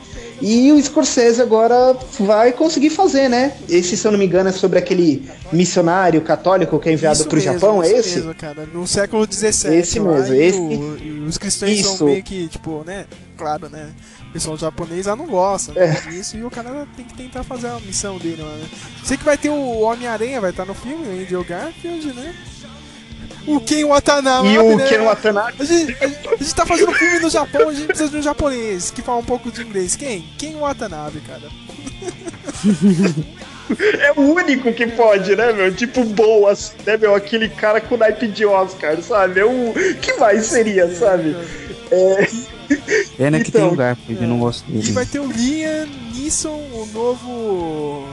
[0.42, 3.54] E o Scorsese agora vai conseguir fazer, né?
[3.70, 7.28] Esse, se eu não me engano, é sobre aquele missionário católico que é enviado Isso
[7.30, 8.16] pro mesmo, Japão, é isso esse?
[8.18, 8.68] mesmo, cara.
[8.74, 9.74] No século XVII.
[9.76, 11.98] Esse mesmo, esse- o- os cristãos Isso.
[11.98, 13.06] são meio que, tipo, né?
[13.38, 13.88] Claro, né?
[14.34, 15.90] O pessoal japonês já não gosta É.
[15.90, 18.66] né, disso e o cara tem que tentar fazer a missão dele lá, né?
[19.04, 22.34] Sei que vai ter o Homem-Aranha, vai estar no filme, o Andrew Garfield, né?
[23.46, 24.88] O Ken Watanabe, E o né?
[24.88, 25.54] Ken Watanabe.
[25.60, 28.22] A gente, a a gente tá fazendo filme no Japão, a gente precisa de um
[28.24, 29.96] japonês que fala um pouco de inglês.
[29.96, 30.26] Quem?
[30.38, 31.44] Ken Watanabe, cara.
[34.00, 35.74] É o único que pode, né, meu?
[35.74, 37.16] Tipo, boas, né, meu?
[37.16, 39.40] Aquele cara com naipe de Oscar, sabe?
[39.40, 41.34] É o que mais seria, sabe?
[41.90, 42.28] É...
[43.18, 44.92] Pena que Então, tem lugar, porque eu não gosto E dele.
[44.92, 48.08] vai ter o Liam Neeson, o novo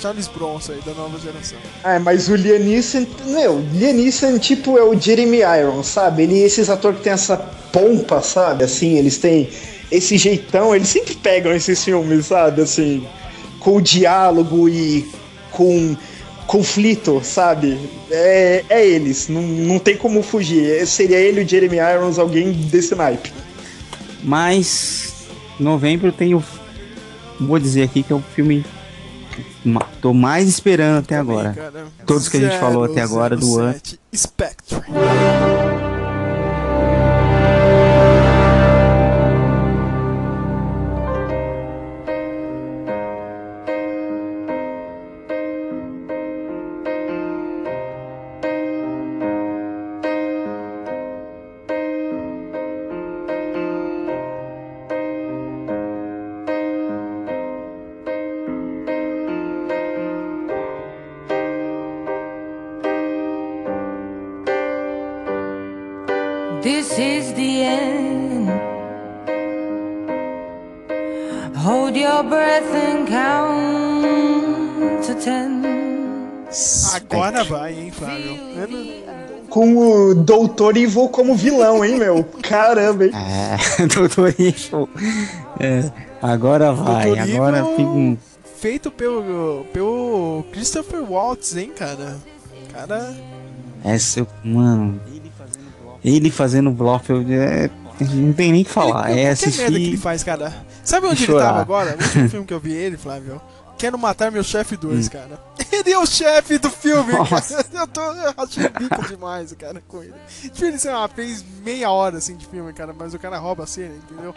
[0.00, 1.58] Charles Bronson aí, da nova geração.
[1.82, 6.24] Ah, mas o Liam Neeson, meu, Liam Neeson, tipo, é o Jeremy Irons, sabe?
[6.24, 8.64] Ele, esses atores que tem essa pompa, sabe?
[8.64, 9.48] Assim, eles têm
[9.90, 12.62] esse jeitão, eles sempre pegam esses filmes, sabe?
[12.62, 13.06] Assim,
[13.60, 15.08] com diálogo e
[15.50, 15.96] com
[16.46, 17.78] conflito, sabe?
[18.10, 20.86] É, é eles, não, não tem como fugir.
[20.86, 23.32] Seria ele, o Jeremy Irons, alguém desse naipe.
[24.24, 25.26] Mas
[25.60, 26.42] novembro tem o.
[27.38, 28.64] Vou dizer aqui que é o filme
[30.00, 31.54] tô mais esperando até agora.
[32.06, 33.72] Todos que a gente falou até agora do ano.
[33.72, 34.78] 007 Spectre.
[77.98, 78.62] Vai, hein, Flávio?
[78.62, 82.24] Eu não- Com o Doutor Evil como vilão, hein, meu?
[82.42, 83.12] Caramba, hein?
[83.14, 84.88] É, Doutor Evil.
[85.60, 85.90] É,
[86.20, 88.18] agora vai, Doutor agora Evil fica um.
[88.58, 92.16] Feito pelo, pelo Christopher Waltz, hein, cara?
[92.72, 93.14] Cara,
[93.84, 95.00] Essa, mano.
[96.04, 97.70] Ele fazendo Blofeld é.
[98.00, 99.10] Não tem nem o que falar.
[99.12, 99.96] Ele- É merda que ele assistir.
[99.98, 100.52] faz, cara.
[100.82, 101.46] Sabe onde ele chorar.
[101.46, 101.96] tava agora?
[101.98, 103.40] O último filme que eu vi ele, Flávio.
[103.78, 104.78] Quero matar meu chefe Hum.
[104.82, 105.38] 2, cara.
[105.72, 107.62] Ele é o chefe do filme, Nossa.
[107.62, 107.68] cara.
[107.84, 110.14] Eu tô eu achei o bico demais, cara, com ele.
[110.42, 113.64] Tipo, ele sei lá, fez meia hora assim de filme, cara, mas o cara rouba
[113.64, 114.34] a cena, entendeu?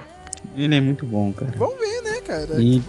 [0.55, 1.53] Ele é muito bom, cara.
[1.55, 2.61] Vamos ver, né, cara?
[2.61, 2.81] E,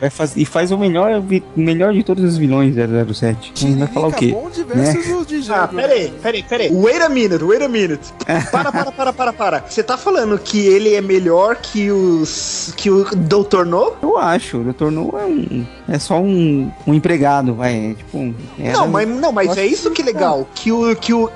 [0.00, 1.22] Vai- e- faz, e faz o melhor,
[1.56, 3.52] melhor de todos os vilões da 007.
[3.76, 4.28] Vai falar o quê?
[4.32, 5.14] Bond versus Né?
[5.16, 6.70] o de Ah, peraí, peraí, peraí.
[6.72, 8.12] Wait a minute, wait a minute.
[8.50, 9.64] Para, para, para, para, para.
[9.68, 12.72] Você tá falando que ele é melhor que os.
[12.76, 13.92] que o Doutor No?
[14.02, 14.90] Eu acho, o Dr.
[14.90, 15.66] No é um.
[15.88, 17.90] É só um, um empregado, vai.
[17.90, 18.18] É tipo.
[18.18, 20.46] um- era- Não, mas, não, mas é isso que é legal.
[20.54, 20.94] Que o.
[20.96, 21.30] Que o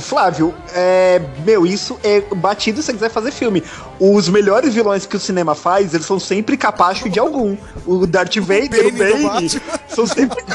[0.00, 3.62] Flávio, é, meu, isso é batido se você quiser fazer filme.
[4.00, 7.56] Os melhores vilões que o cinema faz, eles são sempre capacho de algum.
[7.86, 9.48] O Darth Vader, o Bane
[9.88, 10.42] são sempre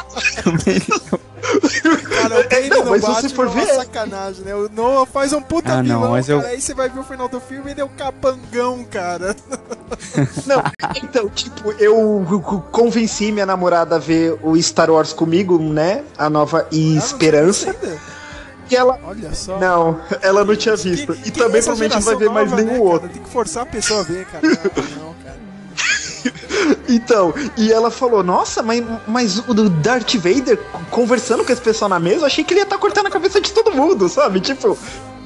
[2.10, 4.54] Cara, o Bane É, não, mas Batman você for é ver- sacanagem, né?
[4.56, 6.40] O Noah faz um puta Ah, não, vilão, mas cara.
[6.40, 9.36] eu- Aí você vai ver o final do filme e ele é o capangão, cara.
[10.46, 10.62] Não,
[11.04, 12.24] então, tipo, eu
[12.72, 16.04] convenci minha namorada a ver o Star Wars comigo, né?
[16.18, 17.76] A nova Esperança.
[18.70, 19.00] E ela.
[19.04, 19.58] Olha só.
[19.58, 21.14] Não, ela não tinha visto.
[21.14, 23.00] E Quem também provavelmente não vai ver mais nova, nenhum né, outro.
[23.02, 23.14] cara?
[23.14, 24.48] Tem que forçar a pessoa a ver, cara.
[24.48, 25.40] Não, não, cara.
[26.88, 30.60] Então, e ela falou: Nossa, mas, mas o Darth Vader
[30.92, 33.40] conversando com esse pessoal na mesa, eu achei que ele ia estar cortando a cabeça
[33.42, 34.40] de todo mundo, sabe?
[34.40, 34.78] Tipo,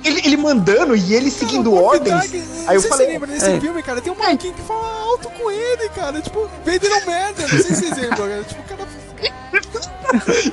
[0.03, 2.33] ele, ele mandando e ele seguindo ordens.
[2.67, 4.01] Aí eu Você falei: se lembra desse é, filme, cara?
[4.01, 6.21] Tem um maluquinho que fala alto com ele, cara.
[6.21, 7.41] Tipo, Vader é um merda.
[7.41, 8.43] Não sei se vocês lembram, cara.
[8.43, 9.02] Tipo, o cara.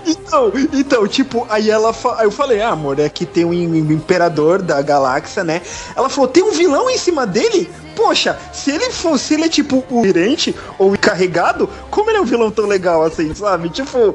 [0.06, 2.16] Então, então, tipo, aí ela fa...
[2.18, 5.60] aí eu falei, ah, amor, é que tem um im- imperador da galáxia, né?
[5.94, 7.68] Ela falou, tem um vilão em cima dele?
[7.94, 12.18] Poxa, se ele fosse, se ele é tipo o gerente ou o encarregado, como ele
[12.18, 13.68] é um vilão tão legal assim, sabe?
[13.68, 14.14] Tipo.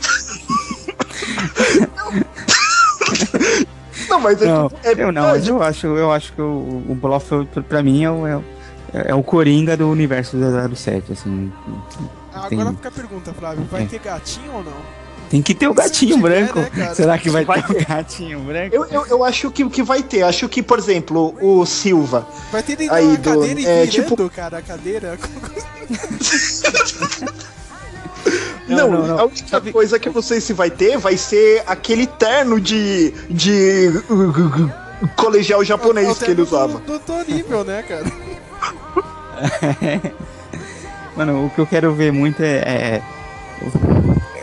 [4.08, 6.82] não, mas é, Não, tipo, é eu não, mas eu acho, eu acho que o,
[6.88, 8.40] o Blofeld, pra mim, é o, é,
[9.10, 10.36] é o Coringa do universo
[10.74, 11.52] 007, assim.
[12.48, 13.86] Tem- Agora fica a pergunta, Flávio: vai É.
[13.86, 15.00] ter gatinho ou não?
[15.30, 16.58] Tem que ter o gatinho tiver, branco.
[16.76, 16.92] né?
[16.92, 17.84] Será que vai, Vai ter o ter.
[17.86, 18.74] gatinho branco?
[18.74, 20.22] Eu, eu, eu acho que, que vai ter.
[20.22, 22.26] Acho que, por exemplo, o Silva.
[22.50, 25.16] Vai ter ele Aí, do- cadeira e é, virando, tipo- cara, a cadeira.
[28.68, 29.18] Não, Não, não, não.
[29.18, 33.10] a única coisa que eu não sei se vai ter vai ser aquele terno de.
[33.28, 33.88] de.
[34.08, 34.66] uh, uh,
[35.02, 36.78] uh, colegial japonês que ele usava.
[36.78, 38.04] Do, do nível, né, cara?
[41.16, 42.56] Mano, o que eu quero ver muito é.
[42.58, 43.02] é-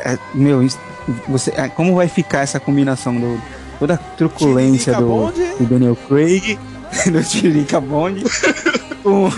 [0.05, 0.79] é- meu, isso-
[1.27, 3.39] você, é, como vai ficar essa combinação do.
[3.79, 6.57] Toda a truculência do, do Daniel Craig,
[7.11, 8.23] do Tiririca Bond,
[9.03, 9.29] com,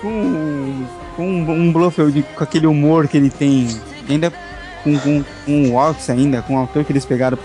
[0.00, 0.84] com,
[1.14, 3.68] com um, um Blofeld com aquele humor que ele tem,
[4.08, 4.32] ainda
[4.82, 7.38] com, com, com o Waltz ainda, com o autor que eles pegaram.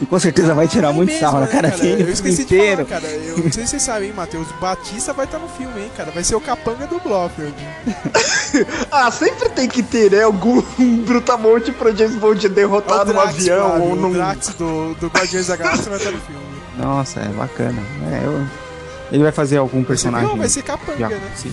[0.00, 1.80] E com certeza vai tirar muito Mesmo, sarro na né, cara cara?
[1.82, 2.86] dele Eu o esqueci filme de falar, inteiro.
[2.86, 3.06] cara.
[3.06, 4.48] Eu não sei se vocês sabem, hein, Matheus.
[4.60, 6.10] Batista vai estar no filme, hein, cara.
[6.10, 7.54] Vai ser o capanga do Blofeld.
[8.90, 10.22] Ah, sempre tem que ter, né?
[10.24, 10.60] Algum
[11.06, 14.12] brutamonte pro James Bond derrotar É o num avião ou O num.
[14.12, 16.42] Drax do, do Guardiões da Galáxia vai estar no filme.
[16.78, 17.82] Nossa, é bacana.
[18.10, 18.46] É, eu-
[19.10, 20.28] ele vai fazer algum personagem.
[20.28, 20.36] viu?
[20.36, 21.30] Vai ser capanga, já- né?
[21.34, 21.52] sim.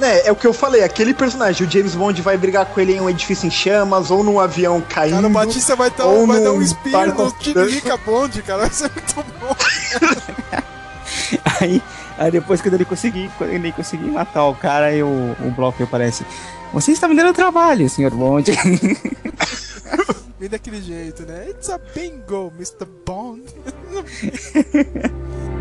[0.00, 2.94] É, é o que eu falei, aquele personagem, o James Bond vai brigar com ele
[2.94, 5.16] em um edifício em chamas, ou num avião caindo.
[5.16, 8.60] Cara, o Batista vai, dar, ou vai dar um espinho barco no Tiririca Bond, cara.
[8.60, 9.54] Vai ser muito bom.
[11.60, 11.82] Aí,
[12.18, 15.80] aí depois quando ele conseguir, quando ele conseguir matar o cara, aí o, o Block
[15.82, 16.24] aparece.
[16.72, 18.50] Você está me dando trabalho, senhor Bond.
[20.38, 21.50] Vem daquele jeito, né?
[21.50, 22.86] It's a bingo, Mr.
[23.06, 23.44] Bond.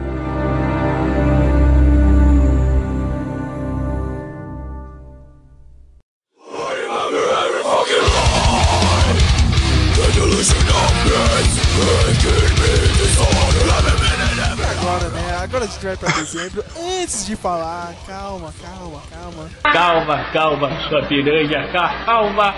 [14.71, 15.37] Agora, né?
[15.41, 16.63] Agora a gente vai pra dezembro.
[17.01, 19.49] Antes de falar, calma, calma, calma.
[19.63, 21.69] Calma, calma, sua piranha,
[22.05, 22.53] calma.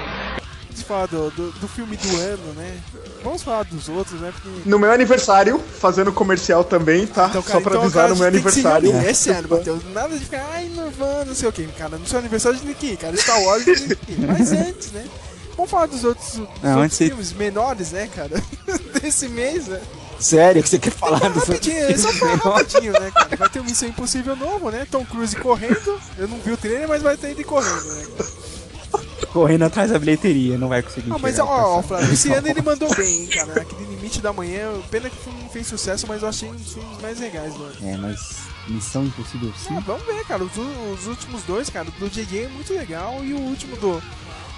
[0.66, 2.78] Antes de falar do, do, do filme do ano, né?
[3.24, 4.32] Vamos falar dos outros, né?
[4.32, 7.28] Porque No meu aniversário, fazendo comercial também, tá?
[7.30, 8.92] Então, cara, Só pra então, avisar cara, no meu aniversário.
[8.92, 11.98] reunir Esse ano, Matheus, nada de ficar, ai, Nirvana, não sei o que, cara.
[11.98, 13.18] No seu aniversário a gente tem que ir, cara.
[13.18, 14.28] Star Wars a gente tem que ir.
[14.28, 15.06] Mas antes, né?
[15.56, 18.42] Vamos falar dos outros, dos Não, outros antes você- filmes menores, né, cara?
[19.02, 19.82] Desse mês, né?
[20.20, 23.36] Sério que você quer falar do Rapidinho, é só falar rapidinho, né, cara?
[23.36, 24.88] Vai ter um Missão Impossível novo, né?
[24.90, 26.00] Tom Cruise correndo.
[26.18, 28.06] Eu não vi o trailer, mas vai ter ele correndo, né?
[29.34, 31.12] Correndo atrás da bilheteria, não vai conseguir.
[31.12, 33.62] Ah, mas ó, ó, tá Flávio, esse ano ele mandou bem, hein, cara.
[33.62, 36.56] Aquele limite da manhã, pena que o filme não fez sucesso, mas eu achei um
[36.56, 37.76] dos filmes mais legais do ano.
[37.84, 38.20] É, mas
[38.70, 39.76] Missão Impossível sim.
[39.76, 40.44] Ah, vamos ver, cara.
[40.46, 44.02] Os, os últimos dois, cara, do JJ é muito legal e o último do.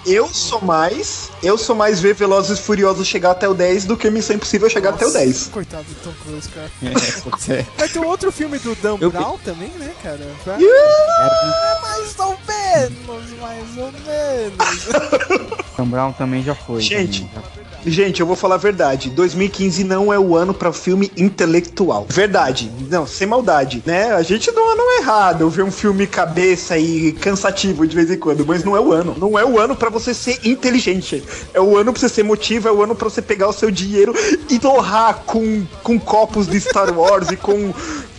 [0.06, 1.30] Eu sou mais.
[1.44, 4.70] Eu sou mais ver Velozes e Furiosos chegar até o 10 do que Missão Impossível
[4.70, 5.48] chegar até o 10.
[5.48, 6.72] Coitado do Tom Cruise, cara.
[6.88, 7.68] É, pode ser.
[7.78, 10.20] Vai ter outro filme do Dan Eu- Brown também, né, cara?
[10.46, 10.64] Vai...
[10.64, 15.66] Era- Mais ou menos, mais ou menos.
[15.76, 16.82] Tom Brown também já foi.
[16.82, 17.26] Gente.
[17.26, 19.10] também, já- Gente, eu vou falar a verdade.
[19.10, 22.06] 2015 não é o ano pra filme intelectual.
[22.10, 22.72] Verdade.
[22.90, 24.14] Não, sem maldade, né?
[24.14, 28.18] A gente não é ano errado ver um filme cabeça e cansativo de vez em
[28.18, 29.16] quando, mas não é o ano.
[29.18, 31.24] Não é o ano pra você ser inteligente.
[31.54, 33.72] É o ano pra você ser motivo, é o ano pra você pegar o seu
[33.72, 34.14] dinheiro
[34.50, 37.74] e torrar com, com copos de Star Wars e com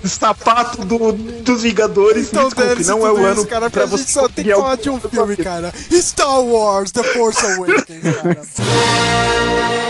[0.08, 2.28] sapato do, dos Vingadores.
[2.28, 4.90] Então, desculpe, não é o ano cara, pra você gente só tem que falar de
[4.90, 5.72] um filme, cara.
[5.92, 8.42] Star Wars, The Force Awakens, cara.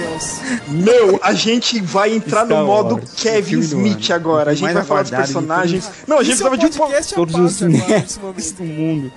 [0.00, 0.40] Deus.
[0.68, 4.14] Meu, a gente vai entrar Star no modo Wars, Kevin Smith ano.
[4.14, 4.50] agora.
[4.50, 5.90] A gente vai falar dos personagens.
[6.06, 8.52] Não, a gente Isso é um precisava de um podcast Todos os nesse momento.
[8.54, 9.12] do mundo.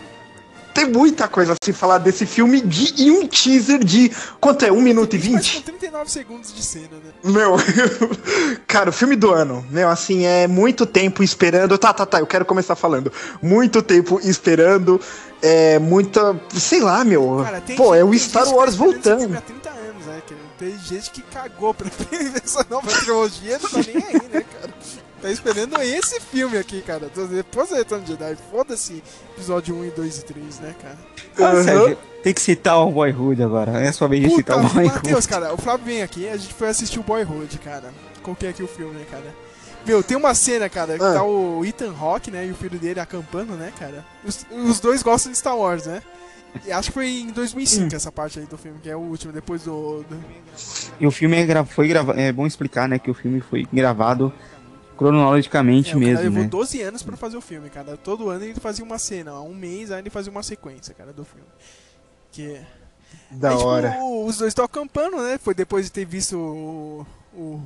[0.74, 4.12] Tem muita coisa a se falar desse filme de, e um teaser de.
[4.40, 4.72] Quanto é?
[4.72, 5.56] 1 minuto e Mas 20?
[5.56, 7.12] com 39 segundos de cena, né?
[7.24, 7.56] Meu,
[8.68, 11.76] cara, o filme do ano, meu, assim, é muito tempo esperando.
[11.80, 13.12] Tá, tá, tá, eu quero começar falando.
[13.42, 15.02] Muito tempo esperando,
[15.42, 16.40] é muita.
[16.54, 17.42] Sei lá, meu.
[17.44, 19.36] Cara, tem Pô, gente- é o Star Wars esse voltando.
[19.36, 20.22] Há 30 anos, né?
[20.28, 21.88] Que tem gente que cagou pra
[22.44, 24.74] essa nova trilogia, não tá nem aí, né, cara?
[25.22, 27.10] Tá esperando esse filme aqui, cara.
[27.32, 29.04] Depois do Retorno de Jedi, foda-se
[29.36, 30.98] episódio 1 e 2 e 3, né, cara?
[31.40, 31.64] Ah.
[31.64, 33.72] Sérgio, tem que citar o Boyhood agora.
[33.84, 34.94] É a sua vez de citar o Boyhood.
[34.96, 37.92] Matheus, cara, o Flávio vem aqui, a gente foi assistir o Boyhood, cara.
[38.22, 39.34] Coloquei aqui o filme, né, cara?
[39.86, 41.14] Meu, tem uma cena, cara, que Ah.
[41.14, 44.06] tá o Ethan Hawke, né, e o filho dele acampando, né, cara?
[44.24, 46.04] Os, os dois gostam de Star Wars, né?
[46.66, 49.32] E acho que foi em 2005 essa parte aí do filme, que é o último,
[49.34, 50.04] depois do...
[50.04, 50.24] do...
[51.00, 51.64] E o filme é gra...
[51.66, 52.20] foi gravado.
[52.20, 52.98] É bom explicar, né?
[53.00, 54.32] Que o filme foi gravado
[54.98, 56.50] cronologicamente É, cara mesmo, levou né?
[56.50, 57.96] 12 anos pra fazer o filme, cara.
[57.98, 61.14] Todo ano ele fazia uma cena, ó, um mês aí ele fazia uma sequência, cara,
[61.14, 61.48] do filme.
[62.32, 62.60] Que...
[63.32, 63.98] Da Aí, tipo, hora.
[64.26, 65.38] os dois estão acampando, né?
[65.38, 67.62] Foi depois de ter visto o, o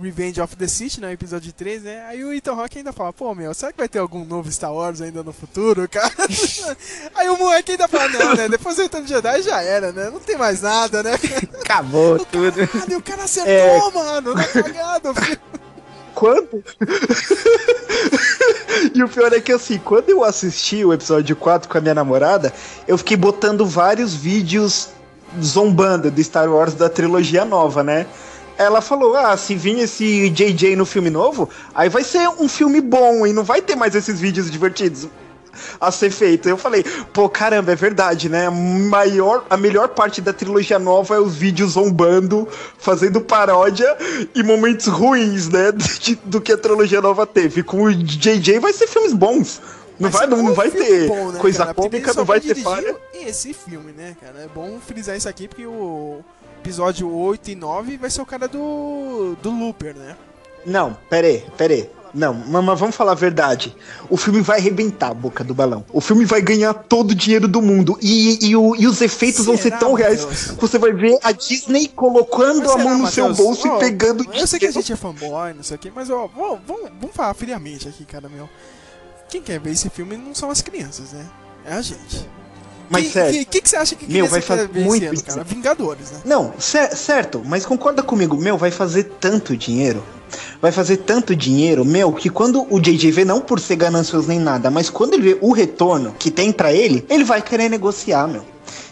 [0.00, 1.12] Revenge of the Sith, né?
[1.12, 2.04] Episódio 3, né?
[2.08, 4.72] Aí o Ethan Hawke ainda fala, pô, meu, será que vai ter algum novo Star
[4.72, 6.10] Wars ainda no futuro, cara?
[7.14, 8.48] Aí o moleque ainda fala, não, né?
[8.48, 10.10] Depois do Retorno de Jedi já era, né?
[10.10, 11.12] Não tem mais nada, né?
[11.60, 12.66] Acabou tudo.
[12.66, 13.90] Caralho, o cara acertou, É.
[13.92, 14.34] mano!
[14.34, 15.38] Na cagada, filho.
[16.14, 16.62] Quando?
[18.94, 21.94] e o pior é que assim, quando eu assisti o episódio 4 com a minha
[21.94, 22.52] namorada,
[22.86, 24.88] eu fiquei botando vários vídeos
[25.42, 28.06] zombando do Star Wars da trilogia nova, né?
[28.62, 32.80] Ela falou: Ah, se vir esse JJ no filme novo, aí vai ser um filme
[32.80, 35.08] bom e não vai ter mais esses vídeos divertidos
[35.80, 36.48] a ser feito.
[36.48, 36.82] Eu falei,
[37.12, 38.46] pô, caramba, é verdade, né?
[38.46, 42.48] A maior, a melhor parte da trilogia nova é os vídeos zombando,
[42.78, 43.96] fazendo paródia
[44.34, 45.70] e momentos ruins, né?
[46.00, 47.62] de- do que a trilogia nova teve.
[47.62, 49.60] Com o JJ vai ser filmes bons.
[50.00, 52.96] Não vai, não, não vai ter Bom, né, coisa cômica, não vai ter falha.
[53.14, 54.40] Esse filme, né, cara?
[54.40, 56.20] É bom frisar isso aqui porque o
[56.62, 60.16] episódio 8 e 9 vai ser o cara do, do Looper, né?
[60.64, 61.90] Não, pera aí, pera aí.
[62.14, 63.74] Não, mas vamos falar a verdade.
[64.10, 65.82] O filme vai arrebentar a boca do balão.
[65.90, 67.98] O filme vai ganhar todo o dinheiro do mundo.
[68.02, 71.18] E, e, o- e os efeitos vão ser Será, tão reais que você vai ver
[71.22, 73.46] a Disney colocando Mas a será, mão no seu Matheus?
[73.46, 75.90] bolso Ó, e pegando Eu sei que a gente é fanboy, não sei o que,
[75.90, 78.46] mas ó, vamos, vamos, vamos falar friamente aqui, cara, meu.
[79.30, 81.26] Quem quer ver esse filme não são as crianças, né?
[81.64, 82.28] É a gente.
[82.92, 83.42] Mas que, sério.
[83.42, 85.44] O que, que você acha que Meu, vai fazer muito ano, cara?
[85.44, 86.18] Vingadores, né?
[86.24, 90.02] Não, cer- certo, mas concorda comigo, meu, vai fazer tanto dinheiro.
[90.62, 94.38] Vai fazer tanto dinheiro, meu, que quando o JJ vê, não por ser ganancioso nem
[94.40, 98.26] nada, mas quando ele vê o retorno que tem pra ele, ele vai querer negociar,
[98.26, 98.42] meu.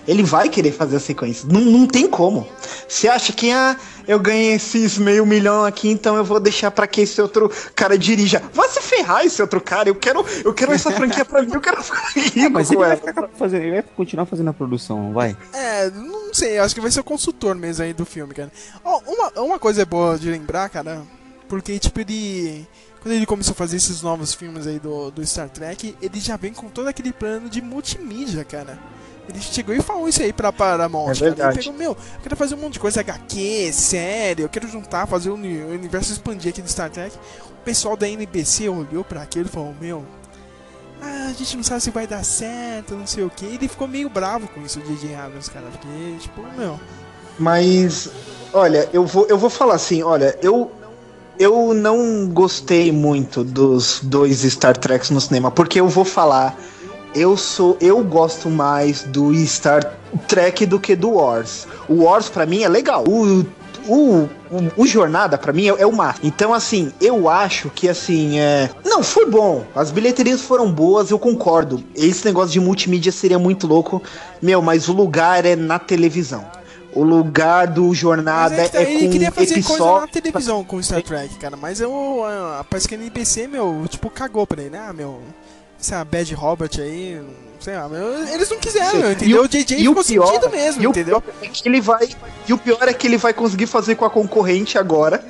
[0.09, 1.47] Ele vai querer fazer a sequência.
[1.51, 2.47] Não, não tem como.
[2.89, 3.77] Você acha que, ah,
[4.11, 7.97] eu ganhei esses meio milhão aqui, então eu vou deixar pra que esse outro cara
[7.97, 8.43] dirija.
[8.53, 9.89] Vai se ferrar esse outro cara.
[9.89, 12.89] Eu quero, eu quero essa franquia pra mim, eu quero ficar rico Mas ele com
[12.89, 15.37] vai, fazendo, ele vai continuar fazendo a produção, não vai?
[15.53, 18.51] É, não sei, eu acho que vai ser o consultor mesmo aí do filme, cara.
[18.85, 21.03] Ó, uma, uma coisa boa de lembrar, cara,
[21.49, 22.67] porque, tipo, ele.
[23.01, 26.37] Quando ele começou a fazer esses novos filmes aí do, do Star Trek, ele já
[26.37, 28.77] vem com todo aquele plano de multimídia, cara.
[29.31, 31.27] Ele chegou e falou isso aí pra Paramount, É cara.
[31.27, 31.59] Ele verdade.
[31.59, 35.31] pegou, meu, eu quero fazer um monte de coisa HQ, série, eu quero juntar, fazer
[35.31, 35.37] o o
[35.73, 37.17] universo expandir aqui do Star Trek.
[37.51, 40.05] O pessoal da NBC olhou pra aquilo e falou, meu,
[41.01, 43.45] ah, a gente não sabe se vai dar certo, não sei o que.
[43.47, 45.15] Ele ficou meio bravo com isso, o J.J.
[45.15, 46.79] Abrams, cara, porque, tipo, meu...
[47.39, 48.11] Mas,
[48.53, 50.71] olha, eu vou, eu vou falar assim, olha, eu
[51.39, 56.55] eu não gostei muito dos dois Star Treks no cinema, porque eu vou falar,
[57.15, 59.95] eu sou, eu gosto mais do Star
[60.29, 61.67] Trek do que do Wars.
[61.89, 63.05] O Wars pra mim é legal.
[63.07, 63.45] O
[63.87, 66.27] o, o, o Jornada, pra mim, é, é o máximo.
[66.27, 68.71] Então, assim, eu acho que, assim, é...
[68.85, 69.65] Não, foi bom.
[69.75, 71.83] As bilheterias foram boas, eu concordo.
[71.95, 74.03] Esse negócio de multimídia seria muito louco.
[74.41, 76.45] Meu, mas o lugar é na televisão.
[76.93, 80.01] O lugar do Jornada Mas é tá, é, ele com queria fazer coisa episódio...
[80.01, 81.57] na televisão com Star Trek, cara.
[81.57, 84.87] Mas eu, ah, parece que a NBC, meu, tipo, cagou pra ele, né?
[84.89, 85.21] Ah, meu,
[85.81, 87.89] essa Bad Robert aí, não sei lá,
[88.33, 89.13] eles não quiseram, Sim.
[89.13, 89.43] entendeu?
[89.43, 91.21] E o JJ ficou sentido mesmo, e o entendeu?
[91.21, 92.09] pior é que ele vai,
[92.47, 95.25] e o pior é que ele vai conseguir fazer com a concorrente agora.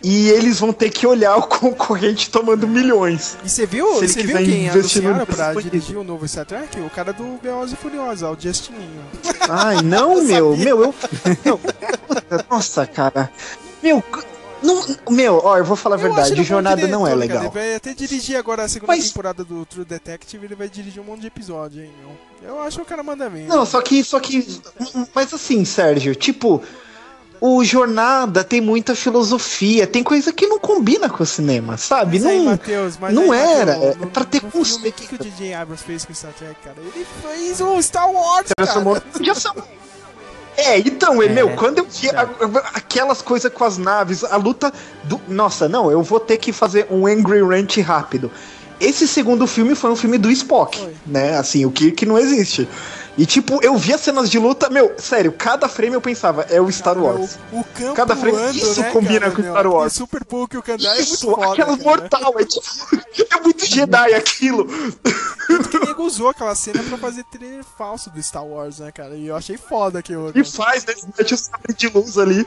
[0.00, 3.36] E eles vão ter que olhar o concorrente tomando milhões.
[3.44, 6.80] E você viu, você viu quem anunciaram pra dirigir o novo Star Trek?
[6.80, 9.02] O cara do Velozes e Furiosos, ó, o Justininho.
[9.48, 10.94] Ai, não, meu, meu, eu.
[12.48, 13.28] nossa, cara.
[13.82, 14.02] Meu,
[14.62, 17.18] não, meu, ó, eu vou falar a Eu verdade, um bom jornada não é diretor,
[17.18, 17.36] legal.
[17.36, 17.46] Cara.
[17.48, 21.00] Ele vai até dirigir agora a segunda Mas- temporada do True Detective, ele vai dirigir
[21.00, 22.16] um monte de episódio aí, meu.
[22.48, 23.46] Eu acho que o cara manda bem.
[23.46, 23.64] Não, né?
[23.66, 24.60] só que, só que.
[25.14, 26.62] Mas assim, Sérgio, tipo.
[27.40, 32.18] o Jornada tem muita filosofia, tem coisa que não combina com o cinema, sabe?
[32.18, 34.88] Mas aí, não Matheus, mas não aí, era, Matheus, é no- pra ter conceito.
[34.88, 36.76] O que, que o DJ Abrams fez com Star Trek, cara?
[36.80, 39.32] Ele fez o Star Wars, Transformou cara.
[39.32, 39.54] ação.
[40.58, 42.28] É, então, é, meu, quando eu vi a-
[42.74, 44.72] aquelas coisas com as naves, a luta
[45.04, 45.20] do.
[45.28, 48.30] Nossa, não, eu vou ter que fazer um Angry Rant rápido.
[48.80, 51.36] Esse segundo filme foi um filme do Spock, né?
[51.38, 52.68] Assim, o que, que não existe.
[53.18, 56.60] E tipo, eu vi as cenas de luta, meu, sério, cada frame eu pensava, é
[56.60, 57.36] o Star Wars.
[57.52, 59.52] O campo Cada frame, voando, isso né, combina cara, com meu?
[59.52, 59.92] Star Wars.
[59.92, 61.82] Super que o Kandai é muito Isso, foda, aquela cara.
[61.82, 62.66] mortal, é tipo,
[63.34, 64.68] é muito Jedi aquilo.
[65.48, 68.92] Tanto que o nego usou aquela cena pra fazer trailer falso do Star Wars, né,
[68.92, 69.16] cara?
[69.16, 70.30] E eu achei foda aquilo.
[70.32, 70.94] E faz, né?
[71.18, 72.46] Mete o sabre de luz ali.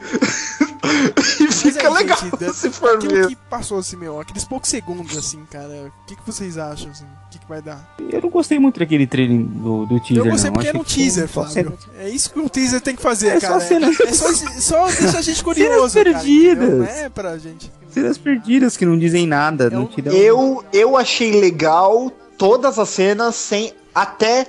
[1.38, 3.26] e fica aí, legal, gente, se for aquilo ver.
[3.26, 7.04] que passou, assim, meu, aqueles poucos segundos, assim, cara, o que, que vocês acham, assim?
[7.42, 7.96] O que, vai dar?
[8.10, 10.54] Eu não gostei muito daquele trailer do, do teaser, Eu gostei não.
[10.54, 11.78] porque Achei era um teaser, só Flávio.
[11.98, 13.60] É isso que um teaser tem que fazer, É só cara.
[13.60, 16.12] cenas- É só, só deixar a gente curioso, cara.
[16.12, 16.68] perdidas.
[16.78, 17.70] Não é pra gente.
[17.90, 20.14] Cenas perdidas que não dizem nada, não te dão...
[20.14, 24.46] Eu, eu achei legal todas as cenas sem até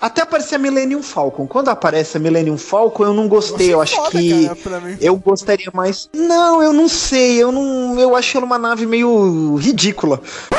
[0.00, 1.46] até aparecer a Millennium Falcon.
[1.46, 3.74] Quando aparece a Millennium Falcon, eu não gostei.
[3.74, 6.08] Eu, acho foda, que cara, eu gostaria mais.
[6.14, 7.42] Não, eu não sei.
[7.42, 10.18] Eu não, eu acho ela uma nave meio ridícula.
[10.48, 10.58] Foi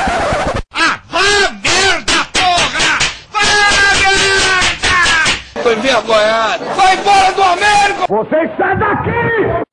[6.12, 8.06] Vai embora do América!
[8.06, 9.72] Você sai daqui!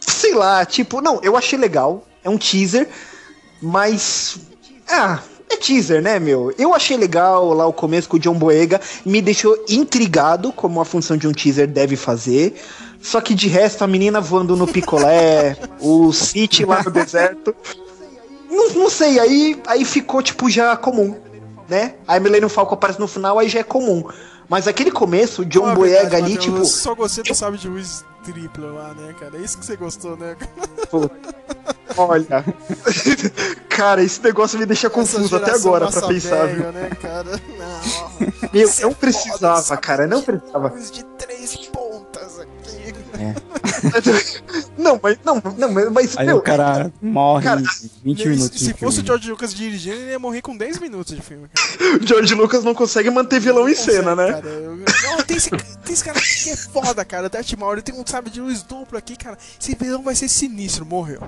[0.00, 2.04] Sei lá, tipo, não, eu achei legal.
[2.22, 2.88] É um teaser,
[3.62, 4.38] mas.
[4.86, 6.52] Ah, é teaser, né, meu?
[6.58, 10.84] Eu achei legal lá o começo com o John Boyega, me deixou intrigado como a
[10.84, 12.54] função de um teaser deve fazer.
[13.00, 17.54] Só que de resto, a menina voando no picolé, o City lá no deserto.
[18.50, 21.16] Não, não sei, aí, aí ficou, tipo, já comum,
[21.68, 21.94] né?
[22.06, 24.04] Aí Millennium Falcon aparece no final, aí já é comum.
[24.48, 26.64] Mas aquele começo, o John a Boyega ali, Matheus, tipo.
[26.64, 29.36] Só gostei do sabe de luz triplo lá, né, cara?
[29.36, 30.36] É isso que você gostou, né?
[30.90, 31.10] Pô,
[31.96, 32.44] Olha.
[33.68, 36.72] cara, esse negócio me deixa confuso até agora pra pensar, velho, viu?
[36.72, 37.30] né, cara?
[37.58, 38.50] Não.
[38.52, 40.70] Meu, não precisava, cara, não precisava.
[40.70, 42.05] De três pontas aqui.
[44.78, 47.64] Não, mas não, não, mas- Aí meu, o cara morre Cara, em
[48.04, 48.60] 20 Se- minutos.
[48.60, 49.04] Se fosse o.
[49.06, 51.48] George Lucas dirigindo, ele ia morrer com 10 minutos de filme.
[51.52, 51.98] Cara.
[52.06, 54.32] George Lucas não consegue manter vilão em cena, né?
[54.32, 57.28] Cara, eu- Não, tem esse, tem esse cara aqui que é foda, cara.
[57.28, 59.36] Darth Maul, ele tem um sabe de luz duplo aqui, cara.
[59.60, 61.20] Esse vilão vai ser sinistro, morreu.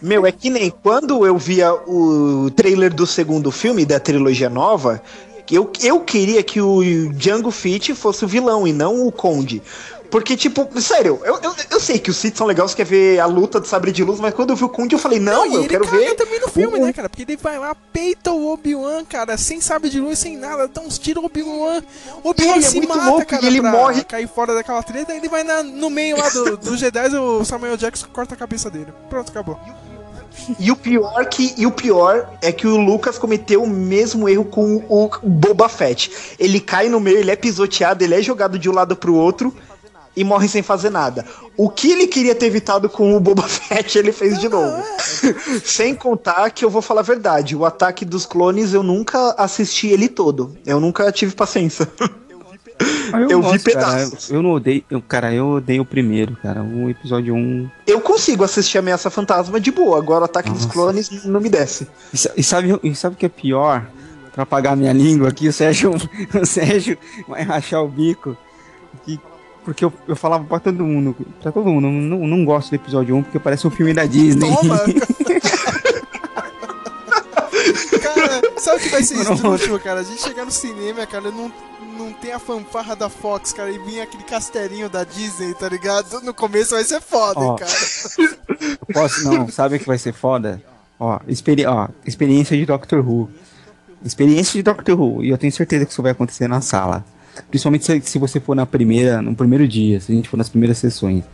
[0.00, 5.02] Meu, é que nem quando eu via o trailer do segundo filme da trilogia nova,
[5.50, 6.82] eu, eu queria que o
[7.12, 9.62] Django Fett fosse o vilão e não o Conde.
[10.10, 13.24] Porque, tipo, sério, eu, eu, eu sei que os Sith são legais, quer ver a
[13.24, 15.54] luta do sabre de luz, mas quando eu vi o Conde eu falei, não, e
[15.54, 16.14] eu ele quero ver.
[16.16, 17.08] também no filme, o- né, cara?
[17.08, 20.82] Porque ele vai lá, peita o Obi-Wan, cara, sem sabre de luz, sem nada, dá
[20.82, 21.82] uns tiros, o Obi-Wan.
[22.22, 24.04] O Obi-Wan é se muito mata, louco cara, ele pra morre.
[24.04, 27.78] cair fora daquela treta, ele vai na- no meio lá do, do G10, o Samuel
[27.78, 28.88] Jackson corta a cabeça dele.
[29.08, 29.58] Pronto, acabou.
[30.58, 34.44] E o pior que e o pior é que o Lucas cometeu o mesmo erro
[34.44, 36.10] com o Boba Fett.
[36.38, 39.54] Ele cai no meio, ele é pisoteado, ele é jogado de um lado pro outro
[40.16, 41.24] e morre sem fazer nada.
[41.56, 44.82] O que ele queria ter evitado com o Boba Fett, ele fez de novo.
[45.64, 49.88] sem contar que eu vou falar a verdade, o ataque dos clones eu nunca assisti
[49.88, 50.56] ele todo.
[50.66, 51.88] Eu nunca tive paciência.
[53.12, 53.96] Ah, eu vi gosto, cara.
[53.96, 54.30] pedaços.
[54.30, 54.84] Eu não odeio.
[54.90, 56.62] Eu, cara, eu odeio o primeiro, cara.
[56.62, 57.70] O episódio 1.
[57.86, 61.86] Eu consigo assistir Ameaça Fantasma de boa, agora o ataque dos clones não me desce.
[62.12, 63.86] E, e sabe, e sabe o que é pior?
[64.32, 65.92] Pra apagar minha língua aqui, o Sérgio,
[66.40, 66.96] o Sérgio
[67.28, 68.36] vai rachar o bico.
[69.04, 69.20] Que,
[69.64, 73.14] porque eu, eu falava pra todo mundo, pra todo mundo, não, não gosto do episódio
[73.16, 74.50] 1 porque parece um filme da Disney.
[74.56, 74.80] Toma!
[78.02, 80.00] Cara, sabe o que vai ser esdrúxulo, cara?
[80.00, 81.52] A gente chegar no cinema, cara, não,
[81.92, 86.20] não tem a fanfarra da Fox, cara, e vir aquele castelinho da Disney, tá ligado?
[86.22, 87.56] No começo vai ser foda, hein, Ó.
[87.56, 87.72] cara.
[88.92, 90.62] Posso, não, sabe o que vai ser foda?
[90.98, 93.28] Ó, experi ó, experiência de Doctor Who.
[94.04, 95.24] Experiência de Doctor Who.
[95.24, 97.04] E eu tenho certeza que isso vai acontecer na sala.
[97.48, 100.48] Principalmente se, se você for na primeira, no primeiro dia, se a gente for nas
[100.48, 101.24] primeiras sessões.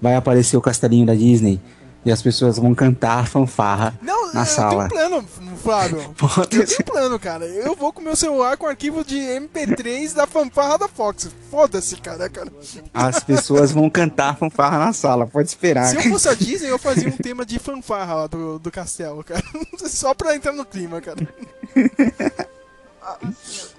[0.00, 1.60] Vai aparecer o castelinho da Disney
[2.04, 4.88] e as pessoas vão cantar a fanfarra Não, na eu sala.
[4.88, 5.28] tenho um plano,
[5.62, 6.14] Flávio.
[6.18, 7.44] Pode Eu tenho plano, cara.
[7.46, 11.30] Eu vou com meu celular com arquivo de MP3 da fanfarra da Fox.
[11.50, 12.50] Foda-se, cara, cara.
[12.92, 15.86] As pessoas vão cantar a fanfarra na sala, pode esperar.
[15.86, 19.22] Se eu fosse a Disney, eu fazia um tema de fanfarra lá do, do castelo,
[19.22, 19.42] cara.
[19.86, 21.26] Só pra entrar no clima, cara.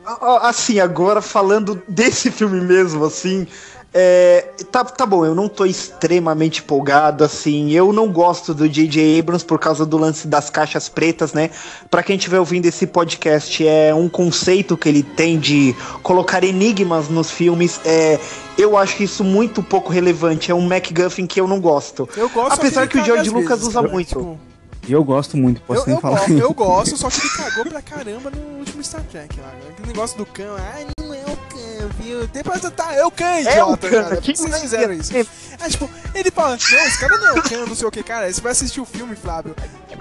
[0.06, 3.48] Ah, Assim, agora falando desse filme mesmo, assim,
[3.94, 7.72] É, tá, tá bom, eu não tô extremamente empolgado, assim.
[7.72, 9.20] Eu não gosto do J.J.
[9.20, 11.52] Abrams por causa do lance das caixas pretas, né?
[11.92, 17.08] Pra quem estiver ouvindo esse podcast, é um conceito que ele tem de colocar enigmas
[17.08, 17.80] nos filmes.
[17.86, 18.20] É,
[18.58, 20.50] eu acho isso muito pouco relevante.
[20.50, 22.10] É um MacGuffin que eu não gosto.
[22.18, 24.08] Eu gosto Apesar que que o George Lucas vezes, usa cara, muito.
[24.08, 24.40] tipo,
[24.88, 26.28] Eu gosto muito, posso Eu, nem eu, falar.
[26.28, 29.52] go- eu gosto, só que ele cagou pra caramba no último Star Trek lá.
[29.70, 32.28] Aquele negócio do cão, ai, não é o cão, viu?
[32.28, 34.18] Depois tá, é o cão, idiota, É o cão, cara.
[34.18, 35.12] Que vocês fizeram isso?
[35.16, 36.56] É tipo, ele fala, não,
[36.86, 38.32] esse cara não é o cão, não sei o que, cara.
[38.32, 39.56] Você vai assistir o filme, Flávio.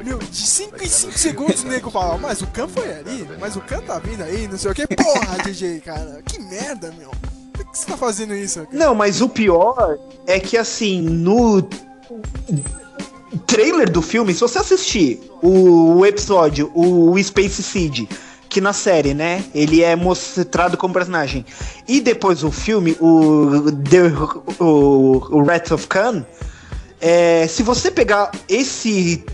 [0.04, 3.54] Meu, de 5 em 5 segundos o nego fala, mas o cão foi ali, mas
[3.54, 4.84] o cão tá vindo aí, não sei o que.
[4.88, 7.10] Porra, DJ, cara, que merda, meu.
[7.52, 8.64] Por que você tá fazendo isso?
[8.64, 8.68] Cara?
[8.72, 9.96] Não, mas o pior
[10.26, 11.62] é que assim, no
[13.38, 18.08] trailer do filme, se você assistir o, o episódio, o, Space Seed,
[18.48, 21.44] que na série, né, ele é mostrado como personagem,
[21.88, 24.12] e depois o filme, o, The,
[24.62, 26.24] o, o Wrath of Khan,
[27.00, 29.24] é, se você pegar esse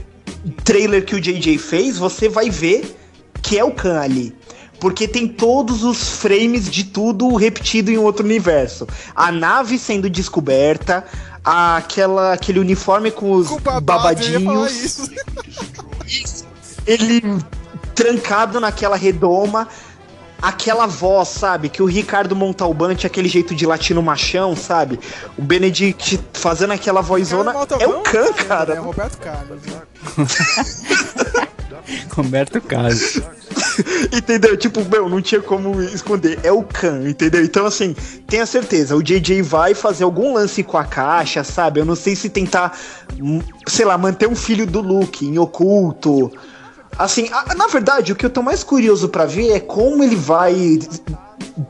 [0.64, 2.96] trailer que o JJ fez, você vai ver
[3.42, 4.34] que é o Khan ali.
[4.80, 8.86] Porque tem todos os frames de tudo repetido em outro universo.
[9.14, 11.04] A nave sendo descoberta,
[11.48, 15.10] aquela, aquele uniforme com os ia falar babadinhos, isso.
[16.86, 17.22] ele
[17.94, 19.66] trancado naquela redoma,
[20.40, 21.68] aquela voz, sabe?
[21.68, 25.00] Que o Ricardo Montalbán tinha aquele jeito de latino machão, sabe?
[25.36, 27.52] O Benedict fazendo aquela vozona.
[27.80, 28.74] É o Khan, cara.
[28.74, 29.62] É Roberto Carlos.
[29.62, 29.82] né?
[32.14, 33.20] Roberto Carlos.
[34.12, 34.56] entendeu?
[34.56, 36.38] Tipo, meu, não tinha como esconder.
[36.42, 37.42] É o Khan, entendeu?
[37.44, 37.94] Então, assim,
[38.26, 41.80] tenha certeza, o JJ vai fazer algum lance com a caixa, sabe?
[41.80, 42.76] Eu não sei se tentar,
[43.20, 46.30] hum, sei lá, manter um filho do Luke em oculto.
[46.98, 50.16] Assim, a- na verdade, o que eu tô mais curioso pra ver é como ele
[50.16, 50.78] vai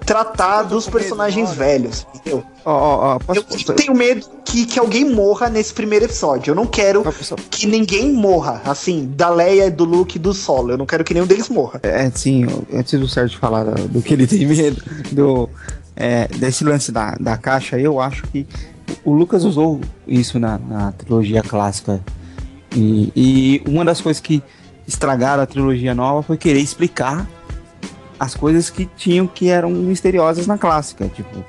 [0.05, 2.45] tratar dos personagens velhos, entendeu?
[2.65, 6.51] Ó, ó, ó, posso, Eu tenho medo que, que alguém morra nesse primeiro episódio.
[6.51, 7.03] Eu não quero
[7.51, 10.73] que ninguém morra, assim, da Leia, do Luke e do Solo.
[10.73, 11.81] Eu não quero que nenhum deles morra.
[11.83, 14.83] É, sim, antes do Sérgio falar do, do que ele tem medo,
[15.13, 15.49] do,
[15.97, 18.47] é, desse lance da, da caixa, eu acho que
[19.05, 22.01] o Lucas usou isso na, na trilogia clássica.
[22.75, 24.43] E, e uma das coisas que
[24.87, 27.27] estragaram a trilogia nova foi querer explicar
[28.19, 31.09] as coisas que tinham que eram misteriosas na clássica.
[31.09, 31.45] Tipo,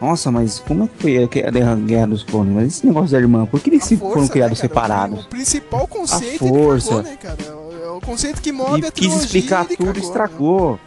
[0.00, 2.52] nossa, mas como é que foi a Guerra dos Clones?
[2.54, 5.24] Mas esse negócio da irmã, por que eles se foram Força, criados né, separados?
[5.24, 6.88] O principal conceito A ele força.
[6.88, 7.36] cagou, né, cara?
[7.46, 10.00] É o- É o conceito que move e a quis explicar tudo, cagou, né?
[10.00, 10.80] estragou.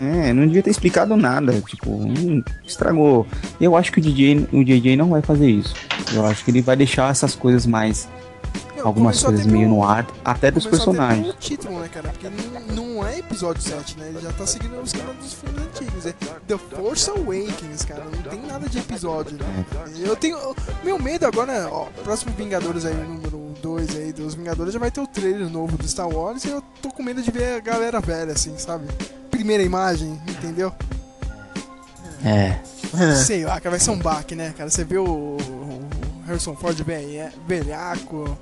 [0.00, 3.24] É, não devia ter explicado nada, tipo, hum, estragou.
[3.60, 5.74] Eu acho que o DJ, o JJ não vai fazer isso.
[6.12, 8.08] Eu acho que ele vai deixar essas coisas mais
[8.82, 11.26] algumas coisas meio no ar, até dos personagens.
[11.26, 12.08] pelo título, né, cara?
[12.10, 14.08] Porque não, não é episódio 7, né?
[14.08, 16.06] Ele já tá seguindo o esquema dos filmes antigos.
[16.06, 16.14] É
[16.46, 18.04] The Force Awakens, cara.
[18.04, 19.64] Não tem nada de episódio, né?
[19.98, 20.36] Eu tenho.
[20.82, 25.00] Meu medo agora, ó, próximo Vingadores aí, número 2 aí dos Vingadores, já vai ter
[25.00, 28.00] o trailer novo do Star Wars e eu tô com medo de ver a galera
[28.00, 28.86] velha, assim, sabe?
[29.30, 30.72] Primeira imagem, entendeu?
[32.24, 32.58] É.
[33.24, 34.68] Sei lá, cara, vai ser um baque, né, cara?
[34.68, 35.88] Você vê o, o
[36.26, 38.38] Harrison Ford bem, velhaco.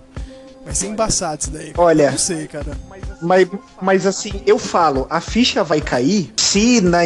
[0.65, 1.73] Vai ser embaçado isso daí.
[1.77, 2.11] Olha.
[2.11, 2.77] Não sei, cara.
[3.23, 3.49] Mas,
[3.81, 7.05] mas assim, eu falo, a ficha vai cair se na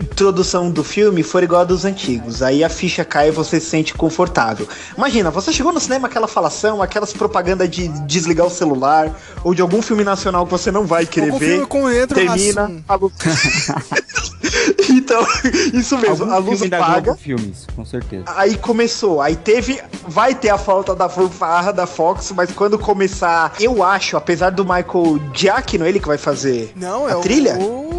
[0.00, 2.42] introdução do filme for igual a dos antigos.
[2.42, 4.68] Aí a ficha cai e você se sente confortável.
[4.96, 9.14] Imagina, você chegou no cinema, aquela falação, aquelas propaganda de desligar o celular,
[9.44, 11.50] ou de algum filme nacional que você não vai querer Algum ver.
[11.50, 13.12] filme com termina a luz.
[14.90, 15.26] então,
[15.72, 17.00] isso mesmo, Algum a luz filme da paga.
[17.00, 18.24] Globo Filmes, com certeza.
[18.36, 23.54] Aí começou, aí teve, vai ter a falta da fanfarra da Fox, mas quando começar,
[23.60, 27.97] eu acho, apesar do Michael Giacchino, ele que vai fazer Não, a é trilha, o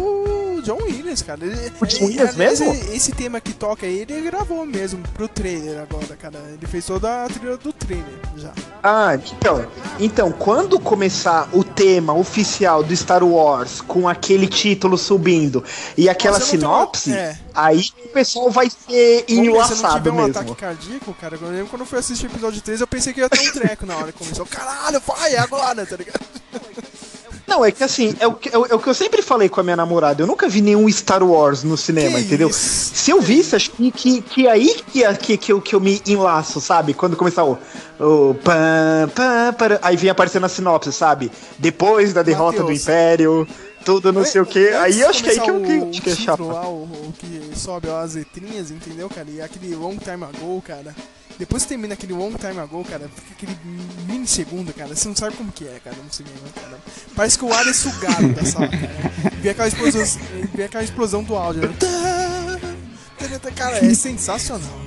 [0.62, 1.44] John Williams, cara.
[1.44, 2.72] Ele, O John Williams mesmo?
[2.72, 6.38] ele- esse tema que toca aí, ele gravou mesmo pro trailer agora, cara.
[6.52, 8.06] Ele fez toda a trilha do trailer
[8.36, 8.52] já.
[8.82, 9.66] Ah, então,
[9.98, 15.62] então, quando começar o tema oficial do Star Wars com aquele título subindo
[15.96, 17.36] e aquela Nossa, sinopse, é.
[17.54, 20.30] aí o pessoal vai ser Como se eu não enlaçado tiver um mesmo.
[20.30, 23.20] ataque cardíaco, cara, eu lembro quando eu fui assistir o episódio 3, eu pensei que
[23.20, 24.46] ia ter um treco na hora que começou.
[24.46, 26.20] Caralho, vai, é agora, tá ligado?
[27.50, 29.48] Não, é que assim, é o que, é o- é o que eu sempre falei
[29.48, 30.22] com a minha namorada.
[30.22, 32.48] Eu nunca vi nenhum Star Wars no cinema, Que entendeu?
[32.48, 32.92] isso?
[32.94, 36.00] Se eu visse, acho que, que, que aí que, que, que, eu, que eu me
[36.06, 36.94] enlaço, sabe?
[36.94, 37.58] Quando começar o.
[37.98, 41.30] o pam, pam, para, aí vem aparecendo a sinopse, sabe?
[41.58, 42.82] Depois da derrota do Mateus.
[42.82, 43.48] Império,
[43.84, 44.68] tudo não sei o que.
[44.68, 45.60] Aí eu acho que é aí que eu,
[45.90, 49.26] que, que é lá, o, o que sobe as letrinhas, entendeu, cara?
[49.28, 50.94] E aquele long time ago, cara.
[51.40, 53.58] Depois que termina aquele long time ago, cara, fica aquele
[54.06, 54.94] mini segundo, cara.
[54.94, 56.78] Você não sabe como que é, cara, no cinema, cara.
[57.16, 59.32] Parece que o ar é sugado da sala, cara.
[59.40, 60.02] Vê aquela explosão,
[60.54, 61.62] vê aquela explosão do áudio.
[61.62, 61.74] né?
[63.56, 64.80] Cara, é sensacional.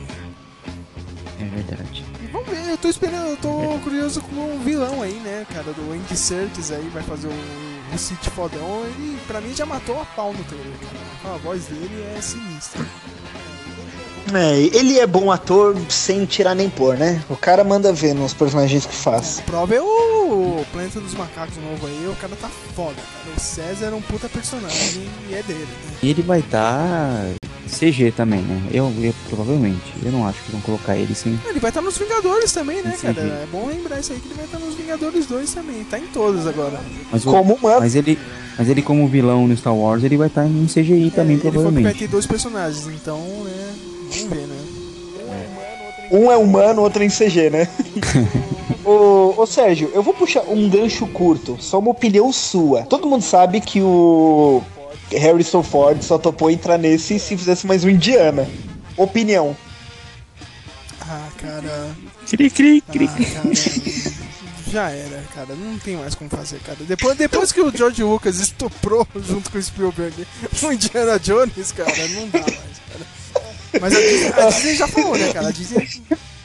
[1.40, 2.06] verdade.
[2.22, 5.74] E vamos ver, eu tô esperando, eu tô curioso com um vilão aí, né, cara,
[5.74, 8.86] do Andy Serkis aí, vai fazer o, o City fodão.
[8.86, 10.74] Ele, pra mim, já matou a pau no trailer,
[11.24, 11.34] cara.
[11.34, 12.86] A voz dele é sinistra.
[14.34, 17.22] É, ele é bom ator sem tirar nem pôr, né?
[17.30, 19.40] O cara manda ver nos personagens que faz.
[19.40, 23.36] A prova é o Planeta dos Macacos novo aí, o cara tá foda, cara.
[23.36, 25.92] O César é um puta personagem e é dele, né?
[26.02, 27.22] E ele vai estar
[27.68, 28.62] CG também, né?
[28.72, 29.82] Eu, eu provavelmente.
[30.04, 31.38] Eu não acho que vão colocar ele sem.
[31.48, 33.20] Ele vai estar nos Vingadores também, né, cara?
[33.22, 35.84] É bom lembrar isso aí que ele vai estar nos Vingadores 2 também.
[35.84, 36.80] Tá em todos agora.
[37.12, 37.32] Mas o-
[37.82, 38.18] Mas ele,
[38.58, 41.42] mas ele como vilão no Star Wars, ele vai estar em CGI também, Ele falou
[41.42, 42.00] que vai provavelmente.
[42.00, 43.74] ter dois personagens, então, né?
[44.22, 44.64] Vamos ver, né?
[46.12, 47.68] Um é humano, outro é em CG, né?
[48.86, 52.84] ô, ô Sérgio, eu vou puxar um gancho curto, só uma opinião sua.
[52.84, 54.62] Todo mundo sabe que o
[55.12, 58.48] Harrison Ford só topou entrar nesse se fizesse mais um Indiana.
[58.96, 59.56] Opinião.
[61.02, 61.96] Ah, cara.
[62.30, 63.10] Cri, cri, cri.
[63.10, 63.50] Ah, cara.
[64.72, 65.56] Já era, cara.
[65.56, 66.78] Não tem mais como fazer, cara.
[66.82, 70.26] Depois, depois que o George Lucas estuprou junto com o Spielberg
[70.64, 72.54] o Indiana Jones, cara, não dá mais,
[72.90, 73.23] cara.
[73.82, 75.48] Mas a Disney, a Disney já falou, né, cara?
[75.48, 75.88] A Disney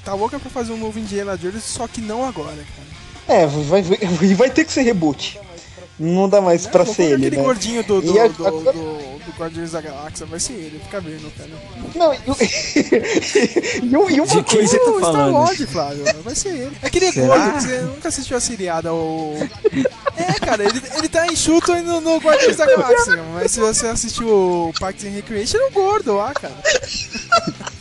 [0.04, 2.88] tá louca pra fazer um novo Indiana Jones, só que não agora, cara.
[3.42, 3.98] É, vai, vai,
[4.34, 5.38] vai ter que ser reboot.
[6.00, 7.42] Não dá mais pra Vou ser ele, aquele né?
[7.42, 11.28] gordinho do, do, a- do, do, do Guardiões da Galáxia, vai ser ele, fica vendo,
[11.36, 11.50] cara.
[11.96, 12.36] Não, e, o-
[13.84, 14.68] e, o- e uma De coisa.
[14.68, 15.32] você tá O Star falando?
[15.32, 16.76] Lord, Flávio, vai ser ele.
[16.82, 17.26] É que ele é Será?
[17.26, 19.34] gordo, que você nunca assistiu a seriada, o...
[20.18, 23.86] É, cara, ele, ele tá enxuto aí no, no Guardiões da Galáxia, mas se você
[23.86, 26.54] assistiu o Parks and Recreation, ele é um gordo lá, cara.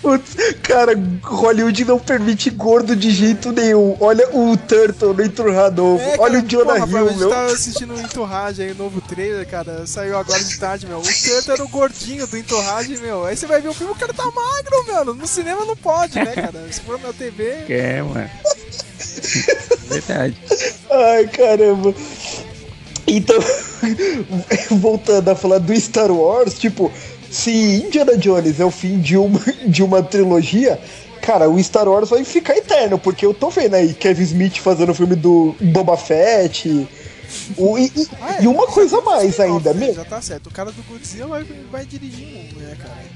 [0.00, 0.92] Putz, cara,
[1.22, 3.96] Hollywood não permite gordo de jeito nenhum.
[4.00, 6.00] Olha o Turtle no Enturrador.
[6.00, 7.28] É, Olha cara, o Jonah porra, Hill, A gente meu.
[7.30, 10.98] tava assistindo o Entourage aí, o novo trailer, cara, saiu agora de tarde, meu.
[10.98, 13.24] O Turtle era o gordinho do Entourage, meu.
[13.24, 15.14] Aí você vai ver o filme, o cara tá magro, meu.
[15.14, 16.66] No cinema não pode, né, cara?
[16.70, 17.64] Se for na TV...
[17.68, 18.30] É, mano.
[19.88, 20.36] Verdade.
[20.90, 21.94] Ai, caramba.
[23.06, 23.36] Então,
[24.78, 26.92] voltando a falar do Star Wars, tipo,
[27.30, 27.50] se
[27.86, 30.78] Indiana Jones é o fim de uma, de uma trilogia,
[31.22, 34.90] cara, o Star Wars vai ficar eterno, porque eu tô vendo aí Kevin Smith fazendo
[34.92, 36.86] o filme do Boba Fett.
[37.56, 37.90] o- e,
[38.20, 39.86] Ah, é, e uma coisa mais ainda, né?
[39.86, 39.94] meu.
[39.94, 40.48] Já tá certo.
[40.48, 43.08] O cara do Godzilla vai, vai dirigir um, né, cara?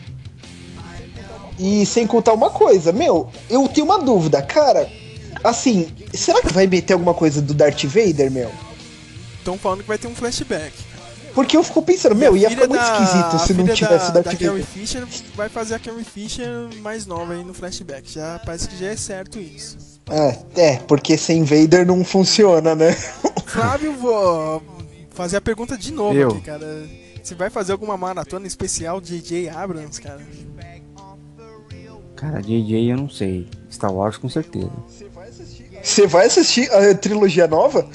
[1.59, 4.89] E sem contar uma coisa, meu, eu tenho uma dúvida, cara.
[5.45, 8.51] Assim, será que vai meter alguma coisa do Darth Vader, meu?
[9.39, 10.73] Estão falando que vai ter um flashback.
[11.35, 14.25] Porque eu fico pensando, meu, ia ficar muito da- esquisito se não tivesse da, Darth
[14.27, 14.49] da Vader.
[14.51, 16.49] Carrie Fisher vai fazer a Carrie Fisher
[16.83, 18.13] mais nova aí no flashback.
[18.13, 19.79] Já parece que já é certo isso.
[20.11, 22.93] É, é, porque sem Vader não funciona, né?
[23.47, 24.63] Flávio, vou
[25.11, 26.31] fazer a pergunta de novo Eu.
[26.33, 26.87] aqui, cara.
[27.23, 29.49] Você vai fazer alguma maratona especial de J.J.
[29.49, 30.21] Abrams, cara?
[32.17, 33.49] Cara, JJ eu não sei.
[33.71, 34.71] Star Wars com certeza.
[35.83, 37.87] Você vai assistir a trilogia nova?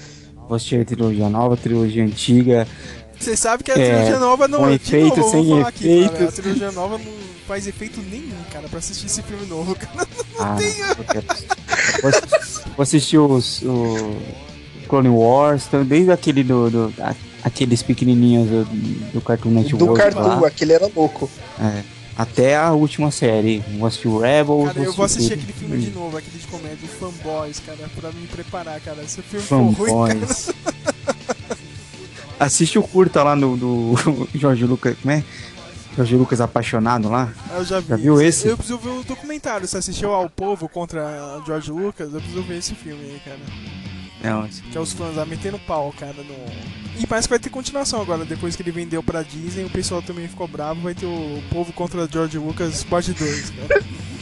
[0.47, 2.67] Vou assistir a trilogia nova, a trilogia antiga.
[3.19, 6.23] Você sabe que a É, trilha nova não de efeito, novo, sem falar aqui, efeito.
[6.23, 7.11] A trilogia nova não
[7.47, 10.07] faz efeito nenhum, cara, pra assistir esse filme novo, cara.
[10.39, 10.57] Ah,
[10.97, 11.25] eu quero-
[12.01, 14.15] vou, assistir- vou assistir os, o
[14.87, 16.93] Clone Wars, então, desde aquele do, do-
[17.43, 18.65] aqueles pequenininhos do,
[19.13, 19.85] do Cartoon Network.
[19.85, 21.29] Do Cartoon, lá, aquele era louco.
[21.59, 21.81] é,
[22.17, 23.63] até a última série.
[23.77, 24.73] Vou assistir o Rebels.
[24.73, 28.11] Cara, eu vou assistir aquele filme de novo, aquele de comédia, o Fanboys, cara, pra
[28.11, 29.07] me preparar, cara.
[29.07, 30.19] Se o filme for ruim.
[30.19, 30.49] Fanboys.
[32.39, 33.95] Assiste o curta lá no, do
[34.35, 34.95] Jorge Lucas.
[35.01, 35.23] Como é?
[35.95, 37.33] Jorge Lucas apaixonado lá.
[37.55, 37.87] Eu já vi.
[37.87, 38.47] Já viu esse?
[38.47, 39.67] Eu preciso ver o documentário.
[39.67, 42.13] Você assistiu ao Povo contra George Lucas?
[42.13, 43.39] Eu preciso ver esse filme aí, cara.
[44.23, 46.99] Não, esse- Que é os fãs lá metendo pau, cara, no.
[47.01, 48.25] E parece que vai ter continuação agora.
[48.25, 50.81] Depois que ele vendeu pra Disney, o pessoal também ficou bravo.
[50.81, 53.83] Vai ter o Povo contra George Lucas parte 2, cara.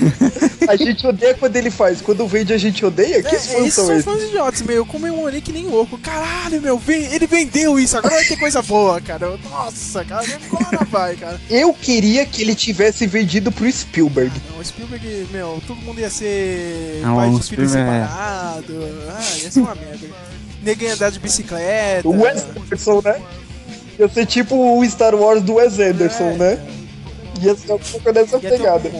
[0.68, 2.00] A gente odeia quando ele faz.
[2.00, 3.22] Quando vende, a gente odeia?
[3.22, 4.76] Que É, fãs esses são são fãs idiotas, meu.
[4.76, 5.98] Eu comemorei que nem louco.
[5.98, 7.96] Caralho, meu, ele vendeu isso.
[7.98, 9.36] Agora vai ter coisa boa, cara.
[9.50, 11.40] Nossa, cara, agora vai, cara.
[11.50, 14.30] Eu queria que ele tivesse vendido pro Spielberg.
[14.52, 18.74] Não, o Spielberg, meu, todo mundo ia ser Não, pai o de filho é- separado.
[19.10, 20.06] Ah, ia ser uma merda.
[20.62, 22.06] Ninguém ia andar de bicicleta.
[22.06, 23.20] O Wes Anderson, né?
[23.98, 26.58] Ia ser tipo o Star Wars do Wes Anderson, né?
[27.42, 28.90] Ia ser um pouco dessa pegada.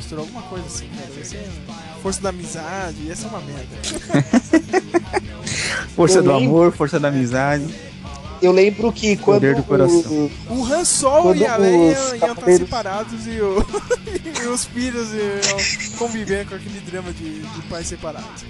[0.00, 1.08] Monstro, alguma coisa assim, cara.
[1.16, 1.46] Ia ser
[2.02, 5.00] força da amizade, ia ser uma merda.
[5.94, 7.64] Força Eu do lembro- amor, força da amizade.
[8.40, 9.98] Eu lembro que quando Poder do coração.
[10.00, 13.66] o- O Han Solo e a Leia iam estar separados e, o-
[14.42, 18.44] e os filhos iam conviver com aquele drama de, de pais separados.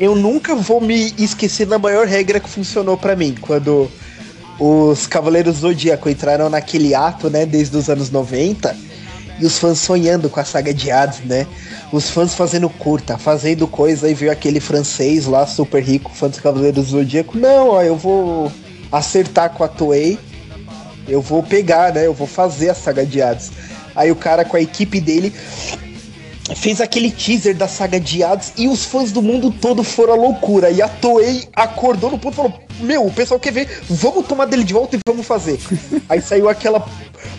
[0.00, 3.88] eu nunca vou me esquecer da maior regra que funcionou pra mim, quando
[4.58, 8.76] os Cavaleiros do Zodíaco entraram naquele ato, né, desde os anos 90,
[9.42, 11.48] E os fãs sonhando com a saga de Hades, né?
[11.90, 16.38] Os fãs fazendo curta, fazendo coisa, e veio aquele francês lá, super rico, fã dos
[16.38, 17.36] Cavaleiros do Zodíaco.
[17.36, 18.52] Não, ó, eu vou
[18.92, 20.16] acertar com a Toei,
[21.08, 22.06] eu vou pegar, né?
[22.06, 23.50] Eu vou fazer a saga de Hades.
[23.96, 25.34] Aí o cara com a equipe dele
[26.56, 30.16] fez aquele teaser da saga de Hades e os fãs do mundo todo foram à
[30.16, 30.70] loucura.
[30.70, 34.46] E a Toei acordou no ponto e falou: Meu, o pessoal quer ver, vamos tomar
[34.46, 35.58] dele de volta e vamos fazer.
[36.08, 36.86] Aí saiu aquela.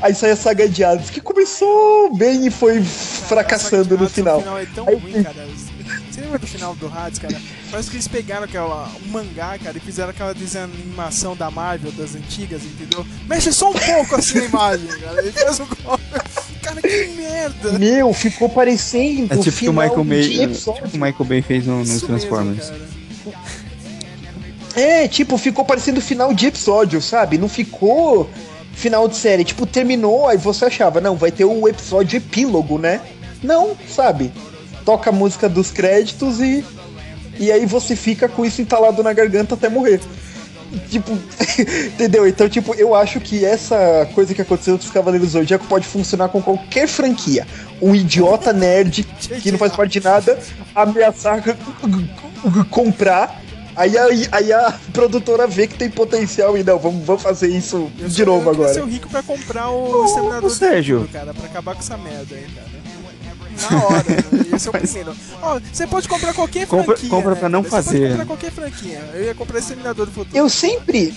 [0.01, 4.37] Aí saiu a saga de Hades, que começou bem e foi fracassando no final.
[4.37, 5.47] O final é tão ruim, cara.
[6.09, 7.41] Você lembra do final do Hades, cara?
[7.71, 12.15] Parece que eles pegaram aquela, um mangá, cara, e fizeram aquela desanimação da Marvel, das
[12.15, 13.05] antigas, entendeu?
[13.27, 15.21] Mexe só um pouco assim a imagem, cara.
[15.21, 15.65] Ele fez um
[16.63, 17.77] Cara, que merda!
[17.77, 20.81] Meu, ficou parecendo É tipo que o final Michael de Bay, episódio.
[20.81, 22.71] tipo que o Michael Bay fez no, nos Transformers.
[24.75, 27.37] É, tipo, ficou parecendo final de episódio, sabe?
[27.37, 28.29] Não ficou
[28.73, 29.43] final de série.
[29.43, 33.01] Tipo, terminou, aí você achava, não, vai ter o episódio epílogo, né?
[33.43, 34.31] Não, sabe?
[34.83, 36.65] Toca a música dos créditos e.
[37.39, 39.99] E aí você fica com isso entalado na garganta até morrer.
[40.89, 41.11] Tipo,
[41.93, 42.27] entendeu?
[42.27, 45.85] Então, tipo, eu acho que essa coisa que aconteceu com os Cavaleiros do Zodíaco pode
[45.85, 47.45] funcionar com qualquer franquia.
[47.81, 49.03] Um idiota nerd
[49.41, 50.37] que não faz parte de nada
[50.73, 51.43] ameaçar
[52.69, 53.41] comprar.
[53.75, 57.89] Aí a, aí a produtora vê que tem potencial e não, vamos, vamos fazer isso
[57.97, 58.85] de novo Eu queria ser agora.
[58.85, 61.01] o rico pra comprar o Sérgio.
[61.01, 62.82] Futuro, cara, pra acabar com essa merda aí, cara.
[63.71, 64.45] Na hora, né?
[64.55, 65.15] esse é o primeiro.
[65.41, 67.09] Ó, você pode comprar qualquer Compra- franquia.
[67.09, 67.81] compra né, pra não cara?
[67.83, 68.25] Você fazer, pode comprar né?
[68.25, 69.01] qualquer franquia.
[69.13, 70.37] Eu ia comprar Exterminador do Futuro.
[70.37, 71.13] Eu sempre.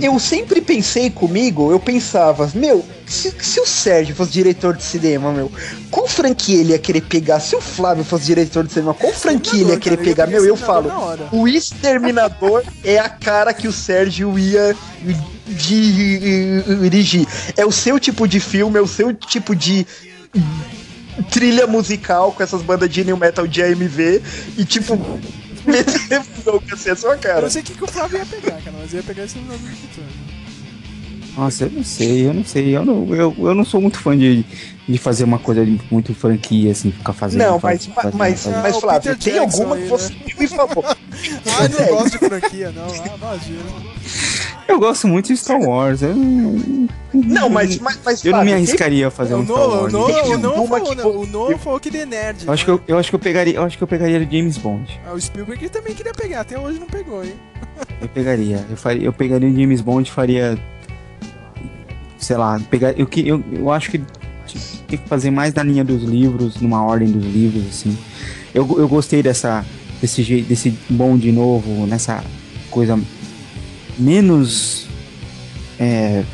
[0.00, 5.32] Eu sempre pensei comigo, eu pensava, meu, se, se o Sérgio fosse diretor de cinema,
[5.32, 5.50] meu,
[5.90, 7.40] qual franquia ele ia querer pegar?
[7.40, 10.14] Se o Flávio fosse diretor de cinema, qual franquia ele ia querer cara, eu ia
[10.14, 10.26] pegar?
[10.26, 11.28] pegar Meu, eu falo, na hora.
[11.32, 14.76] o Exterminador é a cara que o Sérgio ia
[15.48, 17.26] dirigir.
[17.56, 19.84] É o seu tipo de filme, é o seu tipo de
[21.22, 24.22] trilha musical com essas bandas de new metal de AMV
[24.58, 24.96] e tipo
[25.66, 27.40] meter fogo assim, a sua Eu cara.
[27.42, 29.58] não sei o que, que o Flávio ia pegar, cara, mas eu ia pegar Exterminador
[29.60, 30.06] do Futuro.
[31.36, 32.76] Nossa, eu não sei, eu não sei.
[32.76, 34.44] Eu não, eu, eu não sou muito fã de,
[34.88, 37.40] de fazer uma coisa de muito franquia, assim, ficar fazendo.
[37.42, 38.62] Não, faz- mas, fazendo, mas, fazendo.
[38.62, 40.20] mas Ah, Flávio, Peter tem Jackson alguma aí, que você né?
[40.38, 40.84] me favor.
[41.46, 42.86] Ah, eu não gosto de franquia, não.
[42.86, 43.60] Ah, imagina.
[44.70, 46.00] Eu gosto muito de Star Wars.
[46.02, 49.92] Eu, não- mas, mas, mas eu não me arriscaria a fazer O um Star Wars.
[49.94, 50.36] O falou, que-
[50.96, 51.04] né?
[51.54, 52.46] o falou que de nerd.
[52.46, 54.22] Eu acho que eu, eu acho que eu pegaria, eu acho que eu pegaria o
[54.22, 55.00] James Bond.
[55.06, 57.34] Ah, o Spielberg também queria pegar, até hoje não pegou, hein?
[58.00, 58.64] Eu pegaria.
[58.70, 60.56] Eu, faria, eu pegaria o James Bond e faria.
[62.18, 63.98] Sei lá, pegar, eu, que- eu, eu acho que
[64.86, 67.96] tem que fazer mais na linha dos livros, numa ordem dos livros, assim.
[68.54, 69.64] Eu, eu gostei dessa,
[70.00, 72.22] desse jeito, desse Bond novo, nessa
[72.70, 72.98] coisa
[74.00, 74.86] menos.
[75.78, 76.24] é,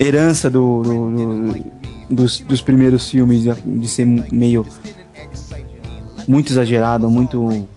[0.00, 1.78] herança do, do- do-
[2.10, 3.52] dos, dos primeiros filmes, de,
[3.88, 4.64] ser meio.
[6.26, 7.68] muito exagerado, muito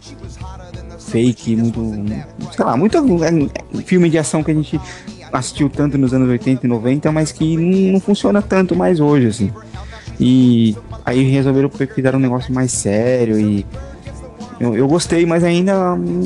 [0.99, 1.81] fake, muito.
[2.55, 4.79] sei lá, muito é, filme de ação que a gente
[5.33, 9.51] assistiu tanto nos anos 80 e 90, mas que não, funciona tanto mais hoje, assim.
[10.19, 10.75] E
[11.05, 13.65] aí resolveram fizeram um negócio mais sério e.
[14.61, 15.73] Eu, eu gostei, mas ainda,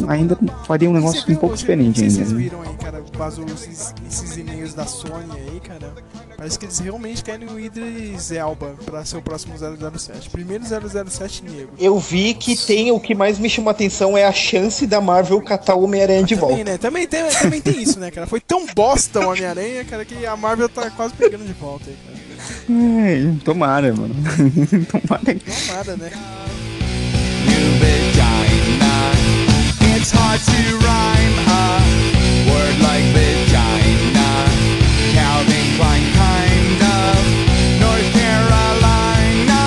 [0.08, 2.30] ainda faria um negócio um pouco diferente sei se ainda.
[2.30, 2.44] vocês né?
[2.44, 5.94] viram aí, cara, vazou esses, esses e-mails da Sony aí, cara.
[6.38, 10.30] Parece que eles realmente querem o Idris Elba pra ser o próximo 007.
[10.30, 11.70] Primeiro 007 negro.
[11.80, 15.42] Eu vi que tem o que mais me chama atenção é a chance da Marvel
[15.42, 16.72] catar o Homem-Aranha de Também, volta.
[16.72, 16.78] né?
[16.78, 18.28] Também tem, também tem isso, né, cara?
[18.28, 21.96] Foi tão bosta o Homem-Aranha, cara, que a Marvel tá quase pegando de volta aí,
[22.06, 22.26] cara.
[22.70, 24.14] É, tomara, mano.
[24.92, 25.40] tomara.
[25.40, 26.12] Tomara, né?
[30.08, 31.82] It's hard to rhyme a
[32.48, 34.30] word like vagina.
[35.18, 37.18] Calvin Klein, kind of
[37.82, 39.64] North Carolina.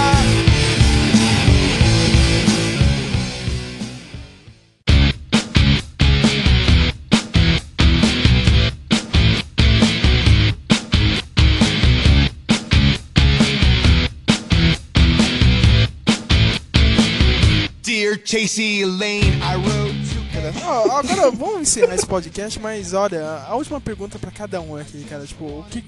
[17.82, 20.08] Dear Chasey Lane, I wrote
[20.40, 24.77] Cara, ó, agora vamos encerrar esse podcast, mas olha, a última pergunta pra cada um
[24.77, 25.24] aqui, cara.
[25.27, 25.85] Tipo, o que.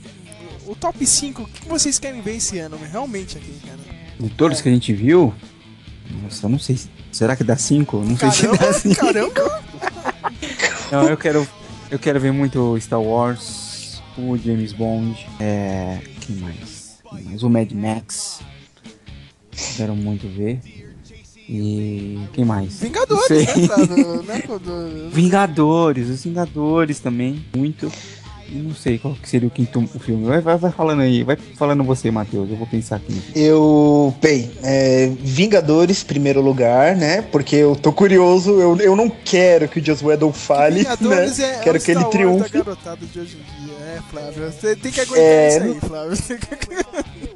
[0.67, 3.79] O top 5, o que vocês querem ver esse ano, realmente aqui, cara?
[4.19, 5.35] De todos que a gente viu,
[6.23, 6.77] nossa, eu não sei.
[6.77, 7.97] se- Será que dá 5?
[8.05, 8.95] Não sei se dá Caramba, 5.
[9.01, 9.63] caramba!
[10.93, 11.47] Não, eu quero,
[11.91, 16.01] eu quero ver muito Star Wars, o James Bond, é.
[16.21, 16.99] Quem mais?
[17.11, 17.43] Quem mais?
[17.43, 18.41] O Mad Max.
[19.77, 20.61] Quero muito ver.
[21.53, 22.19] E.
[22.33, 22.79] Quem mais?
[22.81, 24.23] Vingadores, né, Flávio?
[24.23, 27.91] Né, do- Vingadores, os Vingadores também, muito.
[28.53, 30.25] não sei qual que seria o quinto filme.
[30.27, 32.49] Vai, vai, vai falando aí, vai falando você, Matheus.
[32.51, 33.21] Eu vou pensar aqui.
[33.35, 34.15] Eu.
[34.23, 37.21] Bem, é, Vingadores, primeiro lugar, né?
[37.23, 40.97] Porque eu tô curioso, eu, eu não quero que o Joss Whedon fale, né?
[40.97, 42.43] Vingadores é, é quero o que ele triunfe.
[42.53, 43.75] da garotada de hoje em dia.
[43.81, 44.53] É, Flávio.
[44.53, 46.17] Você tem que aguentar É, isso aí, Flávio.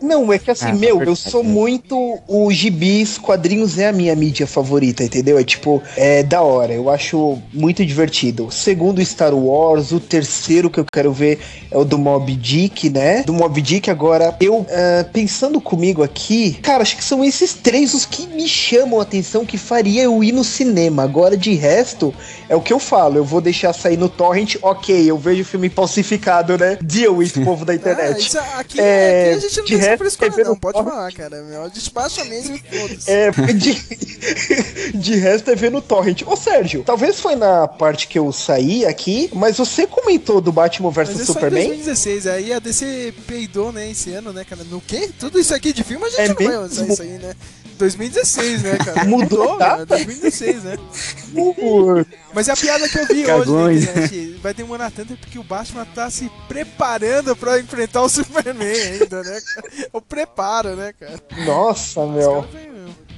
[0.05, 2.19] Não, é que assim, Ah, meu, eu sou muito.
[2.29, 5.39] O gibis, quadrinhos é a minha mídia favorita, entendeu?
[5.39, 8.49] É tipo, é da hora, eu acho muito divertido.
[8.51, 11.39] Segundo Star Wars, o terceiro que eu quero ver
[11.71, 13.23] é o do Mob Dick, né?
[13.23, 17.95] Do Mob Dick, agora, eu ah, pensando comigo aqui, cara, acho que são esses três
[17.95, 21.03] os que me chamam a atenção que faria eu ir no cinema.
[21.03, 22.15] Agora, de resto,
[22.49, 25.45] é o que eu falo, eu vou deixar sair no torrent, ok, eu vejo o
[25.45, 26.79] filme falsificado, né?
[26.83, 28.17] Deal with povo da internet.
[28.17, 30.51] É, isso, aqui, É, aqui a gente não de tem essa resto, frescura, TV não.
[30.51, 30.95] no Pode torrent.
[30.95, 31.43] falar, cara.
[31.43, 31.63] Meu.
[31.63, 33.11] A gente baixa mesmo e foda-se.
[33.11, 33.75] É, de,
[34.99, 36.23] de resto é ver no torrent.
[36.27, 40.91] Ô Sérgio, talvez foi na parte que eu saí aqui, mas você comentou do Batman
[40.91, 41.67] vs isso foi em Superman?
[41.69, 44.65] 2016, aí a DC peidou, né, esse ano, né, cara?
[44.65, 45.11] No quê?
[45.19, 47.35] Tudo isso aqui de filme a gente É não vai usar isso aí, né?
[47.85, 49.05] 2016, né, cara?
[49.07, 49.79] Mudou, tá?
[49.79, 49.85] né?
[49.85, 50.79] 2016, né?
[51.35, 53.49] Por- Mas é a piada que eu vi Cagões.
[53.49, 54.39] hoje na internet.
[54.43, 59.41] Vai demorar tanto porque o Batman tá se preparando pra enfrentar o Superman ainda, né?
[59.41, 59.89] cara?
[59.93, 61.21] O preparo, né, cara?
[61.45, 62.47] Nossa, meu.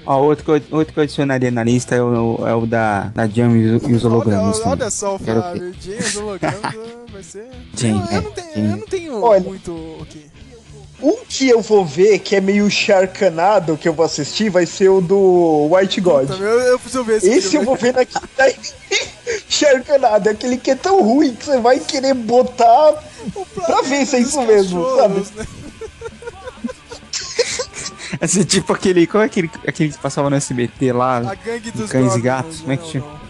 [0.04, 3.08] Ó, outro que, eu, outro que eu adicionaria na lista é o, é o da,
[3.08, 4.60] da Jam e os, e os hologramas.
[4.60, 5.58] Olha, olha só o Quero ver.
[5.58, 6.74] Flávio, James hologramas
[7.12, 7.48] vai ser.
[7.82, 9.40] Eu, eu é, não tenho, eu não tenho Olha.
[9.40, 10.26] muito o que.
[11.02, 14.88] Um que eu vou ver, que é meio charcanado, que eu vou assistir, vai ser
[14.88, 16.30] o do White God.
[16.30, 17.66] Eu, eu preciso ver esse Esse eu filme.
[17.66, 18.26] vou ver na quinta.
[19.48, 22.94] Charcanado, aquele que é tão ruim que você vai querer botar
[23.66, 25.20] pra ver se é isso mesmo, sabe?
[25.34, 25.46] Né?
[28.20, 29.06] Esse tipo aquele.
[29.06, 31.18] Qual é aquele, aquele que passava no SBT lá?
[31.18, 32.60] A gangue de dos cães e gatos?
[32.60, 33.25] Como é que não.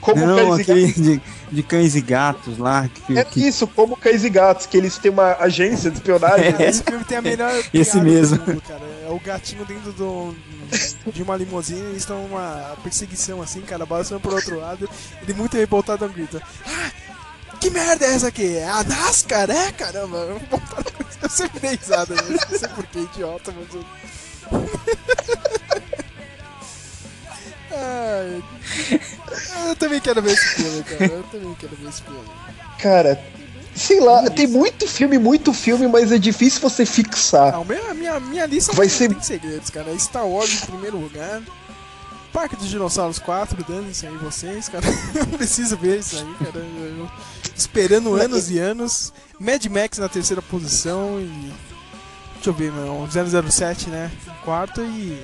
[0.00, 1.02] Como não, cães e aquele gatos.
[1.02, 1.22] de,
[1.52, 2.88] de cães e gatos lá.
[3.06, 6.52] Que, É que- isso, como cães e gatos, que eles têm uma agência de espionagem.
[6.52, 8.38] Cara, esse filme tem a melhor Esse mesmo.
[8.38, 8.80] do mundo, cara.
[9.06, 10.34] É o gatinho dentro do,
[11.12, 14.88] de uma limusine, eles estão numa perseguição assim, cara, balançando pro outro lado.
[15.22, 16.40] Ele muito revoltado grita.
[16.66, 16.90] Ah,
[17.60, 18.56] que merda é essa aqui?
[18.56, 19.50] É a NASCAR?
[19.50, 20.16] É, caramba.
[20.18, 20.40] Eu
[21.22, 23.84] eu sempre dei risada não sei porquê, idiota, mas eu...
[27.72, 28.42] Ai,
[29.68, 31.04] eu também quero ver esse filme, cara.
[31.06, 32.20] Eu também quero ver esse filme.
[32.80, 33.20] Cara,
[33.74, 37.52] sei lá, tem muito filme, muito filme, mas é difícil você fixar.
[37.52, 39.96] Não, minha, minha, minha lista Vai ser- tem segredos, cara.
[39.98, 41.42] Star Wars em primeiro lugar.
[42.32, 44.84] Parque dos Dinossauros 4, dane-se aí vocês, cara.
[45.14, 46.64] Eu preciso ver isso aí, cara.
[46.64, 47.10] Eu- eu-
[47.56, 49.12] esperando anos e anos.
[49.38, 51.52] Mad Max na terceira posição e.
[52.34, 53.06] Deixa eu ver, meu.
[53.10, 54.10] 007, né?
[54.26, 55.18] Em quarto e.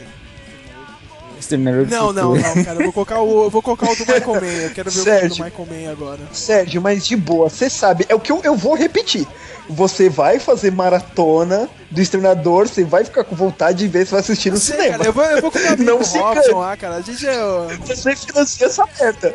[1.38, 2.54] Exterminador do Não, não, Futuro.
[2.56, 2.78] não, cara.
[2.78, 4.62] Eu vou colocar o, eu vou colocar o do Michael Mann.
[4.62, 5.44] Eu quero ver o filme do Sérgio.
[5.44, 6.20] Michael Mann agora.
[6.32, 9.26] Sérgio, mas de boa, você sabe, é o que eu, eu vou repetir.
[9.68, 14.20] Você vai fazer maratona do Exterminador, você vai ficar com vontade de ver, você vai
[14.20, 14.98] assistir no Sei, cinema.
[14.98, 16.96] cara, eu vou, eu vou com o Não se Robson lá, cara.
[16.96, 17.36] A gente é.
[17.84, 19.34] Você financia essa merda.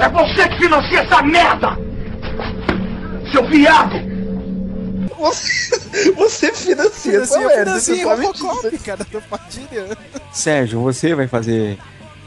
[0.00, 1.76] É você que financia essa merda!
[3.32, 4.07] Seu viado!
[5.18, 9.98] Você, você financia essa merda, você financia Robocop, cara, do Padilha.
[10.32, 11.78] Sérgio, você vai fazer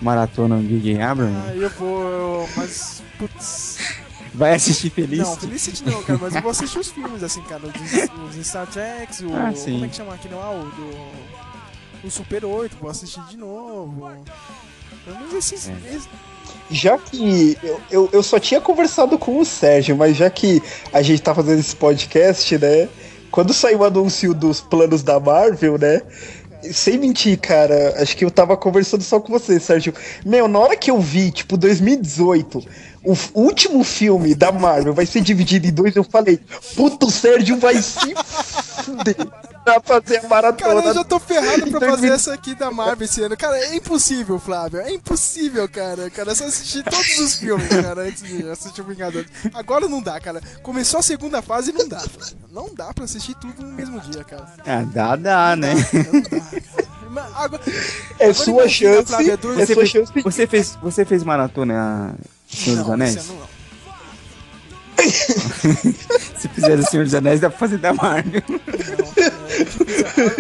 [0.02, 1.02] maratona do J.J.
[1.02, 1.38] Abrams?
[1.48, 2.50] Ah, eu vou.
[2.58, 3.02] Mas.
[3.18, 3.78] Putz.
[4.34, 5.20] Vai assistir feliz?
[5.20, 7.62] Não, Felicity não, cara, mas eu vou assistir os filmes, assim, cara.
[7.66, 9.36] Os, os Star Trek, o.
[9.36, 9.74] Ah, sim.
[9.74, 10.52] Como é que chama aquele lá?
[10.52, 12.08] O do.
[12.08, 14.12] O Super 8, vou assistir de novo.
[15.06, 15.70] Pelo menos esses.
[15.70, 16.00] É.
[16.70, 20.62] Já que eu, eu, eu só tinha conversado com o Sérgio, mas já que
[20.94, 22.88] a gente tá fazendo esse podcast, né?
[23.30, 26.02] Quando saiu o anúncio dos planos da Marvel, né?
[26.72, 29.94] Sem mentir, cara, acho que eu tava conversando só com você, Sérgio.
[30.26, 32.64] Meu, na hora que eu vi, tipo, 2018,
[33.04, 36.40] o último filme da Marvel vai ser dividido em dois, eu falei,
[36.76, 38.14] puto, Sérgio vai se
[38.86, 39.16] fuder
[39.64, 40.76] pra fazer a maratona.
[40.76, 42.14] Cara, eu já tô ferrado pra fazer 2000.
[42.14, 43.38] essa aqui da Marvel esse ano.
[43.38, 44.80] Cara, é impossível, Flávio.
[44.82, 46.10] É impossível, cara.
[46.10, 49.28] Cara, é só assistir todos os filmes, cara, antes de assistir o Vingadores.
[49.54, 50.42] Agora não dá, cara.
[50.64, 52.38] Começou a segunda fase e não dá, Flávio.
[52.52, 54.48] Não dá pra assistir tudo no mesmo dia, cara.
[54.66, 55.74] Ah, dá, dá, né?
[57.10, 57.62] Mas Agora,
[58.20, 60.12] É agora sua imagina, chance, Flávio, é é Você sua fez, chance.
[60.24, 62.16] você fez, você fez maratona
[62.50, 63.28] Senhor dos Não, Anéis?
[63.28, 63.51] não.
[66.38, 68.42] Se fizer o Senhor dos Anéis, dá pra fazer da Marvel.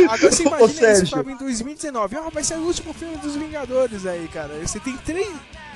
[0.09, 1.07] Agora você Ô, imagina isso, Sérgio.
[1.07, 2.15] Flávio, em 2019.
[2.17, 4.53] Ah, vai ser o último filme dos Vingadores aí, cara.
[4.65, 5.27] Você tem três,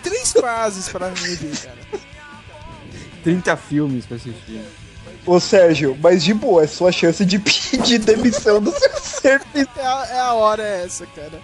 [0.03, 1.77] três fases pra rever, cara.
[3.23, 4.61] 30 filmes pra assistir.
[5.25, 9.69] Ô Sérgio, mas de boa, é sua chance de pedir demissão do seu serviço.
[9.77, 11.39] É a, é a hora essa, cara.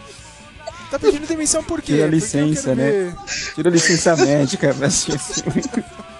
[0.91, 1.93] Tá pedindo demissão por quê?
[1.93, 2.91] Tira licença, né?
[2.91, 3.15] ver-
[3.55, 5.63] Tira licença médica pra assistir filme.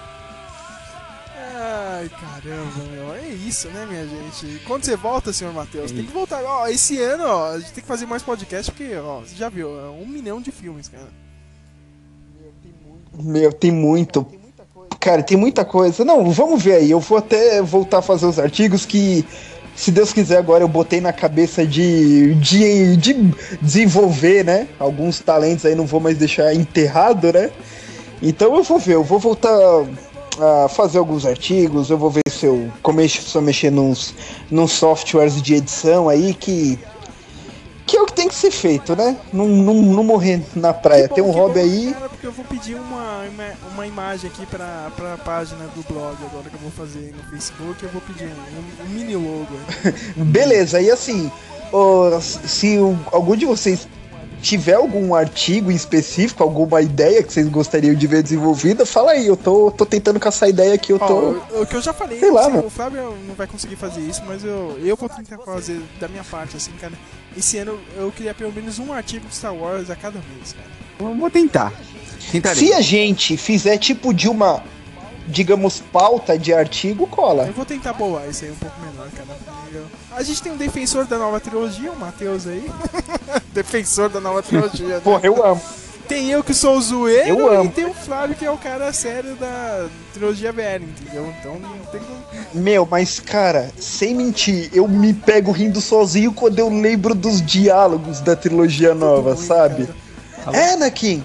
[1.64, 4.60] Ai, Caramba, meu, é isso, né, minha gente?
[4.66, 6.42] Quando você volta, senhor Matheus, tem que voltar.
[6.42, 9.48] Ó, esse ano, ó, a gente tem que fazer mais podcast, porque, ó, você já
[9.48, 11.08] viu, é um milhão de filmes, cara.
[13.16, 14.26] Meu, tem muito.
[14.98, 16.04] Cara, tem muita coisa.
[16.04, 16.90] Não, vamos ver aí.
[16.90, 19.24] Eu vou até voltar a fazer os artigos que,
[19.76, 23.14] se Deus quiser, agora eu botei na cabeça de, de, de
[23.60, 24.66] desenvolver, né?
[24.80, 27.52] Alguns talentos aí não vou mais deixar enterrado, né?
[28.20, 29.52] Então eu vou ver, eu vou voltar
[30.40, 34.14] a fazer alguns artigos, eu vou ver se eu começo a mexer nos,
[34.50, 36.78] nos softwares de edição aí que.
[37.84, 39.18] Que é o que tem que ser feito, né?
[39.32, 41.08] Não, não, não morrer na praia.
[41.08, 41.92] Tem um hobby bom, aí.
[41.92, 46.16] Cara, porque eu vou pedir uma, uma, uma imagem aqui pra, pra página do blog
[46.24, 47.82] agora que eu vou fazer aí no Facebook.
[47.82, 49.48] Eu vou pedir um, um mini logo.
[50.16, 51.30] Beleza, e assim,
[51.72, 52.78] ó, se
[53.10, 53.86] algum de vocês
[54.42, 59.26] tiver algum artigo em específico, alguma ideia que vocês gostariam de ver desenvolvida, fala aí,
[59.26, 61.14] eu tô, tô tentando caçar ideia aqui, eu Ó, tô.
[61.14, 62.66] o, o que eu já falei, Sei lá, assim, mano.
[62.66, 66.24] o Flávio não vai conseguir fazer isso, mas eu, eu vou tentar fazer da minha
[66.24, 66.92] parte, assim, cara.
[67.36, 70.68] Esse ano eu queria pelo menos um artigo de Star Wars a cada mês, cara.
[70.98, 71.72] Eu vou tentar.
[72.30, 72.66] Tentarei.
[72.66, 74.62] Se a gente fizer tipo de uma,
[75.26, 77.46] digamos, pauta de artigo, cola.
[77.46, 79.38] Eu vou tentar bolar isso aí um pouco menor, cara.
[79.72, 79.86] Eu-
[80.16, 82.70] A gente tem um defensor da nova trilogia, o Matheus aí.
[83.52, 84.96] defensor da nova trilogia.
[84.96, 85.00] né?
[85.02, 85.60] Porra, eu amo.
[86.08, 87.70] Tem eu que sou o zoeiro Eu e amo.
[87.70, 91.32] tem o Flávio que é o cara sério da trilogia velha, entendeu?
[91.40, 92.18] Então não tem como.
[92.52, 98.20] Meu, mas cara, sem mentir, eu me pego rindo sozinho quando eu lembro dos diálogos
[98.20, 99.88] da trilogia nova, sabe?
[100.52, 101.22] É, Anakin,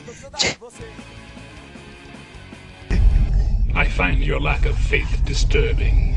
[3.79, 6.15] I find your lack of faith disturbing.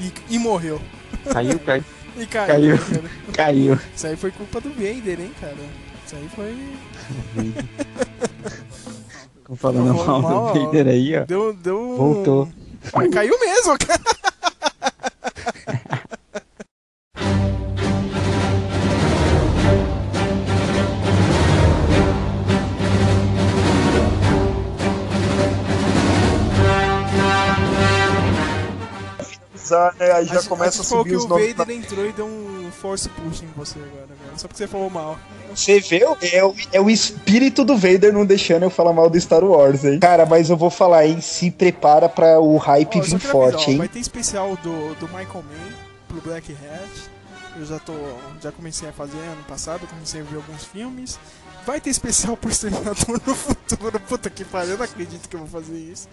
[0.00, 0.80] E, e morreu.
[1.32, 1.84] Caiu, caiu.
[2.18, 2.46] E caiu.
[2.48, 2.78] Caiu.
[2.78, 3.10] cara.
[3.36, 3.78] Caiu.
[3.94, 5.54] Isso aí foi culpa do Vader, hein, cara?
[6.06, 6.56] Isso aí foi.
[9.36, 10.64] Ficou falando Falou mal mal, do.
[10.64, 11.24] Vader aí, ó.
[11.26, 11.78] Deu, deu.
[11.78, 12.48] um- Voltou.
[12.94, 14.00] Mas caiu mesmo, cara.
[29.70, 31.54] Né, aí já A gente- começa a, gente falou subir que os o nomes.
[31.54, 34.36] Vader entrou e deu um force push em você agora, agora.
[34.38, 35.18] Só porque você falou mal.
[35.54, 39.18] Você vê, é o, é o espírito do Vader não deixando eu falar mal do
[39.20, 39.98] Star Wars, hein?
[40.00, 41.20] Cara, mas eu vou falar, hein?
[41.20, 43.78] Se prepara pra o hype só vir forte, avisar, hein?
[43.78, 45.72] Vai ter especial do, do Michael Mann
[46.08, 46.90] pro Black Hat.
[47.58, 47.92] Eu já tô.
[48.42, 51.18] Já comecei a fazer ano passado, comecei a ver alguns filmes.
[51.64, 53.98] Vai ter especial pro Exterminador no futuro.
[53.98, 56.08] Puta que pariu, eu não acredito que eu vou fazer isso.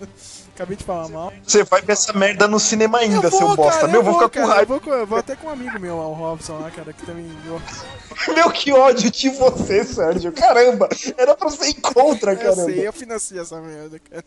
[0.55, 1.31] Acabei de falar mal.
[1.45, 3.81] Você vai ver essa merda no cinema ainda, seu Vou, bosta.
[3.81, 4.73] cara, Meu, eu vou vou, ficar com cara, raiva.
[4.73, 6.91] Eu vou, com- eu vou até com um amigo meu lá, o Robson lá, cara,
[6.91, 7.29] que também.
[7.45, 7.61] eu-
[8.33, 10.31] Meu, que ódio de você, Sérgio.
[10.31, 12.63] Caramba, era pra você ir contra, Eu caramba.
[12.65, 14.23] sei, eu financio essa merda, cara.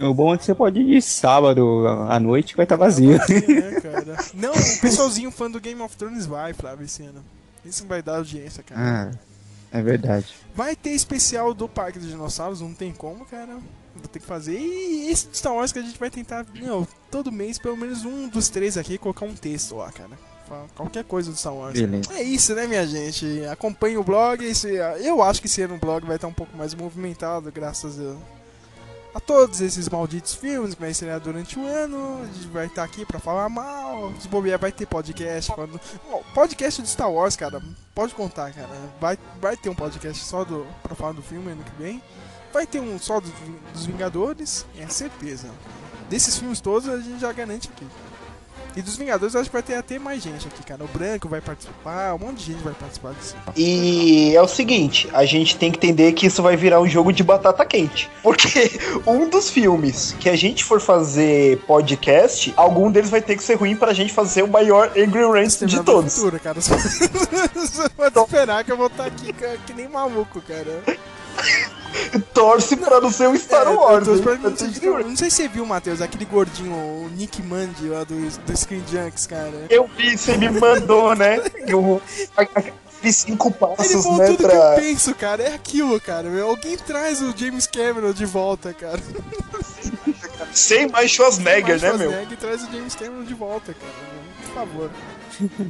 [0.00, 3.14] O bom é que você pode ir de sábado à noite que vai estar vazio.
[3.14, 3.18] É,
[3.80, 4.16] cara.
[4.34, 7.22] Não, o pessoalzinho fã do Game of Thrones vai, Flávio, esse ano.
[7.64, 9.10] Isso vai dar audiência, cara.
[9.12, 9.18] ah,
[9.70, 10.26] é verdade.
[10.54, 13.58] Vai ter especial do Parque dos Dinossauros, não tem como, cara.
[13.94, 14.58] Vou ter que fazer.
[14.58, 18.28] E esse Star Wars que a gente vai tentar, meu, todo mês, pelo menos um
[18.28, 20.10] dos três aqui, colocar um texto lá, cara.
[20.74, 21.78] Qualquer coisa do Star Wars.
[21.78, 22.12] Beleza.
[22.12, 23.44] É isso, né, minha gente?
[23.46, 24.44] Acompanhe o blog.
[24.44, 24.68] Esse,
[25.00, 28.14] eu acho que esse ano o blog vai estar um pouco mais movimentado, graças a,
[29.14, 32.20] a todos esses malditos filmes que vai estrear durante o ano.
[32.22, 34.12] A gente vai estar aqui pra falar mal.
[34.18, 35.52] Se bobear, vai ter podcast.
[35.56, 37.62] Bom, podcast do Star Wars, cara,
[37.94, 38.68] pode contar, cara.
[39.00, 42.02] Vai, vai ter um podcast só do, pra falar do filme ano que vem.
[42.52, 43.32] Vai ter um só dos,
[43.72, 45.48] dos Vingadores, é certeza.
[46.08, 47.86] Desses filmes todos a gente já garante aqui.
[48.74, 50.82] E dos Vingadores acho que vai ter até mais gente aqui, cara.
[50.82, 53.36] O Branco vai participar, um monte de gente vai participar disso.
[53.54, 57.12] E é o seguinte, a gente tem que entender que isso vai virar um jogo
[57.12, 58.10] de batata quente.
[58.22, 58.70] Porque
[59.06, 63.54] um dos filmes que a gente for fazer podcast, algum deles vai ter que ser
[63.56, 66.14] ruim pra gente fazer o maior Angry Rant de Exterminador do todos.
[66.14, 66.58] Futuro, cara.
[66.62, 70.82] Você pode esperar que eu vou estar aqui ca- que nem maluco, cara.
[72.32, 74.08] Torce pra não ser o Star É, Wars.
[74.08, 74.14] hein?
[74.42, 78.04] não, sei, eu não sei se você viu, Matheus, aquele gordinho, o Nick Mandy lá
[78.04, 79.66] do, do Screen Junks, cara.
[79.68, 81.38] Eu vi, você me mandou, né?
[81.66, 82.00] Eu
[83.02, 84.54] fiz cinco Ele passos, falou né, tudo que pra...
[84.54, 85.42] eu penso, cara.
[85.42, 86.28] É aquilo, cara.
[86.30, 86.48] meu.
[86.48, 89.00] Alguém traz o James Cameron de volta, cara.
[90.52, 91.98] Sem mais Schwarzenegger, né, meu?
[92.10, 93.92] Schwarzenegger traz o James Cameron de volta, cara.
[94.46, 94.90] Por favor.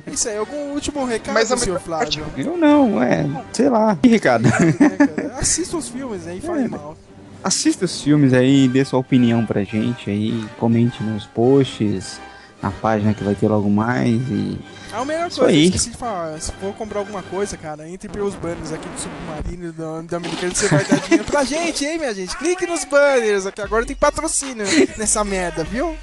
[0.06, 2.24] É Isso aí, algum último recado, Mas a senhor Flávio?
[2.36, 3.26] Eu não, é.
[3.52, 3.97] Sei lá.
[4.05, 4.48] Ricardo.
[4.51, 6.68] Cara, Assista os filmes aí e fale É.
[6.68, 6.97] mal.
[7.44, 12.20] Assista os filmes aí, dê sua opinião pra gente aí, comente nos posts,
[12.62, 14.59] na página que vai ter logo mais e.
[14.93, 15.64] É a melhor Isso coisa, aí.
[15.64, 16.39] esqueci de falar.
[16.40, 20.16] Se for comprar alguma coisa, cara, entre pelos banners aqui do Submarino e do, do
[20.16, 22.36] Americano, você vai dar dinheiro pra gente, hein, minha gente?
[22.36, 24.64] Clique nos banners, aqui agora tem patrocínio
[24.97, 25.97] nessa merda, viu?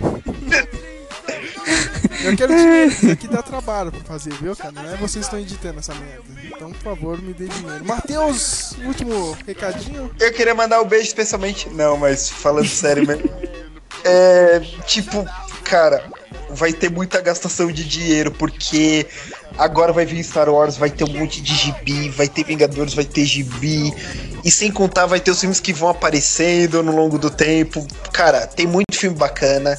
[2.22, 4.72] Eu quero dinheiro, isso aqui dá trabalho pra fazer, viu, cara?
[4.72, 6.22] Não é vocês que estão editando essa merda.
[6.44, 7.84] Então, por favor, me dê dinheiro.
[7.84, 10.10] Matheus, último recadinho.
[10.20, 11.68] Eu queria mandar um beijo especialmente.
[11.70, 13.30] Não, mas falando sério mesmo.
[14.02, 14.60] É.
[14.86, 15.26] Tipo,
[15.62, 16.02] cara,
[16.50, 19.06] vai ter muita gastação de dinheiro, porque
[19.58, 23.04] agora vai vir Star Wars, vai ter um monte de gibi, vai ter Vingadores, vai
[23.04, 23.92] ter gibi.
[24.44, 27.86] E sem contar, vai ter os filmes que vão aparecendo no longo do tempo.
[28.12, 29.78] Cara, tem muito filme bacana,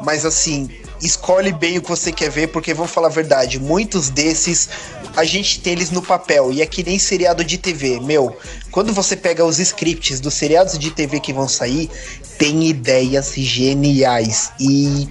[0.00, 0.68] mas assim.
[1.00, 4.68] Escolhe bem o que você quer ver, porque vamos falar a verdade, muitos desses
[5.16, 8.00] a gente tem eles no papel e é que nem seriado de TV.
[8.00, 8.36] Meu,
[8.70, 11.90] quando você pega os scripts dos seriados de TV que vão sair,
[12.38, 15.08] tem ideias geniais e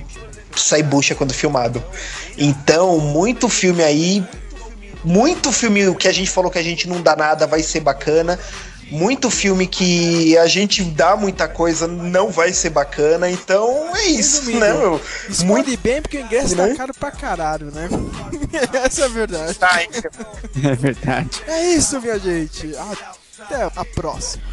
[0.55, 1.83] sai bucha quando filmado.
[2.37, 4.23] Então, muito filme aí,
[5.03, 8.39] muito filme que a gente falou que a gente não dá nada vai ser bacana.
[8.89, 14.39] Muito filme que a gente dá muita coisa não vai ser bacana, então é isso,
[14.39, 15.01] Resumindo, né, meu?
[15.29, 17.89] Escolhe bem porque o ingresso tá caro pra caralho, né?
[18.83, 19.57] Essa é a verdade.
[20.63, 21.43] É verdade.
[21.47, 22.73] É isso, minha gente.
[23.39, 24.43] Até a próxima.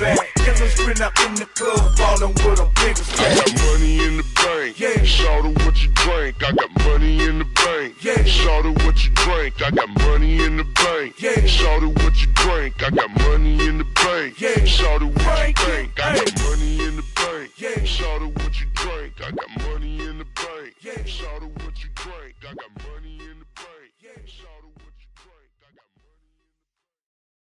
[0.00, 0.24] Yeah.
[0.24, 0.64] Shout
[2.20, 2.62] her what I
[3.34, 4.80] got money in the bank.
[4.80, 5.04] Yeah.
[5.04, 5.44] Shout
[8.64, 11.22] her what you drink, I got money in the bank.
[11.22, 11.44] Yeah.
[11.44, 14.40] Shout her what you drink, I got money in the bank.
[14.40, 14.64] Yeah.
[14.66, 15.70] Shout her what you drink, I
[16.12, 17.52] got money in the bank.
[17.60, 17.84] Yeah.
[17.84, 20.74] Shout her what you drink, I got money in the bank.
[20.80, 21.04] Yeah.
[21.04, 23.92] Shout her what you drink, I got money in the bank.
[24.00, 24.49] Yeah.